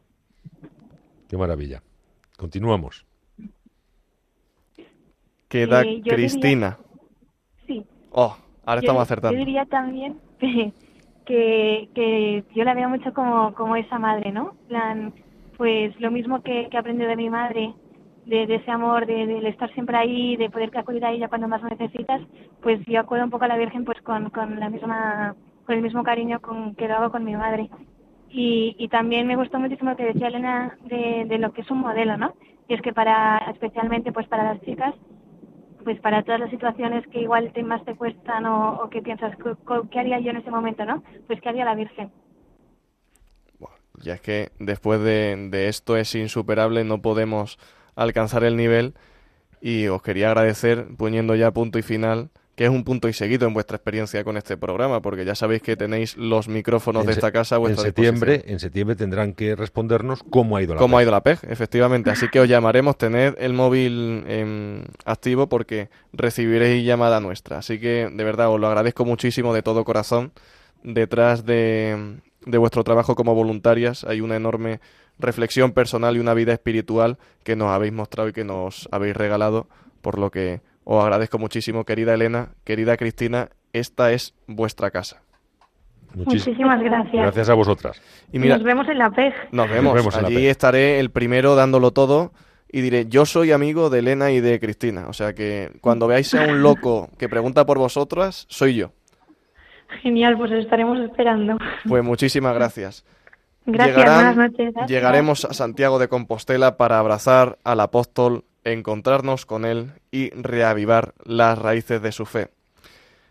Qué 1.30 1.38
maravilla. 1.38 1.82
Continuamos. 2.38 3.06
queda 5.48 5.82
Eh, 5.84 6.02
yo 6.04 6.14
Cristina. 6.14 6.78
Sí. 7.66 7.86
Oh, 8.12 8.36
ahora 8.66 8.82
Yo- 8.82 8.86
estamos 8.86 9.02
acertando. 9.04 9.38
Yo 9.38 9.46
diría 9.46 9.66
también 9.66 10.18
que, 11.26 11.90
que 11.94 12.44
yo 12.56 12.64
la 12.64 12.74
veo 12.74 12.90
mucho 12.90 13.14
como, 13.14 13.54
como 13.54 13.76
esa 13.76 14.00
madre, 14.00 14.32
¿no? 14.32 14.54
Plan, 14.68 15.14
pues 15.58 16.00
lo 16.00 16.12
mismo 16.12 16.42
que, 16.44 16.68
que 16.70 16.78
he 16.78 16.80
aprendido 16.80 17.10
de 17.10 17.16
mi 17.16 17.30
madre, 17.30 17.74
de, 18.26 18.46
de 18.46 18.56
ese 18.56 18.72
amor, 18.72 19.06
de, 19.06 19.26
de 19.26 19.50
estar 19.50 19.74
siempre 19.74 19.98
ahí, 19.98 20.36
de 20.38 20.50
poder 20.50 20.76
acudir 20.78 21.04
a 21.06 21.12
ella 21.12 21.30
cuando 21.30 21.48
más 21.48 21.62
lo 21.62 21.70
necesitas, 21.70 22.22
pues 22.62 22.80
yo 22.86 23.00
acudo 23.00 23.24
un 23.24 23.30
poco 23.30 23.46
a 23.46 23.48
la 23.48 23.58
Virgen 23.58 23.86
pues 23.86 24.02
con, 24.02 24.30
con 24.30 24.60
la 24.60 24.70
misma 24.70 25.36
con 25.68 25.76
el 25.76 25.84
mismo 25.84 26.02
cariño 26.04 26.42
con, 26.42 26.74
que 26.76 26.88
lo 26.88 26.96
hago 26.96 27.12
con 27.12 27.26
mi 27.26 27.36
madre. 27.36 27.70
Y, 28.30 28.76
y 28.80 28.88
también 28.88 29.28
me 29.28 29.36
gustó 29.36 29.60
muchísimo 29.60 29.92
lo 29.92 29.98
que 29.98 30.06
decía 30.06 30.30
Elena 30.30 30.78
de, 30.86 31.38
lo 31.38 31.54
que 31.54 31.62
es 31.62 31.70
un 31.70 31.80
modelo, 31.80 32.18
¿no? 32.18 32.34
Y 32.68 32.74
es 32.74 32.82
que 32.82 32.94
para, 32.94 33.38
especialmente 33.52 34.12
pues 34.12 34.28
para 34.28 34.44
las 34.46 34.62
chicas, 34.62 34.96
pues 35.84 36.00
para 36.00 36.24
todas 36.24 36.40
las 36.40 36.50
situaciones 36.50 37.06
que 37.08 37.22
igual 37.22 37.52
te, 37.54 37.64
más 37.64 37.84
te 37.86 37.96
cuestan 37.96 38.46
o, 38.46 38.82
o 38.82 38.90
que 38.90 39.02
piensas, 39.02 39.36
¿qué, 39.38 39.54
¿qué 39.92 40.00
haría 40.00 40.20
yo 40.20 40.32
en 40.32 40.38
ese 40.38 40.52
momento, 40.52 40.86
no? 40.86 41.04
Pues 41.28 41.40
¿qué 41.42 41.50
haría 41.50 41.66
la 41.66 41.76
Virgen? 41.76 42.12
Ya 44.04 44.14
es 44.14 44.22
que 44.22 44.52
después 44.60 45.02
de, 45.02 45.50
de 45.50 45.68
esto 45.70 45.98
es 45.98 46.14
insuperable, 46.16 46.84
no 46.84 47.02
podemos 47.02 47.58
alcanzar 47.96 48.44
el 48.44 48.56
nivel 48.56 48.94
y 49.60 49.88
os 49.88 50.02
quería 50.02 50.28
agradecer 50.28 50.88
poniendo 50.98 51.36
ya 51.36 51.52
punto 51.52 51.80
y 51.80 51.82
final, 51.82 52.30
que 52.58 52.64
es 52.66 52.72
un 52.72 52.84
punto 52.84 53.08
y 53.08 53.14
seguido 53.14 53.48
en 53.48 53.54
vuestra 53.54 53.76
experiencia 53.76 54.24
con 54.24 54.36
este 54.36 54.58
programa, 54.58 55.00
porque 55.00 55.24
ya 55.24 55.36
sabéis 55.36 55.62
que 55.62 55.78
tenéis 55.78 56.18
los 56.18 56.48
micrófonos 56.48 57.06
de 57.06 57.12
En 57.12 57.18
esta 57.20 57.32
casa 57.32 57.54
a 57.54 57.58
En 57.58 57.62
vuestra 57.62 57.84
septiembre, 57.84 58.32
disposición. 58.32 58.54
en 58.56 58.60
septiembre 58.60 58.96
tendrán 58.96 59.34
que 59.34 59.56
respondernos 59.56 60.24
cómo 60.24 60.58
ha 60.58 60.64
ido 60.64 60.74
la 60.74 60.80
¿Cómo 60.80 60.98
ha 60.98 61.04
ido 61.04 61.12
la 61.12 61.22
PEG? 61.22 61.42
Efectivamente, 61.52 62.10
así 62.10 62.30
que 62.30 62.40
os 62.40 62.50
llamaremos, 62.50 62.98
tened 62.98 63.36
el 63.38 63.54
móvil 63.54 64.24
em, 64.28 64.86
activo 65.06 65.48
porque 65.48 65.90
recibiréis 66.14 66.84
llamada 66.84 67.20
nuestra. 67.20 67.60
Así 67.60 67.80
que 67.80 68.10
de 68.12 68.24
verdad 68.24 68.52
os 68.52 68.60
lo 68.60 68.66
agradezco 68.66 69.06
muchísimo 69.06 69.54
de 69.54 69.62
todo 69.62 69.86
corazón. 69.86 70.32
Detrás 70.82 71.46
de, 71.46 72.18
de 72.44 72.58
vuestro 72.58 72.84
trabajo 72.84 73.14
como 73.14 73.36
voluntarias 73.36 74.04
hay 74.04 74.20
una 74.20 74.36
enorme 74.36 74.80
reflexión 75.20 75.74
personal 75.74 76.18
y 76.18 76.20
una 76.20 76.34
vida 76.34 76.54
espiritual 76.54 77.20
que 77.44 77.56
nos 77.56 77.68
habéis 77.68 77.94
mostrado 77.94 78.30
y 78.30 78.34
que 78.34 78.44
nos 78.44 78.90
habéis 78.92 79.16
regalado, 79.16 79.68
por 80.02 80.18
lo 80.18 80.32
que 80.32 80.62
os 80.90 81.04
agradezco 81.04 81.38
muchísimo, 81.38 81.84
querida 81.84 82.14
Elena, 82.14 82.50
querida 82.64 82.96
Cristina, 82.98 83.50
esta 83.74 84.12
es 84.14 84.34
vuestra 84.48 84.90
casa. 84.92 85.22
Muchis- 86.16 86.48
Muchísimas 86.48 86.82
gracias. 86.82 87.22
Gracias 87.24 87.50
a 87.50 87.54
vosotras. 87.54 88.02
Y 88.32 88.40
mira, 88.40 88.56
Nos 88.56 88.64
vemos 88.64 88.88
en 88.88 88.98
la 88.98 89.10
PEG. 89.12 89.34
nos 89.52 89.70
vemos. 89.70 89.94
vemos 89.94 90.16
en 90.16 90.22
la 90.22 90.28
Allí 90.30 90.38
PEG. 90.38 90.50
estaré 90.50 91.00
el 91.00 91.12
primero 91.12 91.56
dándolo 91.56 91.92
todo 91.92 92.32
y 92.72 92.80
diré, 92.82 93.06
yo 93.08 93.26
soy 93.26 93.52
amigo 93.52 93.90
de 93.90 94.00
Elena 94.00 94.32
y 94.32 94.40
de 94.40 94.60
Cristina. 94.60 95.08
O 95.10 95.14
sea 95.14 95.34
que 95.34 95.72
cuando 95.82 96.08
veáis 96.08 96.34
a 96.34 96.44
un 96.46 96.62
loco 96.64 97.10
que 97.18 97.28
pregunta 97.28 97.66
por 97.66 97.78
vosotras, 97.78 98.46
soy 98.50 98.76
yo. 98.76 98.92
Genial, 100.02 100.38
pues 100.38 100.52
os 100.52 100.60
estaremos 100.60 101.00
esperando. 101.00 101.58
Pues 101.88 102.04
muchísimas 102.04 102.54
gracias. 102.56 103.06
Gracias, 103.66 103.98
Llegarán- 103.98 104.36
buenas 104.36 104.52
noches. 104.52 104.74
Llegaremos 104.88 105.46
a 105.46 105.54
Santiago 105.54 106.00
de 106.00 106.08
Compostela 106.08 106.78
para 106.78 107.00
abrazar 107.00 107.58
al 107.66 107.82
apóstol, 107.82 108.46
encontrarnos 108.72 109.46
con 109.46 109.66
él 109.66 109.94
y 110.12 110.30
reavivar 110.32 111.14
las 111.24 111.58
raíces 111.58 112.02
de 112.02 112.12
su 112.12 112.26
fe. 112.26 112.50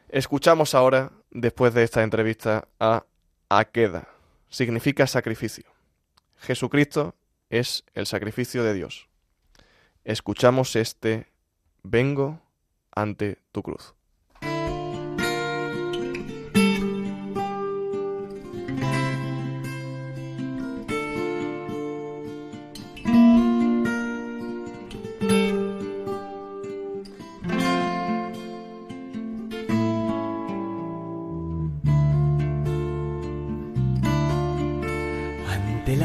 Escuchamos 0.09 0.75
ahora, 0.75 1.13
después 1.31 1.75
de 1.75 1.83
esta 1.83 2.03
entrevista, 2.03 2.69
a 2.81 3.05
Aqueda. 3.49 4.09
Significa 4.49 5.07
sacrificio. 5.07 5.65
Jesucristo 6.39 7.15
es 7.51 7.85
el 7.95 8.07
sacrificio 8.07 8.63
de 8.63 8.75
Dios. 8.75 9.09
Escuchamos 10.05 10.77
este 10.77 11.27
Vengo 11.83 12.41
ante 12.93 13.39
tu 13.53 13.63
cruz. 13.63 13.96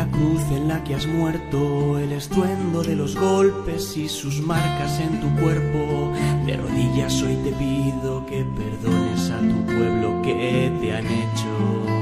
Cruz 0.08 0.42
en 0.52 0.68
la 0.68 0.84
que 0.84 0.96
has 0.96 1.08
muerto, 1.08 2.00
el 2.00 2.12
estruendo 2.12 2.84
de 2.84 2.96
los 2.96 3.16
golpes 3.16 3.98
y 3.98 4.08
sus 4.10 4.40
marcas 4.42 5.00
en 5.00 5.20
tu 5.20 5.30
cuerpo. 5.42 6.12
De 6.46 6.58
rodillas 6.58 7.22
hoy 7.22 7.36
te 7.44 7.52
pido 7.52 8.26
que 8.26 8.44
perdones 8.44 9.30
a 9.32 9.40
tu 9.40 9.66
pueblo 9.66 10.22
que 10.22 10.72
te 10.82 10.96
han 10.96 11.06
hecho. 11.06 12.02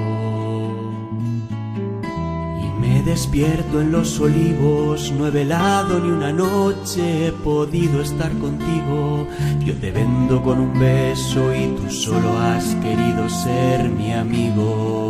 Me 2.79 3.03
despierto 3.03 3.81
en 3.81 3.91
los 3.91 4.19
olivos, 4.19 5.11
no 5.11 5.27
he 5.27 5.31
velado 5.31 5.99
ni 5.99 6.09
una 6.09 6.31
noche, 6.31 7.27
he 7.27 7.31
podido 7.31 8.01
estar 8.01 8.31
contigo. 8.39 9.27
Yo 9.65 9.75
te 9.75 9.91
vendo 9.91 10.41
con 10.41 10.59
un 10.59 10.79
beso 10.79 11.53
y 11.53 11.67
tú 11.75 11.91
solo 11.91 12.37
has 12.39 12.75
querido 12.75 13.29
ser 13.29 13.89
mi 13.89 14.13
amigo. 14.13 15.08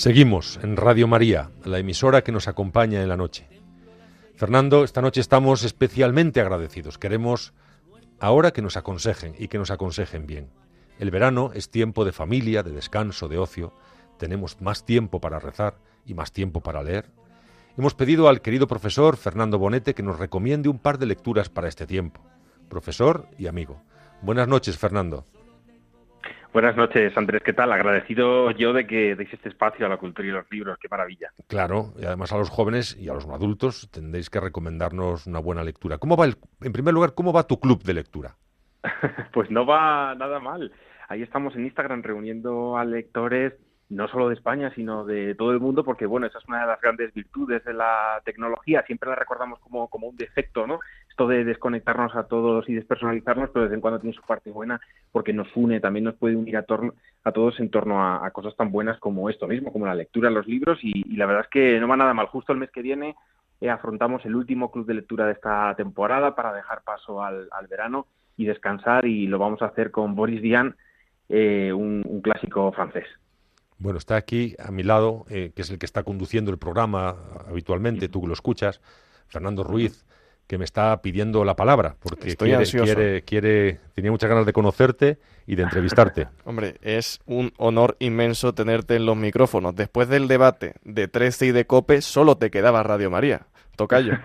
Seguimos 0.00 0.58
en 0.62 0.78
Radio 0.78 1.06
María, 1.06 1.50
la 1.62 1.78
emisora 1.78 2.24
que 2.24 2.32
nos 2.32 2.48
acompaña 2.48 3.02
en 3.02 3.08
la 3.10 3.18
noche. 3.18 3.46
Fernando, 4.34 4.82
esta 4.82 5.02
noche 5.02 5.20
estamos 5.20 5.62
especialmente 5.62 6.40
agradecidos. 6.40 6.96
Queremos 6.96 7.52
ahora 8.18 8.52
que 8.52 8.62
nos 8.62 8.78
aconsejen 8.78 9.34
y 9.38 9.48
que 9.48 9.58
nos 9.58 9.70
aconsejen 9.70 10.26
bien. 10.26 10.48
El 10.98 11.10
verano 11.10 11.50
es 11.52 11.68
tiempo 11.68 12.06
de 12.06 12.12
familia, 12.12 12.62
de 12.62 12.70
descanso, 12.70 13.28
de 13.28 13.36
ocio. 13.36 13.74
Tenemos 14.16 14.62
más 14.62 14.86
tiempo 14.86 15.20
para 15.20 15.38
rezar 15.38 15.76
y 16.06 16.14
más 16.14 16.32
tiempo 16.32 16.62
para 16.62 16.82
leer. 16.82 17.10
Hemos 17.76 17.92
pedido 17.92 18.30
al 18.30 18.40
querido 18.40 18.66
profesor 18.66 19.18
Fernando 19.18 19.58
Bonete 19.58 19.94
que 19.94 20.02
nos 20.02 20.18
recomiende 20.18 20.70
un 20.70 20.78
par 20.78 20.96
de 20.96 21.04
lecturas 21.04 21.50
para 21.50 21.68
este 21.68 21.86
tiempo. 21.86 22.22
Profesor 22.70 23.28
y 23.36 23.48
amigo. 23.48 23.82
Buenas 24.22 24.48
noches, 24.48 24.78
Fernando. 24.78 25.26
Buenas 26.52 26.76
noches, 26.76 27.16
Andrés. 27.16 27.42
¿Qué 27.44 27.52
tal? 27.52 27.72
Agradecido 27.72 28.50
yo 28.50 28.72
de 28.72 28.86
que 28.86 29.14
deis 29.14 29.32
este 29.32 29.48
espacio 29.48 29.86
a 29.86 29.88
la 29.88 29.98
cultura 29.98 30.26
y 30.26 30.32
los 30.32 30.50
libros. 30.50 30.78
Qué 30.80 30.88
maravilla. 30.88 31.30
Claro, 31.46 31.92
y 31.98 32.04
además 32.04 32.32
a 32.32 32.38
los 32.38 32.50
jóvenes 32.50 32.96
y 32.98 33.08
a 33.08 33.14
los 33.14 33.26
adultos 33.28 33.88
tendréis 33.92 34.30
que 34.30 34.40
recomendarnos 34.40 35.26
una 35.26 35.38
buena 35.38 35.62
lectura. 35.62 35.98
¿Cómo 35.98 36.16
va 36.16 36.24
el, 36.26 36.36
en 36.62 36.72
primer 36.72 36.92
lugar, 36.92 37.14
cómo 37.14 37.32
va 37.32 37.46
tu 37.46 37.60
club 37.60 37.82
de 37.84 37.94
lectura? 37.94 38.36
pues 39.32 39.50
no 39.50 39.64
va 39.64 40.14
nada 40.14 40.40
mal 40.40 40.72
ahí 41.10 41.22
estamos 41.22 41.54
en 41.56 41.66
Instagram 41.66 42.02
reuniendo 42.02 42.78
a 42.78 42.84
lectores 42.84 43.52
no 43.88 44.06
solo 44.06 44.28
de 44.28 44.36
España, 44.36 44.72
sino 44.76 45.04
de 45.04 45.34
todo 45.34 45.50
el 45.50 45.58
mundo, 45.58 45.82
porque 45.82 46.06
bueno, 46.06 46.28
esa 46.28 46.38
es 46.38 46.46
una 46.46 46.60
de 46.60 46.68
las 46.68 46.80
grandes 46.80 47.12
virtudes 47.12 47.64
de 47.64 47.74
la 47.74 48.22
tecnología, 48.24 48.84
siempre 48.86 49.10
la 49.10 49.16
recordamos 49.16 49.58
como, 49.58 49.88
como 49.88 50.06
un 50.06 50.16
defecto, 50.16 50.64
¿no? 50.64 50.78
Esto 51.10 51.26
de 51.28 51.44
desconectarnos 51.44 52.14
a 52.16 52.24
todos 52.24 52.68
y 52.68 52.74
despersonalizarnos, 52.74 53.50
pero 53.50 53.64
de 53.64 53.68
vez 53.68 53.74
en 53.76 53.80
cuando 53.82 54.00
tiene 54.00 54.16
su 54.16 54.22
parte 54.22 54.50
buena, 54.50 54.80
porque 55.12 55.32
nos 55.32 55.48
une, 55.54 55.80
también 55.80 56.04
nos 56.04 56.14
puede 56.14 56.36
unir 56.36 56.56
a, 56.56 56.64
a 57.24 57.32
todos 57.32 57.60
en 57.60 57.70
torno 57.70 58.02
a, 58.02 58.30
cosas 58.30 58.56
tan 58.56 58.70
buenas 58.70 58.98
como 58.98 59.28
esto 59.28 59.46
mismo, 59.46 59.72
como 59.72 59.86
la 59.86 59.94
lectura, 59.94 60.30
los 60.30 60.46
libros, 60.46 60.78
y, 60.82 61.16
la 61.16 61.26
verdad 61.26 61.44
es 61.44 61.50
que 61.50 61.78
no 61.80 61.88
va 61.88 61.96
nada 61.96 62.14
mal. 62.14 62.26
Justo 62.26 62.52
el 62.52 62.58
mes 62.58 62.70
que 62.70 62.82
viene 62.82 63.16
eh, 63.60 63.68
afrontamos 63.68 64.24
el 64.24 64.34
último 64.34 64.70
club 64.70 64.86
de 64.86 64.94
lectura 64.94 65.26
de 65.26 65.32
esta 65.32 65.74
temporada 65.76 66.34
para 66.34 66.54
dejar 66.54 66.82
paso 66.82 67.22
al, 67.22 67.48
al 67.50 67.66
verano 67.66 68.06
y 68.36 68.46
descansar, 68.46 69.04
y 69.04 69.26
lo 69.26 69.38
vamos 69.38 69.60
a 69.60 69.66
hacer 69.66 69.90
con 69.90 70.14
Boris 70.14 70.40
Dian, 70.40 70.74
eh, 71.32 71.72
un, 71.72 72.20
clásico 72.22 72.72
francés. 72.72 73.06
Bueno, 73.78 73.98
está 73.98 74.16
aquí 74.16 74.56
a 74.58 74.72
mi 74.72 74.82
lado, 74.82 75.24
eh, 75.30 75.52
que 75.54 75.62
es 75.62 75.70
el 75.70 75.78
que 75.78 75.86
está 75.86 76.02
conduciendo 76.02 76.50
el 76.50 76.58
programa 76.58 77.16
habitualmente, 77.48 78.08
tú 78.08 78.22
que 78.22 78.26
lo 78.26 78.32
escuchas, 78.32 78.80
Fernando 79.28 79.62
Ruiz, 79.62 80.04
que 80.50 80.58
me 80.58 80.64
está 80.64 81.00
pidiendo 81.00 81.44
la 81.44 81.54
palabra, 81.54 81.94
porque 82.00 82.34
quiere, 82.34 82.64
quiere, 82.64 83.22
quiere, 83.22 83.78
tenía 83.94 84.10
muchas 84.10 84.28
ganas 84.28 84.44
de 84.46 84.52
conocerte 84.52 85.18
y 85.46 85.54
de 85.54 85.62
entrevistarte. 85.62 86.26
Hombre, 86.44 86.74
es 86.82 87.20
un 87.24 87.52
honor 87.56 87.96
inmenso 88.00 88.52
tenerte 88.52 88.96
en 88.96 89.06
los 89.06 89.16
micrófonos. 89.16 89.76
Después 89.76 90.08
del 90.08 90.26
debate 90.26 90.74
de 90.82 91.06
13 91.06 91.46
y 91.46 91.52
de 91.52 91.66
COPE, 91.66 92.02
solo 92.02 92.36
te 92.36 92.50
quedaba 92.50 92.82
Radio 92.82 93.10
María. 93.10 93.42
Tocayo. 93.76 94.14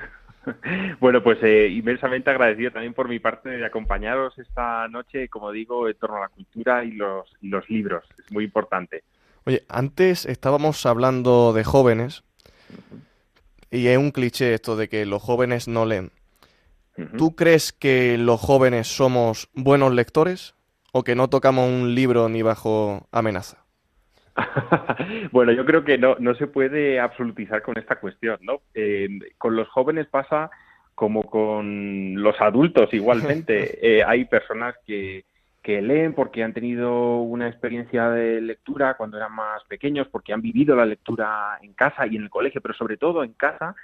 Bueno, 1.00 1.24
pues 1.24 1.40
eh, 1.42 1.70
inmensamente 1.70 2.30
agradecido 2.30 2.70
también 2.70 2.94
por 2.94 3.10
mi 3.10 3.18
parte 3.18 3.50
de 3.50 3.66
acompañaros 3.66 4.38
esta 4.38 4.88
noche, 4.90 5.28
como 5.28 5.52
digo, 5.52 5.90
en 5.90 5.96
torno 5.96 6.18
a 6.18 6.20
la 6.20 6.28
cultura 6.28 6.86
y 6.86 6.92
los, 6.92 7.28
los 7.42 7.68
libros. 7.68 8.04
Es 8.20 8.32
muy 8.32 8.44
importante. 8.44 9.04
Oye, 9.46 9.64
antes 9.68 10.28
estábamos 10.28 10.86
hablando 10.86 11.52
de 11.52 11.64
jóvenes 11.64 12.24
y 13.72 13.88
es 13.88 13.98
un 13.98 14.12
cliché 14.12 14.54
esto 14.54 14.76
de 14.76 14.88
que 14.90 15.06
los 15.06 15.22
jóvenes 15.22 15.68
no 15.68 15.86
leen. 15.86 16.12
¿Tú 17.18 17.36
crees 17.36 17.74
que 17.74 18.18
los 18.18 18.40
jóvenes 18.40 18.88
somos 18.88 19.50
buenos 19.54 19.94
lectores 19.94 20.56
o 20.94 21.04
que 21.04 21.14
no 21.14 21.30
tocamos 21.30 21.68
un 21.68 21.94
libro 21.94 22.30
ni 22.30 22.42
bajo 22.42 23.08
amenaza? 23.12 23.66
bueno, 25.32 25.52
yo 25.52 25.66
creo 25.66 25.84
que 25.84 25.98
no, 25.98 26.16
no 26.20 26.36
se 26.36 26.48
puede 26.48 27.00
absolutizar 27.00 27.62
con 27.62 27.78
esta 27.78 28.00
cuestión, 28.00 28.38
¿no? 28.42 28.62
Eh, 28.74 29.10
con 29.38 29.58
los 29.58 29.68
jóvenes 29.70 30.08
pasa 30.08 30.50
como 30.94 31.24
con 31.24 32.22
los 32.22 32.40
adultos 32.40 32.94
igualmente. 32.94 33.80
Eh, 33.86 34.04
hay 34.06 34.26
personas 34.26 34.76
que, 34.86 35.26
que 35.66 35.82
leen 35.82 36.14
porque 36.14 36.44
han 36.44 36.54
tenido 36.54 37.22
una 37.22 37.48
experiencia 37.48 38.12
de 38.12 38.40
lectura 38.40 38.94
cuando 38.94 39.18
eran 39.18 39.34
más 39.34 39.64
pequeños, 39.64 40.08
porque 40.12 40.32
han 40.32 40.44
vivido 40.44 40.76
la 40.76 40.86
lectura 40.86 41.58
en 41.60 41.74
casa 41.74 42.06
y 42.06 42.18
en 42.18 42.22
el 42.22 42.30
colegio, 42.30 42.62
pero 42.62 42.76
sobre 42.76 42.98
todo 42.98 43.24
en 43.24 43.34
casa, 43.34 43.76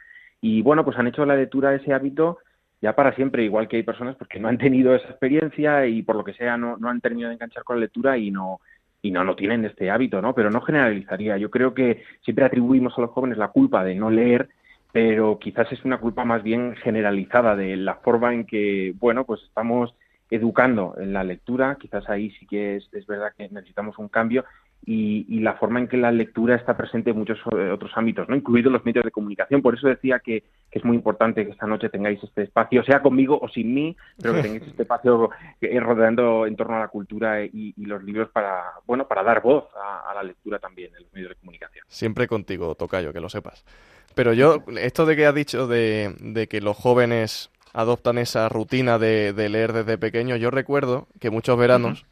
y 0.42 0.62
bueno, 0.62 0.86
pues 0.86 0.96
han 1.00 1.08
hecho 1.08 1.26
la 1.26 1.36
lectura 1.36 1.74
ese 1.74 1.92
hábito 1.92 2.38
ya 2.84 2.94
para 2.96 3.16
siempre, 3.16 3.44
igual 3.44 3.68
que 3.68 3.78
hay 3.78 3.84
personas 3.84 4.16
porque 4.16 4.40
no 4.40 4.48
han 4.48 4.60
tenido 4.60 4.94
esa 4.94 5.10
experiencia 5.10 5.88
y 5.88 6.04
por 6.04 6.16
lo 6.16 6.24
que 6.24 6.34
sea 6.34 6.56
no, 6.56 6.78
no 6.78 6.88
han 6.88 7.02
terminado 7.02 7.30
de 7.30 7.36
enganchar 7.36 7.64
con 7.64 7.78
la 7.78 7.82
lectura 7.82 8.16
y 8.16 8.30
no, 8.30 8.60
y 9.02 9.10
no, 9.10 9.24
no 9.24 9.36
tienen 9.36 9.66
este 9.66 9.90
hábito, 9.90 10.22
¿no? 10.22 10.36
Pero 10.36 10.52
no 10.52 10.62
generalizaría. 10.62 11.38
Yo 11.38 11.50
creo 11.50 11.74
que 11.74 12.04
siempre 12.24 12.46
atribuimos 12.46 12.96
a 12.96 13.02
los 13.02 13.10
jóvenes 13.10 13.40
la 13.40 13.48
culpa 13.48 13.84
de 13.84 13.96
no 13.96 14.12
leer, 14.12 14.50
pero 14.92 15.40
quizás 15.40 15.72
es 15.72 15.84
una 15.84 15.98
culpa 15.98 16.26
más 16.26 16.44
bien 16.44 16.76
generalizada 16.76 17.56
de 17.56 17.76
la 17.76 17.96
forma 17.96 18.36
en 18.36 18.46
que, 18.46 18.94
bueno, 19.00 19.26
pues 19.26 19.42
estamos 19.42 19.96
educando 20.32 20.96
en 20.98 21.14
la 21.14 21.24
lectura, 21.24 21.78
quizás 21.80 22.10
ahí 22.10 22.32
sí 22.32 22.48
que 22.48 22.78
es, 22.78 22.90
es 22.94 23.06
verdad 23.06 23.34
que 23.38 23.50
necesitamos 23.50 24.00
un 24.00 24.08
cambio 24.08 24.44
y, 24.86 25.40
la 25.42 25.54
forma 25.54 25.80
en 25.80 25.88
que 25.88 25.98
la 25.98 26.12
lectura 26.12 26.56
está 26.56 26.76
presente 26.76 27.12
en 27.12 27.18
muchos 27.18 27.38
eh, 27.56 27.70
otros 27.72 27.92
ámbitos, 27.96 28.28
¿no? 28.28 28.36
incluidos 28.36 28.72
los 28.72 28.84
medios 28.84 29.06
de 29.06 29.12
comunicación. 29.12 29.62
Por 29.62 29.76
eso 29.76 29.88
decía 29.88 30.20
que, 30.20 30.44
es 30.72 30.86
muy 30.86 30.96
importante 30.96 31.46
que 31.46 31.52
esta 31.52 31.68
noche 31.68 31.90
tengáis 31.90 32.24
este 32.24 32.44
espacio, 32.44 32.84
sea 32.84 33.02
conmigo 33.02 33.38
o 33.42 33.50
sin 33.50 33.74
mí, 33.74 33.96
pero 34.22 34.34
que 34.34 34.42
tengáis 34.44 34.64
este 34.64 34.84
espacio 34.84 35.30
rodeando 35.82 36.46
en 36.48 36.56
torno 36.56 36.78
a 36.78 36.80
la 36.80 36.88
cultura 36.88 37.44
y, 37.44 37.74
los 37.78 38.04
libros 38.04 38.30
para, 38.30 38.64
bueno, 38.86 39.08
para 39.08 39.22
dar 39.24 39.42
voz 39.42 39.66
a, 39.76 40.14
la 40.14 40.24
lectura 40.24 40.60
también 40.60 40.92
en 40.96 41.04
los 41.04 41.14
medios 41.14 41.30
de 41.30 41.36
comunicación. 41.36 41.86
Siempre 41.88 42.28
contigo, 42.28 42.74
Tocayo, 42.76 43.12
que 43.12 43.20
lo 43.20 43.30
sepas. 43.30 43.66
Pero 44.16 44.34
yo, 44.34 44.64
esto 44.78 45.06
de 45.06 45.16
que 45.16 45.26
has 45.26 45.36
dicho 45.36 45.68
de, 45.68 46.48
que 46.50 46.62
los 46.62 46.78
jóvenes 46.78 47.50
adoptan 47.74 48.18
esa 48.18 48.50
rutina 48.50 49.00
de, 49.00 49.34
leer 49.34 49.74
desde 49.74 49.98
pequeños, 49.98 50.40
yo 50.40 50.52
recuerdo 50.52 51.08
que 51.20 51.30
muchos 51.30 51.58
veranos 51.58 52.06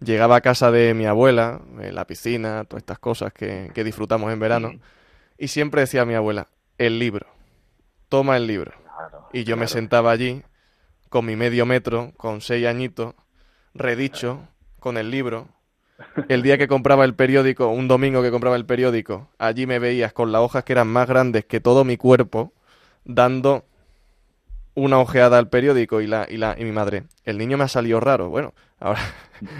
llegaba 0.00 0.36
a 0.36 0.40
casa 0.40 0.70
de 0.70 0.94
mi 0.94 1.06
abuela, 1.06 1.60
en 1.80 1.94
la 1.94 2.06
piscina, 2.06 2.64
todas 2.64 2.82
estas 2.82 2.98
cosas 2.98 3.32
que, 3.32 3.70
disfrutamos 3.84 4.32
en 4.32 4.40
verano, 4.40 4.72
y 5.38 5.48
siempre 5.48 5.82
decía 5.82 6.02
a 6.02 6.06
mi 6.06 6.14
abuela, 6.14 6.48
el 6.78 6.98
libro, 6.98 7.26
toma 8.08 8.36
el 8.36 8.46
libro. 8.46 8.72
y 9.32 9.44
yo 9.44 9.56
me 9.56 9.68
sentaba 9.68 10.10
allí 10.10 10.42
con 11.08 11.26
mi 11.26 11.36
medio 11.36 11.66
metro, 11.66 12.12
con 12.16 12.40
seis 12.40 12.66
añitos, 12.66 13.14
redicho, 13.74 14.48
con 14.78 14.96
el 14.96 15.10
libro. 15.10 15.48
El 16.30 16.42
día 16.42 16.56
que 16.56 16.66
compraba 16.66 17.04
el 17.04 17.14
periódico, 17.14 17.68
un 17.68 17.86
domingo 17.86 18.22
que 18.22 18.30
compraba 18.30 18.56
el 18.56 18.64
periódico, 18.64 19.28
allí 19.36 19.66
me 19.66 19.78
veías 19.78 20.14
con 20.14 20.32
las 20.32 20.40
hojas 20.40 20.64
que 20.64 20.72
eran 20.72 20.88
más 20.88 21.06
grandes 21.06 21.44
que 21.44 21.60
todo 21.60 21.84
mi 21.84 21.98
cuerpo, 21.98 22.54
dando 23.04 23.66
una 24.80 24.98
ojeada 24.98 25.38
al 25.38 25.48
periódico 25.48 26.00
y, 26.00 26.06
la, 26.06 26.26
y, 26.28 26.36
la, 26.36 26.56
y 26.58 26.64
mi 26.64 26.72
madre, 26.72 27.04
el 27.24 27.38
niño 27.38 27.58
me 27.58 27.64
ha 27.64 27.68
salido 27.68 28.00
raro. 28.00 28.30
Bueno, 28.30 28.54
ahora 28.78 29.00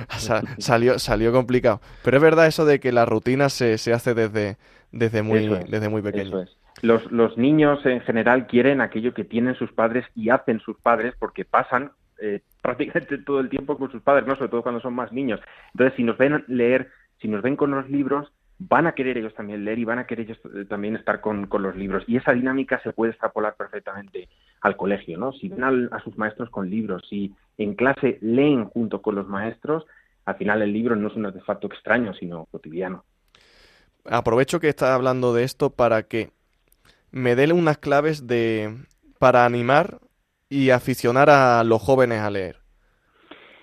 salió, 0.58 0.98
salió 0.98 1.32
complicado. 1.32 1.80
Pero 2.02 2.16
es 2.16 2.22
verdad 2.22 2.46
eso 2.46 2.64
de 2.64 2.80
que 2.80 2.92
la 2.92 3.04
rutina 3.04 3.48
se, 3.48 3.78
se 3.78 3.92
hace 3.92 4.14
desde, 4.14 4.56
desde, 4.92 5.22
muy, 5.22 5.46
desde 5.68 5.88
muy 5.88 6.02
pequeño. 6.02 6.44
Los, 6.82 7.10
los 7.12 7.36
niños 7.36 7.84
en 7.84 8.00
general 8.00 8.46
quieren 8.46 8.80
aquello 8.80 9.12
que 9.12 9.24
tienen 9.24 9.54
sus 9.54 9.70
padres 9.72 10.06
y 10.14 10.30
hacen 10.30 10.60
sus 10.60 10.78
padres 10.78 11.14
porque 11.18 11.44
pasan 11.44 11.92
eh, 12.20 12.40
prácticamente 12.62 13.18
todo 13.18 13.40
el 13.40 13.48
tiempo 13.48 13.76
con 13.76 13.90
sus 13.90 14.02
padres, 14.02 14.26
¿no? 14.26 14.36
sobre 14.36 14.50
todo 14.50 14.62
cuando 14.62 14.80
son 14.80 14.94
más 14.94 15.12
niños. 15.12 15.40
Entonces, 15.74 15.96
si 15.96 16.04
nos 16.04 16.16
ven 16.16 16.44
leer, 16.48 16.90
si 17.20 17.28
nos 17.28 17.42
ven 17.42 17.56
con 17.56 17.70
los 17.70 17.88
libros, 17.90 18.32
van 18.58 18.86
a 18.86 18.92
querer 18.92 19.16
ellos 19.16 19.34
también 19.34 19.64
leer 19.64 19.78
y 19.78 19.84
van 19.84 19.98
a 19.98 20.06
querer 20.06 20.26
ellos 20.26 20.38
eh, 20.54 20.66
también 20.68 20.94
estar 20.94 21.20
con, 21.20 21.48
los 21.50 21.76
libros. 21.76 22.04
Y 22.06 22.16
esa 22.16 22.32
dinámica 22.32 22.80
se 22.82 22.92
puede 22.92 23.12
extrapolar 23.12 23.54
perfectamente 23.56 24.28
al 24.60 24.76
colegio, 24.76 25.18
¿no? 25.18 25.32
Si 25.32 25.48
ven 25.48 25.88
a 25.90 26.00
sus 26.02 26.16
maestros 26.18 26.50
con 26.50 26.68
libros, 26.68 27.02
si 27.08 27.34
en 27.58 27.74
clase 27.74 28.18
leen 28.20 28.66
junto 28.66 29.00
con 29.02 29.14
los 29.14 29.26
maestros, 29.28 29.84
al 30.24 30.36
final 30.36 30.62
el 30.62 30.72
libro 30.72 30.96
no 30.96 31.08
es 31.08 31.16
un 31.16 31.26
artefacto 31.26 31.66
extraño, 31.66 32.14
sino 32.14 32.46
cotidiano. 32.46 33.04
Aprovecho 34.04 34.60
que 34.60 34.68
estás 34.68 34.90
hablando 34.90 35.34
de 35.34 35.44
esto 35.44 35.70
para 35.70 36.02
que 36.02 36.30
me 37.10 37.36
den 37.36 37.52
unas 37.52 37.78
claves 37.78 38.26
de 38.26 38.76
para 39.18 39.44
animar 39.44 39.98
y 40.48 40.70
aficionar 40.70 41.28
a 41.30 41.62
los 41.64 41.82
jóvenes 41.82 42.20
a 42.20 42.30
leer. 42.30 42.56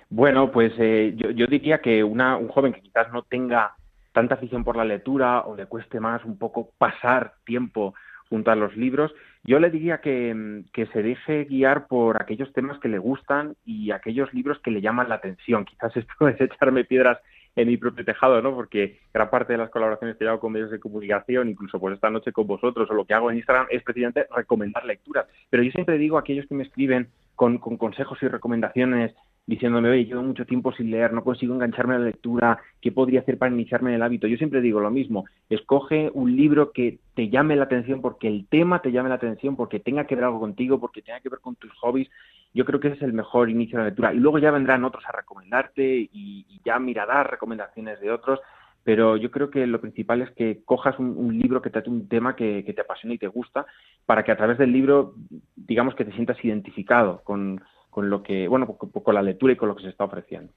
Bueno, 0.10 0.52
pues 0.52 0.72
eh, 0.78 1.14
yo, 1.18 1.32
yo, 1.32 1.48
diría 1.48 1.80
que 1.80 2.04
una, 2.04 2.38
un 2.38 2.48
joven 2.48 2.74
que 2.74 2.82
quizás 2.82 3.12
no 3.12 3.24
tenga 3.24 3.76
tanta 4.14 4.36
afición 4.36 4.64
por 4.64 4.78
la 4.78 4.86
lectura 4.86 5.42
o 5.42 5.56
le 5.56 5.66
cueste 5.66 6.00
más 6.00 6.24
un 6.24 6.38
poco 6.38 6.72
pasar 6.78 7.34
tiempo 7.46 7.94
junto 8.30 8.52
a 8.52 8.56
los 8.56 8.76
libros, 8.78 9.12
yo 9.48 9.60
le 9.60 9.70
diría 9.70 10.00
que, 10.00 10.64
que, 10.74 10.88
se 10.88 11.02
deje 11.02 11.46
guiar 11.46 11.88
por 11.88 12.22
aquellos 12.22 12.52
temas 12.52 12.80
que 12.80 12.90
le 12.90 13.00
gustan 13.00 13.56
y 13.66 13.92
aquellos 13.92 14.34
libros 14.34 14.60
que 14.60 14.72
le 14.72 14.82
llaman 14.82 15.08
la 15.08 15.16
atención. 15.16 15.64
Quizás 15.64 15.96
esto 15.96 16.28
es 16.28 16.40
echarme 16.42 16.84
piedras 16.84 17.18
en 17.56 17.70
mi 17.70 17.78
propio 17.78 18.06
tejado, 18.06 18.42
¿no? 18.42 18.54
Porque 18.54 19.00
gran 19.14 19.30
parte 19.30 19.54
de 19.54 19.58
las 19.58 19.70
colaboraciones 19.70 20.18
que 20.18 20.28
hago 20.28 20.40
con 20.40 20.52
medios 20.52 20.70
de 20.70 20.80
comunicación, 20.80 21.50
incluso 21.50 21.80
por 21.80 21.92
esta 21.92 22.10
noche 22.10 22.32
con 22.32 22.46
vosotros, 22.46 22.90
o 22.92 22.94
lo 22.94 23.06
que 23.06 23.14
hago 23.14 23.32
en 23.32 23.38
Instagram, 23.38 23.68
es 23.72 23.82
precisamente 23.84 24.28
recomendar 24.36 24.86
lecturas. 24.86 25.26
Pero 25.50 25.64
yo 25.64 25.72
siempre 25.72 25.98
digo 25.98 26.18
a 26.18 26.20
aquellos 26.20 26.46
que 26.46 26.54
me 26.54 26.64
escriben 26.64 27.08
con, 27.36 27.58
con 27.58 27.78
consejos 27.78 28.22
y 28.22 28.28
recomendaciones 28.28 29.16
diciéndome, 29.48 29.90
oye, 29.90 30.06
llevo 30.06 30.22
mucho 30.22 30.46
tiempo 30.46 30.74
sin 30.74 30.92
leer, 30.92 31.14
no 31.14 31.24
consigo 31.24 31.56
engancharme 31.56 31.96
a 31.96 32.00
la 32.00 32.06
lectura, 32.06 32.60
¿qué 32.82 32.92
podría 32.92 33.22
hacer 33.22 33.38
para 33.38 33.52
iniciarme 33.52 33.92
en 33.92 33.96
el 33.96 34.04
hábito? 34.04 34.28
Yo 34.28 34.36
siempre 34.36 34.60
digo 34.60 34.82
lo 34.82 34.92
mismo, 34.92 35.26
escoge 35.50 36.12
un 36.14 36.36
libro 36.36 36.74
que 36.74 37.00
te 37.16 37.30
llame 37.30 37.56
la 37.56 37.64
atención 37.64 38.02
porque 38.02 38.28
el 38.28 38.46
tema 38.50 38.82
te 38.82 38.92
llame 38.92 39.08
la 39.08 39.16
atención, 39.16 39.56
porque 39.56 39.80
tenga 39.80 40.06
que 40.06 40.16
ver 40.16 40.26
algo 40.26 40.42
contigo, 40.42 40.80
porque 40.82 41.02
tenga 41.02 41.22
que 41.22 41.30
ver 41.30 41.40
con 41.40 41.56
tus 41.56 41.72
hobbies. 41.80 42.10
Yo 42.54 42.66
creo 42.66 42.82
que 42.82 42.90
ese 42.90 42.98
es 42.98 43.04
el 43.04 43.14
mejor 43.14 43.50
inicio 43.50 43.78
de 43.78 43.84
la 43.84 43.90
lectura. 43.90 44.14
Y 44.14 44.18
luego 44.18 44.38
ya 44.38 44.52
vendrán 44.52 44.84
otros 44.84 45.06
a 45.08 45.14
recomendarte 45.14 46.10
y, 46.12 46.46
ya 46.66 46.78
mirarás 46.80 47.26
recomendaciones 47.26 48.02
de 48.02 48.12
otros. 48.12 48.42
Pero 48.84 49.16
yo 49.16 49.32
creo 49.32 49.50
que 49.50 49.66
lo 49.66 49.80
principal 49.80 50.22
es 50.22 50.32
que 50.32 50.62
cojas 50.66 50.98
un, 51.00 51.38
libro 51.38 51.62
que 51.62 51.70
trate 51.70 51.90
un 51.90 52.08
tema 52.08 52.36
que, 52.36 52.64
que 52.66 52.74
te 52.74 52.82
apasiona 52.82 53.16
y 53.16 53.18
te 53.18 53.28
gusta, 53.28 53.66
para 54.06 54.24
que 54.24 54.32
a 54.32 54.38
través 54.38 54.58
del 54.58 54.72
libro, 54.72 55.16
digamos 55.56 55.96
que 55.96 56.06
te 56.06 56.14
sientas 56.14 56.44
identificado 56.44 57.22
con, 57.24 57.62
con 57.98 58.12
lo 58.12 58.22
que, 58.22 58.48
bueno, 58.48 58.68
con 58.68 59.16
la 59.16 59.24
lectura 59.24 59.54
y 59.54 59.56
con 59.56 59.70
lo 59.70 59.76
que 59.76 59.82
se 59.82 59.90
está 59.90 60.04
ofreciendo. 60.04 60.54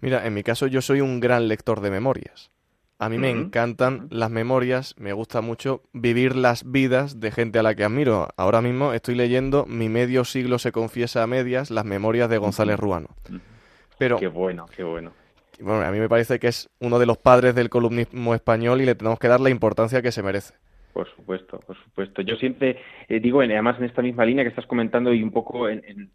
Mira, 0.00 0.26
en 0.26 0.34
mi 0.34 0.42
caso 0.42 0.66
yo 0.66 0.80
soy 0.80 1.00
un 1.00 1.20
gran 1.20 1.46
lector 1.46 1.80
de 1.80 1.88
memorias. 1.88 2.50
A 2.98 3.08
mí 3.08 3.16
me 3.16 3.30
encantan 3.30 4.08
las 4.10 4.28
memorias, 4.28 4.96
me 4.98 5.12
gusta 5.12 5.40
mucho 5.40 5.82
vivir 5.92 6.34
las 6.34 6.68
vidas 6.68 7.20
de 7.20 7.30
gente 7.30 7.60
a 7.60 7.62
la 7.62 7.76
que 7.76 7.84
admiro. 7.84 8.26
Ahora 8.36 8.60
mismo 8.60 8.92
estoy 8.92 9.14
leyendo 9.14 9.66
Mi 9.66 9.88
medio 9.88 10.24
siglo 10.24 10.58
se 10.58 10.72
confiesa 10.72 11.22
a 11.22 11.28
medias, 11.28 11.70
las 11.70 11.84
memorias 11.84 12.28
de 12.28 12.38
González 12.38 12.76
Ruano. 12.76 13.10
Pero, 13.96 14.18
qué 14.18 14.26
bueno, 14.26 14.66
qué 14.74 14.82
bueno. 14.82 15.12
Bueno, 15.60 15.86
a 15.86 15.92
mí 15.92 16.00
me 16.00 16.08
parece 16.08 16.40
que 16.40 16.48
es 16.48 16.68
uno 16.80 16.98
de 16.98 17.06
los 17.06 17.18
padres 17.18 17.54
del 17.54 17.70
columnismo 17.70 18.34
español 18.34 18.80
y 18.80 18.84
le 18.84 18.96
tenemos 18.96 19.20
que 19.20 19.28
dar 19.28 19.38
la 19.38 19.50
importancia 19.50 20.02
que 20.02 20.10
se 20.10 20.24
merece. 20.24 20.54
Por 20.92 21.08
supuesto, 21.14 21.60
por 21.60 21.76
supuesto. 21.76 22.22
Yo 22.22 22.34
siempre 22.34 22.80
eh, 23.08 23.20
digo, 23.20 23.42
además 23.42 23.78
en 23.78 23.84
esta 23.84 24.02
misma 24.02 24.24
línea 24.24 24.42
que 24.42 24.50
estás 24.50 24.66
comentando 24.66 25.14
y 25.14 25.22
un 25.22 25.30
poco 25.30 25.68
en 25.68 26.10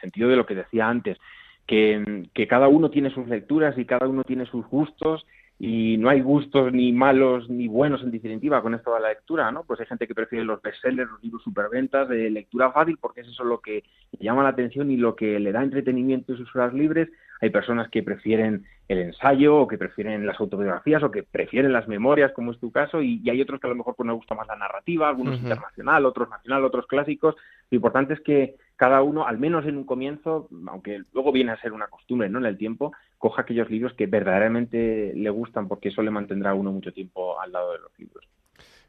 sentido 0.00 0.28
de 0.28 0.36
lo 0.36 0.46
que 0.46 0.54
decía 0.54 0.88
antes, 0.88 1.18
que, 1.66 2.28
que 2.34 2.46
cada 2.48 2.68
uno 2.68 2.90
tiene 2.90 3.10
sus 3.10 3.28
lecturas 3.28 3.76
y 3.78 3.84
cada 3.84 4.08
uno 4.08 4.24
tiene 4.24 4.46
sus 4.46 4.66
gustos 4.66 5.26
y 5.60 5.96
no 5.98 6.08
hay 6.08 6.20
gustos 6.20 6.72
ni 6.72 6.92
malos 6.92 7.50
ni 7.50 7.66
buenos 7.66 8.02
en 8.02 8.12
definitiva 8.12 8.62
con 8.62 8.74
esto 8.74 8.94
de 8.94 9.00
la 9.00 9.08
lectura, 9.08 9.50
¿no? 9.50 9.64
Pues 9.64 9.80
hay 9.80 9.86
gente 9.86 10.06
que 10.06 10.14
prefiere 10.14 10.44
los 10.44 10.62
bestsellers, 10.62 11.10
los 11.10 11.22
libros 11.22 11.42
superventas 11.42 12.08
de 12.08 12.30
lectura 12.30 12.70
fácil 12.70 12.96
porque 13.00 13.22
es 13.22 13.28
eso 13.28 13.42
lo 13.42 13.60
que 13.60 13.82
llama 14.20 14.44
la 14.44 14.50
atención 14.50 14.90
y 14.90 14.96
lo 14.96 15.16
que 15.16 15.40
le 15.40 15.50
da 15.50 15.64
entretenimiento 15.64 16.32
en 16.32 16.38
sus 16.38 16.54
horas 16.54 16.72
libres. 16.74 17.08
Hay 17.40 17.50
personas 17.50 17.88
que 17.88 18.04
prefieren 18.04 18.66
el 18.86 18.98
ensayo 18.98 19.56
o 19.56 19.68
que 19.68 19.78
prefieren 19.78 20.26
las 20.26 20.38
autobiografías 20.38 21.02
o 21.02 21.10
que 21.10 21.24
prefieren 21.24 21.72
las 21.72 21.88
memorias, 21.88 22.32
como 22.32 22.52
es 22.52 22.58
tu 22.60 22.70
caso, 22.70 23.02
y, 23.02 23.28
hay 23.28 23.40
otros 23.40 23.60
que 23.60 23.66
a 23.66 23.70
lo 23.70 23.76
mejor 23.76 23.96
pues 23.96 24.06
nos 24.06 24.16
gusta 24.16 24.36
más 24.36 24.46
la 24.46 24.56
narrativa, 24.56 25.08
algunos 25.08 25.38
internacional, 25.38 26.06
otros 26.06 26.30
nacional, 26.30 26.64
otros 26.64 26.86
clásicos. 26.86 27.34
Lo 27.70 27.76
importante 27.76 28.14
es 28.14 28.20
que 28.20 28.56
cada 28.78 29.02
uno, 29.02 29.26
al 29.26 29.38
menos 29.38 29.66
en 29.66 29.76
un 29.76 29.82
comienzo, 29.82 30.48
aunque 30.68 31.02
luego 31.12 31.32
viene 31.32 31.50
a 31.50 31.60
ser 31.60 31.72
una 31.72 31.88
costumbre 31.88 32.30
¿no? 32.30 32.38
en 32.38 32.46
el 32.46 32.56
tiempo, 32.56 32.92
coja 33.18 33.42
aquellos 33.42 33.68
libros 33.68 33.92
que 33.94 34.06
verdaderamente 34.06 35.12
le 35.16 35.30
gustan, 35.30 35.66
porque 35.66 35.88
eso 35.88 36.00
le 36.00 36.12
mantendrá 36.12 36.50
a 36.50 36.54
uno 36.54 36.70
mucho 36.70 36.92
tiempo 36.92 37.40
al 37.40 37.50
lado 37.50 37.72
de 37.72 37.80
los 37.80 37.90
libros. 37.98 38.24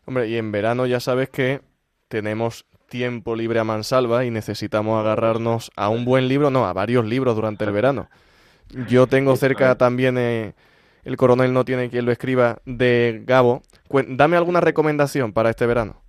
Hombre, 0.06 0.28
y 0.28 0.38
en 0.38 0.52
verano 0.52 0.86
ya 0.86 1.00
sabes 1.00 1.30
que 1.30 1.62
tenemos 2.08 2.68
tiempo 2.88 3.36
libre 3.36 3.60
a 3.60 3.64
mansalva 3.64 4.26
y 4.26 4.30
necesitamos 4.30 5.00
agarrarnos 5.00 5.72
a 5.76 5.90
un 5.90 6.06
buen 6.06 6.28
libro, 6.28 6.52
no, 6.52 6.68
a 6.68 6.74
varios 6.74 7.04
libros 7.06 7.36
durante 7.36 7.66
el 7.66 7.72
verano. 7.72 8.10
Yo 8.88 9.08
tengo 9.08 9.36
cerca 9.38 9.76
también 9.76 10.20
eh, 10.20 10.54
El 11.04 11.18
coronel 11.18 11.52
no 11.52 11.66
tiene 11.66 11.90
quien 11.90 12.06
lo 12.06 12.12
escriba 12.12 12.60
de 12.66 13.24
Gabo. 13.26 13.64
Dame 14.08 14.38
alguna 14.38 14.62
recomendación 14.62 15.34
para 15.34 15.50
este 15.50 15.66
verano. 15.66 16.04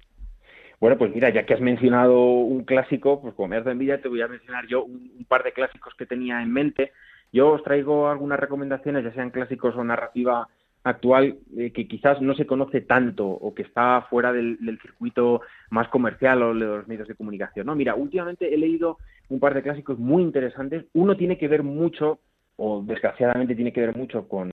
Bueno, 0.81 0.97
pues 0.97 1.15
mira, 1.15 1.29
ya 1.29 1.45
que 1.45 1.53
has 1.53 1.61
mencionado 1.61 2.19
un 2.19 2.65
clásico, 2.65 3.21
pues 3.21 3.35
como 3.35 3.49
me 3.49 3.57
has 3.59 3.67
de 3.67 3.73
envidia, 3.73 4.01
te 4.01 4.09
voy 4.09 4.23
a 4.23 4.29
mencionar 4.29 4.67
yo 4.67 4.85
un, 4.85 5.27
par 5.29 5.45
de 5.45 5.53
clásicos 5.53 5.95
que 5.95 6.07
tenía 6.07 6.41
en 6.41 6.51
mente. 6.51 6.93
Yo 7.33 7.51
os 7.51 7.63
traigo 7.63 8.09
algunas 8.09 8.41
recomendaciones, 8.41 9.05
ya 9.05 9.13
sean 9.13 9.31
clásicos 9.31 9.77
o 9.77 9.85
narrativa 9.85 10.49
actual, 10.83 11.37
eh, 11.59 11.71
que 11.73 11.87
quizás 11.87 12.23
no 12.23 12.35
se 12.35 12.47
conoce 12.47 12.81
tanto 12.81 13.27
o 13.27 13.55
que 13.55 13.61
está 13.61 14.07
fuera 14.09 14.33
del, 14.33 14.57
circuito 14.81 15.43
más 15.69 15.87
comercial 15.89 16.43
o 16.43 16.55
de 16.55 16.61
los 16.61 16.89
medios 16.89 17.07
de 17.07 17.15
comunicación. 17.15 17.67
No, 17.67 17.77
mira, 17.77 17.95
últimamente 17.95 18.53
he 18.53 18.57
leído 18.57 18.97
un 19.29 19.39
par 19.39 19.53
de 19.53 19.63
clásicos 19.63 19.99
muy 19.99 20.23
interesantes. 20.23 20.87
Uno 20.95 21.15
tiene 21.15 21.37
que 21.37 21.49
ver 21.49 21.63
mucho 21.63 22.21
o 22.57 22.83
desgraciadamente 22.83 23.55
tiene 23.55 23.73
que 23.73 23.83
ver 23.83 23.95
mucho 23.95 24.27
con, 24.27 24.51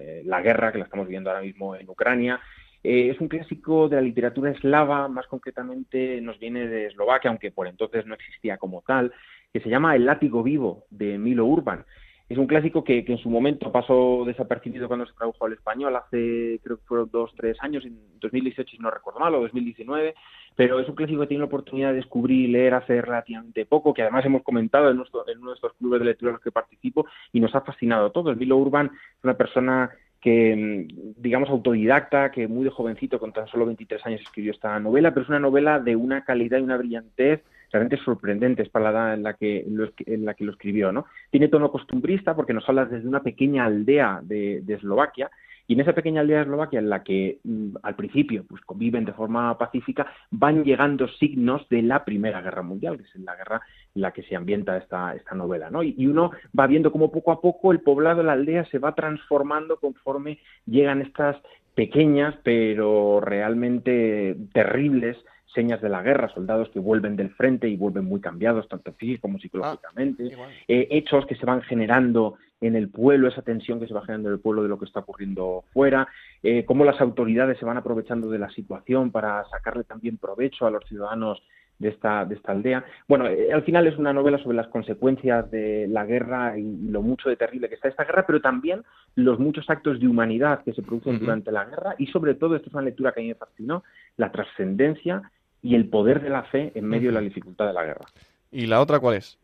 eh, 0.00 0.22
la 0.24 0.42
guerra 0.42 0.72
que 0.72 0.78
la 0.78 0.84
estamos 0.84 1.06
viendo 1.06 1.30
ahora 1.30 1.42
mismo 1.42 1.76
en 1.76 1.88
Ucrania 1.88 2.40
eh, 2.82 3.10
es 3.10 3.20
un 3.20 3.28
clásico 3.28 3.88
de 3.88 3.96
la 3.96 4.02
literatura 4.02 4.50
eslava, 4.50 5.08
más 5.08 5.26
concretamente 5.26 6.20
nos 6.20 6.38
viene 6.38 6.66
de 6.66 6.86
Eslovaquia, 6.86 7.30
aunque 7.30 7.50
por 7.50 7.66
entonces 7.66 8.06
no 8.06 8.14
existía 8.14 8.56
como 8.56 8.82
tal, 8.86 9.12
que 9.52 9.60
se 9.60 9.68
llama 9.68 9.96
El 9.96 10.06
látigo 10.06 10.42
vivo 10.42 10.84
de 10.90 11.18
Milo 11.18 11.44
Urban. 11.44 11.84
Es 12.30 12.38
un 12.38 12.46
clásico 12.46 12.84
que, 12.84 13.04
en 13.06 13.18
su 13.18 13.28
momento 13.28 13.72
pasó 13.72 14.22
desapercibido 14.24 14.86
cuando 14.86 15.04
se 15.04 15.14
tradujo 15.14 15.44
al 15.44 15.52
español 15.52 15.96
hace, 15.96 16.60
creo 16.62 16.76
que 16.76 16.86
fueron 16.86 17.10
dos, 17.10 17.32
tres 17.36 17.56
años, 17.60 17.84
en 17.84 17.98
2018 18.20 18.70
si 18.70 18.78
no 18.78 18.88
recuerdo 18.88 19.18
mal, 19.18 19.34
o 19.34 19.40
2019, 19.40 20.14
pero 20.54 20.78
es 20.78 20.88
un 20.88 20.94
clásico 20.94 21.22
que 21.22 21.26
tiene 21.26 21.40
la 21.40 21.46
oportunidad 21.46 21.88
de 21.88 21.96
descubrir 21.96 22.48
y 22.48 22.52
leer 22.52 22.74
hace 22.74 23.02
relativamente 23.02 23.66
poco, 23.66 23.92
que 23.92 24.02
además 24.02 24.24
hemos 24.24 24.44
comentado 24.44 24.88
en, 24.90 24.96
nuestro, 24.96 25.28
en 25.28 25.38
uno 25.38 25.50
de 25.50 25.56
estos 25.56 25.72
clubes 25.74 25.98
de 25.98 26.06
lectura 26.06 26.30
en 26.30 26.34
los 26.34 26.42
que 26.42 26.52
participo 26.52 27.04
y 27.32 27.40
nos 27.40 27.52
ha 27.56 27.62
fascinado 27.62 28.06
a 28.06 28.12
todos. 28.12 28.36
Milo 28.36 28.56
Urban 28.58 28.86
es 28.86 29.24
una 29.24 29.36
persona 29.36 29.90
que, 30.20 30.54
mm, 30.56 31.20
digamos, 31.20 31.48
autodidacta, 31.48 32.30
que 32.30 32.46
muy 32.46 32.64
de 32.64 32.70
jovencito, 32.70 33.18
con 33.18 33.32
tan 33.32 33.46
solo 33.48 33.66
23 33.66 34.04
años, 34.06 34.20
escribió 34.20 34.52
esta 34.52 34.78
novela, 34.78 35.12
pero 35.12 35.24
es 35.24 35.28
una 35.28 35.40
novela 35.40 35.78
de 35.78 35.96
una 35.96 36.24
calidad 36.24 36.58
y 36.58 36.62
una 36.62 36.76
brillantez 36.76 37.42
realmente 37.72 38.02
sorprendentes 38.04 38.68
para 38.68 38.86
la 38.86 38.90
edad 38.90 39.14
en 39.14 39.22
la 39.22 39.34
que 39.34 39.64
lo, 39.68 39.88
en 40.06 40.24
la 40.24 40.34
que 40.34 40.44
lo 40.44 40.52
escribió, 40.52 40.92
¿no? 40.92 41.06
Tiene 41.30 41.48
tono 41.48 41.70
costumbrista 41.70 42.34
porque 42.34 42.52
nos 42.52 42.68
habla 42.68 42.84
desde 42.84 43.08
una 43.08 43.22
pequeña 43.22 43.64
aldea 43.64 44.20
de, 44.22 44.60
de 44.62 44.74
Eslovaquia 44.74 45.30
y 45.70 45.74
en 45.74 45.80
esa 45.82 45.92
pequeña 45.92 46.22
aldea 46.22 46.38
de 46.38 46.42
Eslovaquia, 46.42 46.80
en 46.80 46.90
la 46.90 47.04
que 47.04 47.38
mm, 47.44 47.76
al 47.84 47.94
principio 47.94 48.44
pues, 48.48 48.60
conviven 48.62 49.04
de 49.04 49.12
forma 49.12 49.56
pacífica, 49.56 50.04
van 50.32 50.64
llegando 50.64 51.06
signos 51.06 51.64
de 51.68 51.80
la 51.82 52.04
Primera 52.04 52.40
Guerra 52.42 52.62
Mundial, 52.62 52.96
que 52.96 53.04
es 53.04 53.14
la 53.20 53.36
guerra 53.36 53.60
en 53.94 54.02
la 54.02 54.10
que 54.10 54.24
se 54.24 54.34
ambienta 54.34 54.76
esta, 54.76 55.14
esta 55.14 55.36
novela. 55.36 55.70
¿no? 55.70 55.84
Y, 55.84 55.94
y, 55.96 56.08
uno 56.08 56.32
va 56.58 56.66
viendo 56.66 56.90
cómo 56.90 57.12
poco 57.12 57.30
a 57.30 57.40
poco 57.40 57.70
el 57.70 57.82
poblado 57.82 58.24
la 58.24 58.32
aldea 58.32 58.64
se 58.64 58.80
va 58.80 58.96
transformando 58.96 59.76
conforme 59.76 60.40
llegan 60.66 61.02
estas 61.02 61.36
pequeñas 61.76 62.34
pero 62.42 63.20
realmente 63.20 64.36
terribles 64.52 65.18
señas 65.54 65.80
de 65.80 65.88
la 65.88 66.02
guerra, 66.02 66.28
soldados 66.28 66.68
que 66.70 66.78
vuelven 66.78 67.16
del 67.16 67.30
frente 67.30 67.68
y 67.68 67.76
vuelven 67.76 68.04
muy 68.04 68.20
cambiados, 68.20 68.68
tanto 68.68 68.92
físico 68.92 69.22
como 69.22 69.38
psicológicamente, 69.38 70.30
ah, 70.38 70.48
eh, 70.68 70.88
hechos 70.90 71.26
que 71.26 71.34
se 71.34 71.46
van 71.46 71.62
generando 71.62 72.36
en 72.60 72.76
el 72.76 72.88
pueblo, 72.88 73.28
esa 73.28 73.42
tensión 73.42 73.80
que 73.80 73.86
se 73.86 73.94
va 73.94 74.02
generando 74.02 74.28
en 74.28 74.34
el 74.34 74.40
pueblo 74.40 74.62
de 74.62 74.68
lo 74.68 74.78
que 74.78 74.84
está 74.84 75.00
ocurriendo 75.00 75.64
fuera, 75.72 76.08
eh, 76.42 76.64
cómo 76.64 76.84
las 76.84 77.00
autoridades 77.00 77.58
se 77.58 77.64
van 77.64 77.76
aprovechando 77.76 78.28
de 78.30 78.38
la 78.38 78.50
situación 78.50 79.10
para 79.10 79.44
sacarle 79.48 79.84
también 79.84 80.18
provecho 80.18 80.66
a 80.66 80.70
los 80.70 80.84
ciudadanos 80.84 81.42
de 81.80 81.88
esta, 81.88 82.26
de 82.26 82.34
esta 82.34 82.52
aldea. 82.52 82.84
Bueno, 83.08 83.26
eh, 83.26 83.52
al 83.52 83.62
final 83.62 83.86
es 83.86 83.96
una 83.98 84.12
novela 84.12 84.38
sobre 84.38 84.56
las 84.56 84.68
consecuencias 84.68 85.50
de 85.50 85.88
la 85.88 86.04
guerra 86.04 86.58
y, 86.58 86.76
lo 86.90 87.02
mucho 87.02 87.28
de 87.28 87.36
terrible 87.36 87.68
que 87.68 87.74
está 87.74 87.88
esta 87.88 88.04
guerra, 88.04 88.24
pero 88.26 88.40
también 88.40 88.82
los 89.16 89.38
muchos 89.38 89.68
actos 89.68 89.98
de 89.98 90.06
humanidad 90.06 90.62
que 90.62 90.74
se 90.74 90.82
producen 90.82 91.18
durante 91.18 91.50
la 91.50 91.64
guerra 91.64 91.94
y 91.98 92.06
sobre 92.08 92.34
todo, 92.34 92.54
esto 92.54 92.68
es 92.68 92.74
una 92.74 92.84
lectura 92.84 93.12
que 93.12 93.20
a 93.20 93.22
mí 93.22 93.28
me 93.30 93.34
fascinó, 93.34 93.82
la 94.18 94.30
trascendencia 94.30 95.22
y 95.62 95.74
el 95.74 95.88
poder 95.88 96.22
de 96.22 96.30
la 96.30 96.44
fe 96.44 96.72
en 96.74 96.84
medio 96.84 97.10
de 97.10 97.14
la 97.14 97.20
dificultad 97.20 97.66
de 97.66 97.72
la 97.72 97.84
guerra. 97.84 98.06
¿Y 98.50 98.66
la 98.66 98.80
otra 98.80 98.98
cuál 98.98 99.16
es? 99.16 99.38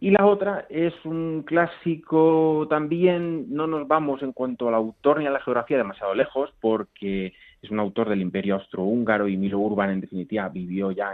Y 0.00 0.10
la 0.10 0.26
otra 0.26 0.66
es 0.68 0.92
un 1.04 1.44
clásico 1.46 2.66
también, 2.68 3.54
no 3.54 3.66
nos 3.66 3.86
vamos 3.86 4.22
en 4.22 4.32
cuanto 4.32 4.68
al 4.68 4.74
autor 4.74 5.20
ni 5.20 5.26
a 5.26 5.30
la 5.30 5.40
geografía 5.40 5.76
demasiado 5.76 6.14
lejos, 6.14 6.52
porque 6.60 7.34
es 7.62 7.70
un 7.70 7.78
autor 7.78 8.08
del 8.08 8.22
Imperio 8.22 8.56
Austrohúngaro 8.56 9.28
y 9.28 9.36
Milo 9.36 9.58
Urban 9.58 9.90
en 9.90 10.00
definitiva 10.00 10.48
vivió 10.48 10.90
ya 10.90 11.12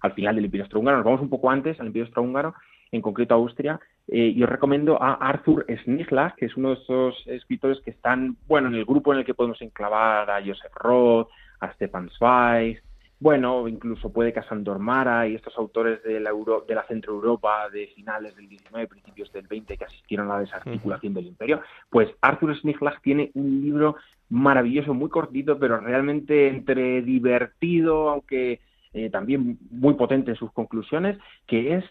al 0.00 0.12
final 0.12 0.36
del 0.36 0.46
Imperio 0.46 0.64
Austrohúngaro. 0.64 0.98
Nos 0.98 1.04
vamos 1.04 1.20
un 1.20 1.28
poco 1.28 1.50
antes 1.50 1.78
al 1.78 1.88
Imperio 1.88 2.06
Austrohúngaro, 2.06 2.54
en 2.92 3.02
concreto 3.02 3.34
a 3.34 3.38
Austria, 3.38 3.80
eh, 4.08 4.32
y 4.34 4.42
os 4.42 4.48
recomiendo 4.48 5.02
a 5.02 5.14
Arthur 5.14 5.66
Schnitzler, 5.68 6.32
que 6.36 6.46
es 6.46 6.56
uno 6.56 6.70
de 6.70 6.80
esos 6.80 7.22
escritores 7.26 7.80
que 7.80 7.90
están, 7.90 8.36
bueno, 8.46 8.68
en 8.68 8.76
el 8.76 8.84
grupo 8.84 9.12
en 9.12 9.18
el 9.18 9.24
que 9.24 9.34
podemos 9.34 9.60
enclavar 9.60 10.30
a 10.30 10.40
Joseph 10.40 10.74
Roth, 10.74 11.28
a 11.60 11.72
Stefan 11.72 12.08
Zweig, 12.10 12.80
bueno, 13.18 13.66
incluso 13.66 14.12
puede 14.12 14.32
que 14.32 14.42
Sandor 14.42 14.78
Mara 14.78 15.26
y 15.26 15.34
estos 15.34 15.56
autores 15.56 16.02
de 16.02 16.20
la, 16.20 16.32
de 16.68 16.74
la 16.74 16.86
Centro 16.86 17.14
Europa 17.14 17.68
de 17.70 17.86
finales 17.88 18.36
del 18.36 18.48
19, 18.48 18.86
principios 18.86 19.32
del 19.32 19.46
20 19.46 19.76
que 19.78 19.84
asistieron 19.84 20.30
a 20.30 20.34
la 20.34 20.40
desarticulación 20.40 21.14
del 21.14 21.26
imperio, 21.26 21.62
pues 21.88 22.10
Arthur 22.20 22.58
Sniglach 22.58 23.00
tiene 23.00 23.30
un 23.34 23.62
libro 23.62 23.96
maravilloso, 24.28 24.92
muy 24.92 25.08
cortito, 25.08 25.58
pero 25.58 25.80
realmente 25.80 26.48
entre 26.48 27.00
divertido, 27.00 28.10
aunque 28.10 28.60
eh, 28.92 29.08
también 29.08 29.58
muy 29.70 29.94
potente 29.94 30.32
en 30.32 30.36
sus 30.36 30.52
conclusiones, 30.52 31.18
que 31.46 31.74
es 31.76 31.84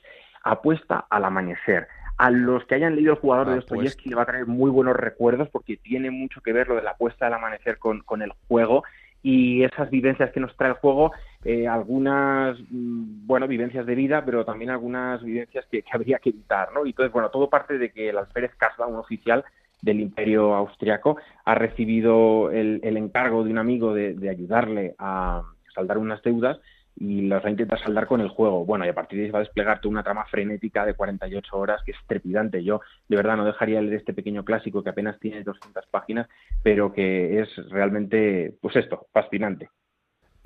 Apuesta 0.44 1.08
al 1.10 1.26
amanecer. 1.26 1.88
A 2.18 2.30
los 2.30 2.64
que 2.66 2.76
hayan 2.76 2.96
leído 2.96 3.14
El 3.14 3.20
jugador 3.20 3.50
de 3.50 3.56
Dostoyevsky 3.56 4.10
le 4.10 4.16
va 4.16 4.22
a 4.22 4.28
traer 4.28 4.46
muy 4.46 4.70
buenos 4.70 4.96
recuerdos 4.96 5.50
porque 5.50 5.76
tiene 5.76 6.12
mucho 6.12 6.40
que 6.42 6.54
ver 6.54 6.68
lo 6.68 6.76
de 6.76 6.84
la 6.84 6.92
apuesta 6.92 7.26
al 7.26 7.34
amanecer 7.34 7.80
con, 7.80 8.02
con 8.02 8.22
el 8.22 8.32
juego 8.48 8.84
y 9.26 9.64
esas 9.64 9.90
vivencias 9.90 10.30
que 10.32 10.40
nos 10.40 10.56
trae 10.56 10.70
el 10.70 10.76
juego, 10.76 11.12
eh, 11.44 11.68
algunas, 11.68 12.60
mm, 12.70 13.26
bueno, 13.26 13.48
vivencias 13.48 13.84
de 13.88 13.96
vida, 13.96 14.24
pero 14.24 14.46
también 14.46 14.70
algunas 14.70 15.24
vivencias 15.24 15.66
que, 15.72 15.84
habría 15.92 16.20
que 16.20 16.30
evitar, 16.30 16.72
¿no? 16.72 16.86
Y 16.86 16.90
entonces, 16.90 17.12
bueno, 17.12 17.32
todo 17.32 17.50
parte 17.50 17.80
de 17.80 17.90
que 17.90 18.10
el 18.10 18.20
alférez 18.20 18.54
Kasba, 18.56 18.86
un 18.86 18.98
oficial 18.98 19.44
del 19.82 20.00
imperio 20.00 20.54
austriaco, 20.54 21.18
ha 21.44 21.56
recibido 21.56 22.52
el, 22.52 22.82
encargo 22.84 23.44
de 23.44 23.50
un 23.50 23.58
amigo 23.58 23.96
de 23.96 24.30
ayudarle 24.30 24.94
a 25.00 25.42
saldar 25.74 25.98
unas 25.98 26.22
deudas 26.22 26.60
y 26.98 27.22
las 27.24 27.44
va 27.44 27.48
a 27.48 27.52
intentar 27.52 27.82
saldar 27.82 28.08
con 28.08 28.22
el 28.22 28.30
juego. 28.30 28.66
Bueno, 28.66 28.86
y 28.86 28.90
a 28.90 28.96
partir 28.96 29.20
de 29.20 29.26
ahí 29.26 29.32
va 29.32 29.40
a 29.40 29.44
desplegar 29.44 29.82
toda 29.82 29.92
una 29.92 30.04
trama 30.04 30.26
frenética 30.26 30.86
de 30.86 30.94
48 30.94 31.58
horas 31.58 31.82
que 31.86 31.92
es 31.92 31.98
trepidante. 32.08 32.64
Yo, 32.64 32.82
de 33.10 33.18
verdad, 33.18 33.36
no 33.36 33.46
dejaría 33.46 33.82
leer 33.82 33.96
este 33.96 34.14
pequeño 34.14 34.46
clásico 34.46 34.84
que 34.84 34.90
apenas 34.90 35.20
tiene 35.20 35.44
200 35.44 35.86
páginas, 35.88 36.28
pero 36.64 36.94
que 36.94 37.42
es 37.42 37.50
realmente, 37.70 38.56
pues 38.62 38.76
esto, 38.78 39.08
fascinante. 39.12 39.70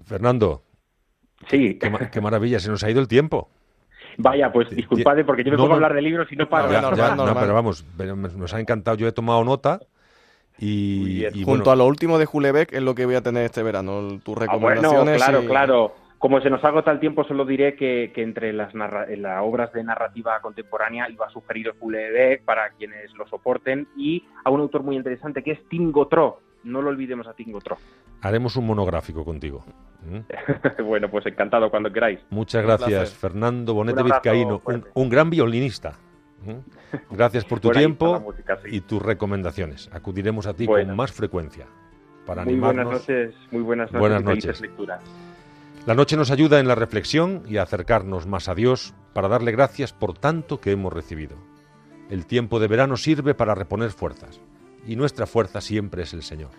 Fernando. 0.04 0.64
Sí. 1.48 1.78
Qué, 1.78 2.22
maravilla, 2.22 2.60
se 2.60 2.70
nos 2.70 2.84
ha 2.84 2.90
ido 2.90 3.00
el 3.00 3.08
tiempo. 3.08 3.50
Vaya, 4.18 4.52
pues 4.52 4.70
disculpad, 4.72 5.24
porque 5.26 5.44
yo 5.44 5.52
me 5.52 5.58
pongo 5.58 5.74
a 5.74 5.76
hablar 5.76 5.94
de 5.94 6.02
libros 6.02 6.32
y 6.32 6.36
no 6.36 6.50
paro. 6.50 6.70
no, 7.16 7.36
pero 7.36 7.54
vamos, 7.54 7.86
nos 8.36 8.54
ha 8.54 8.60
encantado. 8.60 8.98
Yo 8.98 9.08
he 9.08 9.12
tomado 9.12 9.44
nota. 9.44 9.80
Y, 10.62 11.26
junto 11.46 11.72
a 11.72 11.76
lo 11.78 11.86
último 11.86 12.18
de 12.18 12.26
Julebeck 12.26 12.74
es 12.74 12.82
lo 12.82 12.94
que 12.94 13.06
voy 13.06 13.16
a 13.16 13.22
tener 13.22 13.46
este 13.46 13.64
verano, 13.64 14.20
tus 14.22 14.36
ah, 14.36 14.42
recomendaciones. 14.42 15.24
claro, 15.24 15.46
claro. 15.46 15.96
Como 16.20 16.42
se 16.42 16.50
nos 16.50 16.62
agota 16.66 16.92
el 16.92 17.00
tiempo, 17.00 17.24
solo 17.24 17.46
diré 17.46 17.76
que, 17.76 18.12
entre 18.18 18.52
las, 18.52 18.74
obras 19.42 19.72
de 19.72 19.84
narrativa 19.86 20.42
contemporánea 20.42 21.10
iba 21.10 21.26
a 21.26 21.30
sugerir 21.30 21.74
Beck 21.82 22.44
para 22.44 22.72
quienes 22.72 23.14
lo 23.14 23.26
soporten 23.28 23.88
y 23.96 24.26
a 24.44 24.50
un 24.52 24.60
autor 24.60 24.84
muy 24.84 24.98
interesante 24.98 25.42
que 25.42 25.52
es 25.52 25.70
Tingotro. 25.70 26.42
No 26.66 26.82
lo 26.82 26.90
olvidemos 26.90 27.26
a 27.26 27.34
Tingotro. 27.34 27.78
Haremos 28.22 28.58
un 28.58 28.68
monográfico 28.68 29.24
contigo. 29.24 29.64
¿Mm? 30.04 30.84
bueno, 30.84 31.10
pues 31.10 31.26
encantado 31.26 31.70
cuando 31.70 31.90
queráis. 31.90 32.20
Muchas 32.32 32.64
gracias, 32.64 33.14
Fernando 33.14 33.74
Bonete 33.74 34.04
Vizcaíno, 34.04 34.62
un, 34.94 35.10
gran 35.10 35.30
violinista. 35.30 35.94
¿Mm? 36.44 37.12
Gracias 37.16 37.44
por 37.46 37.60
tu 37.60 37.70
tiempo 37.70 38.34
y 38.66 38.82
tus 38.82 39.02
recomendaciones. 39.02 39.90
Acudiremos 39.94 40.48
a 40.48 40.54
ti 40.54 40.66
con 40.68 40.96
más 40.96 41.12
frecuencia 41.12 41.66
para 42.26 42.46
muy 42.46 42.56
Buenas 42.56 42.86
noches, 42.86 43.36
muy 43.52 43.62
buenas 43.62 43.92
noches. 43.92 44.00
Buenas 44.00 44.24
noches. 44.24 44.62
La 45.86 45.96
noche 45.96 46.18
nos 46.18 46.30
ayuda 46.30 46.60
en 46.60 46.68
la 46.68 46.76
reflexión 46.76 47.44
y 47.48 47.58
a 47.58 47.64
acercarnos 47.64 48.28
más 48.28 48.50
a 48.50 48.56
Dios 48.56 48.94
para 49.14 49.30
darle 49.30 49.52
gracias 49.52 49.94
por 49.94 50.18
tanto 50.18 50.60
que 50.60 50.72
hemos 50.72 50.92
recibido. 50.92 51.38
El 52.10 52.26
tiempo 52.26 52.60
de 52.60 52.68
verano 52.68 52.98
sirve 52.98 53.34
para 53.34 53.56
reponer 53.56 53.92
fuerzas, 53.92 54.42
y 54.86 54.98
nuestra 54.98 55.26
fuerza 55.26 55.62
siempre 55.62 56.04
es 56.04 56.14
el 56.14 56.22
Señor. 56.22 56.52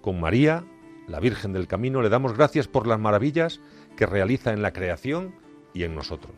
Con 0.00 0.20
María, 0.20 0.64
la 1.08 1.20
Virgen 1.20 1.52
del 1.52 1.66
Camino, 1.66 2.00
le 2.00 2.08
damos 2.08 2.34
gracias 2.34 2.68
por 2.68 2.86
las 2.86 3.00
maravillas 3.00 3.60
que 3.96 4.06
realiza 4.06 4.52
en 4.52 4.62
la 4.62 4.72
creación 4.72 5.34
y 5.74 5.82
en 5.82 5.94
nosotros. 5.94 6.34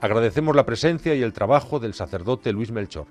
Agradecemos 0.00 0.56
la 0.56 0.66
presencia 0.66 1.14
y 1.14 1.22
el 1.22 1.32
trabajo 1.32 1.78
del 1.78 1.94
sacerdote 1.94 2.52
Luis 2.52 2.72
Melchor, 2.72 3.06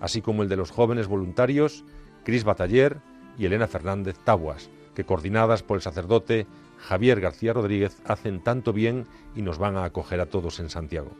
así 0.00 0.22
como 0.22 0.42
el 0.42 0.48
de 0.48 0.56
los 0.56 0.70
jóvenes 0.70 1.08
voluntarios 1.08 1.84
Cris 2.24 2.44
Bataller 2.44 3.00
y 3.38 3.46
Elena 3.46 3.66
Fernández 3.66 4.18
Tabuas, 4.22 4.70
que 4.94 5.04
coordinadas 5.04 5.62
por 5.62 5.76
el 5.76 5.82
sacerdote 5.82 6.46
Javier 6.78 7.20
García 7.20 7.52
Rodríguez 7.52 8.00
hacen 8.04 8.42
tanto 8.42 8.72
bien 8.72 9.06
y 9.34 9.42
nos 9.42 9.58
van 9.58 9.76
a 9.76 9.84
acoger 9.84 10.20
a 10.20 10.26
todos 10.26 10.60
en 10.60 10.70
Santiago. 10.70 11.12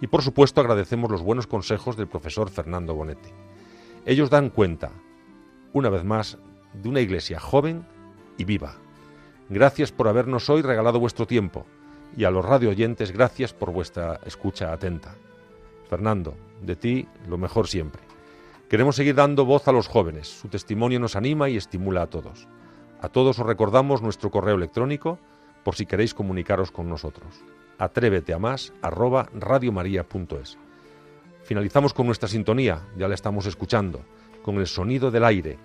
Y 0.00 0.08
por 0.08 0.22
supuesto 0.22 0.60
agradecemos 0.60 1.10
los 1.10 1.22
buenos 1.22 1.46
consejos 1.46 1.96
del 1.96 2.08
profesor 2.08 2.50
Fernando 2.50 2.94
Bonetti. 2.94 3.30
Ellos 4.04 4.30
dan 4.30 4.50
cuenta, 4.50 4.90
una 5.72 5.90
vez 5.90 6.04
más, 6.04 6.38
de 6.74 6.88
una 6.88 7.00
iglesia 7.00 7.38
joven 7.38 7.86
y 8.36 8.44
viva. 8.44 8.76
Gracias 9.48 9.92
por 9.92 10.08
habernos 10.08 10.48
hoy 10.50 10.62
regalado 10.62 10.98
vuestro 10.98 11.26
tiempo 11.26 11.66
y 12.16 12.24
a 12.24 12.30
los 12.30 12.44
radio 12.44 12.70
oyentes 12.70 13.12
gracias 13.12 13.52
por 13.52 13.72
vuestra 13.72 14.20
escucha 14.26 14.72
atenta. 14.72 15.14
Fernando, 15.88 16.34
de 16.62 16.76
ti 16.76 17.08
lo 17.28 17.38
mejor 17.38 17.68
siempre. 17.68 18.02
Queremos 18.68 18.96
seguir 18.96 19.14
dando 19.14 19.44
voz 19.44 19.68
a 19.68 19.72
los 19.72 19.88
jóvenes. 19.88 20.28
Su 20.28 20.48
testimonio 20.48 20.98
nos 20.98 21.16
anima 21.16 21.50
y 21.50 21.56
estimula 21.56 22.02
a 22.02 22.06
todos. 22.06 22.48
A 23.02 23.08
todos 23.08 23.38
os 23.40 23.46
recordamos 23.46 24.00
nuestro 24.00 24.30
correo 24.30 24.54
electrónico 24.54 25.18
por 25.64 25.74
si 25.74 25.86
queréis 25.86 26.14
comunicaros 26.14 26.70
con 26.70 26.88
nosotros. 26.88 27.44
Atrévete 27.76 28.32
a 28.32 28.38
más 28.38 28.72
radiomaria.es. 28.80 30.56
Finalizamos 31.42 31.94
con 31.94 32.06
nuestra 32.06 32.28
sintonía, 32.28 32.86
ya 32.96 33.08
la 33.08 33.14
estamos 33.14 33.46
escuchando, 33.46 34.04
con 34.42 34.58
el 34.58 34.68
sonido 34.68 35.10
del 35.10 35.24
aire, 35.24 35.58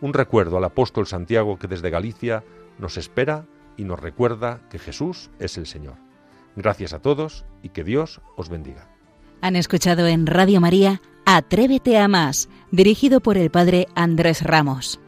un 0.00 0.14
recuerdo 0.14 0.56
al 0.56 0.64
apóstol 0.64 1.08
Santiago 1.08 1.58
que 1.58 1.66
desde 1.66 1.90
Galicia 1.90 2.44
nos 2.78 2.96
espera 2.96 3.44
y 3.76 3.82
nos 3.82 3.98
recuerda 3.98 4.60
que 4.70 4.78
Jesús 4.78 5.30
es 5.40 5.58
el 5.58 5.66
Señor. 5.66 5.96
Gracias 6.54 6.92
a 6.92 7.00
todos 7.00 7.44
y 7.62 7.70
que 7.70 7.82
Dios 7.82 8.20
os 8.36 8.48
bendiga. 8.48 8.86
Han 9.40 9.56
escuchado 9.56 10.06
en 10.06 10.26
Radio 10.26 10.60
María 10.60 11.02
Atrévete 11.26 11.98
a 11.98 12.06
más, 12.06 12.48
dirigido 12.70 13.20
por 13.20 13.38
el 13.38 13.50
padre 13.50 13.88
Andrés 13.94 14.42
Ramos. 14.42 15.00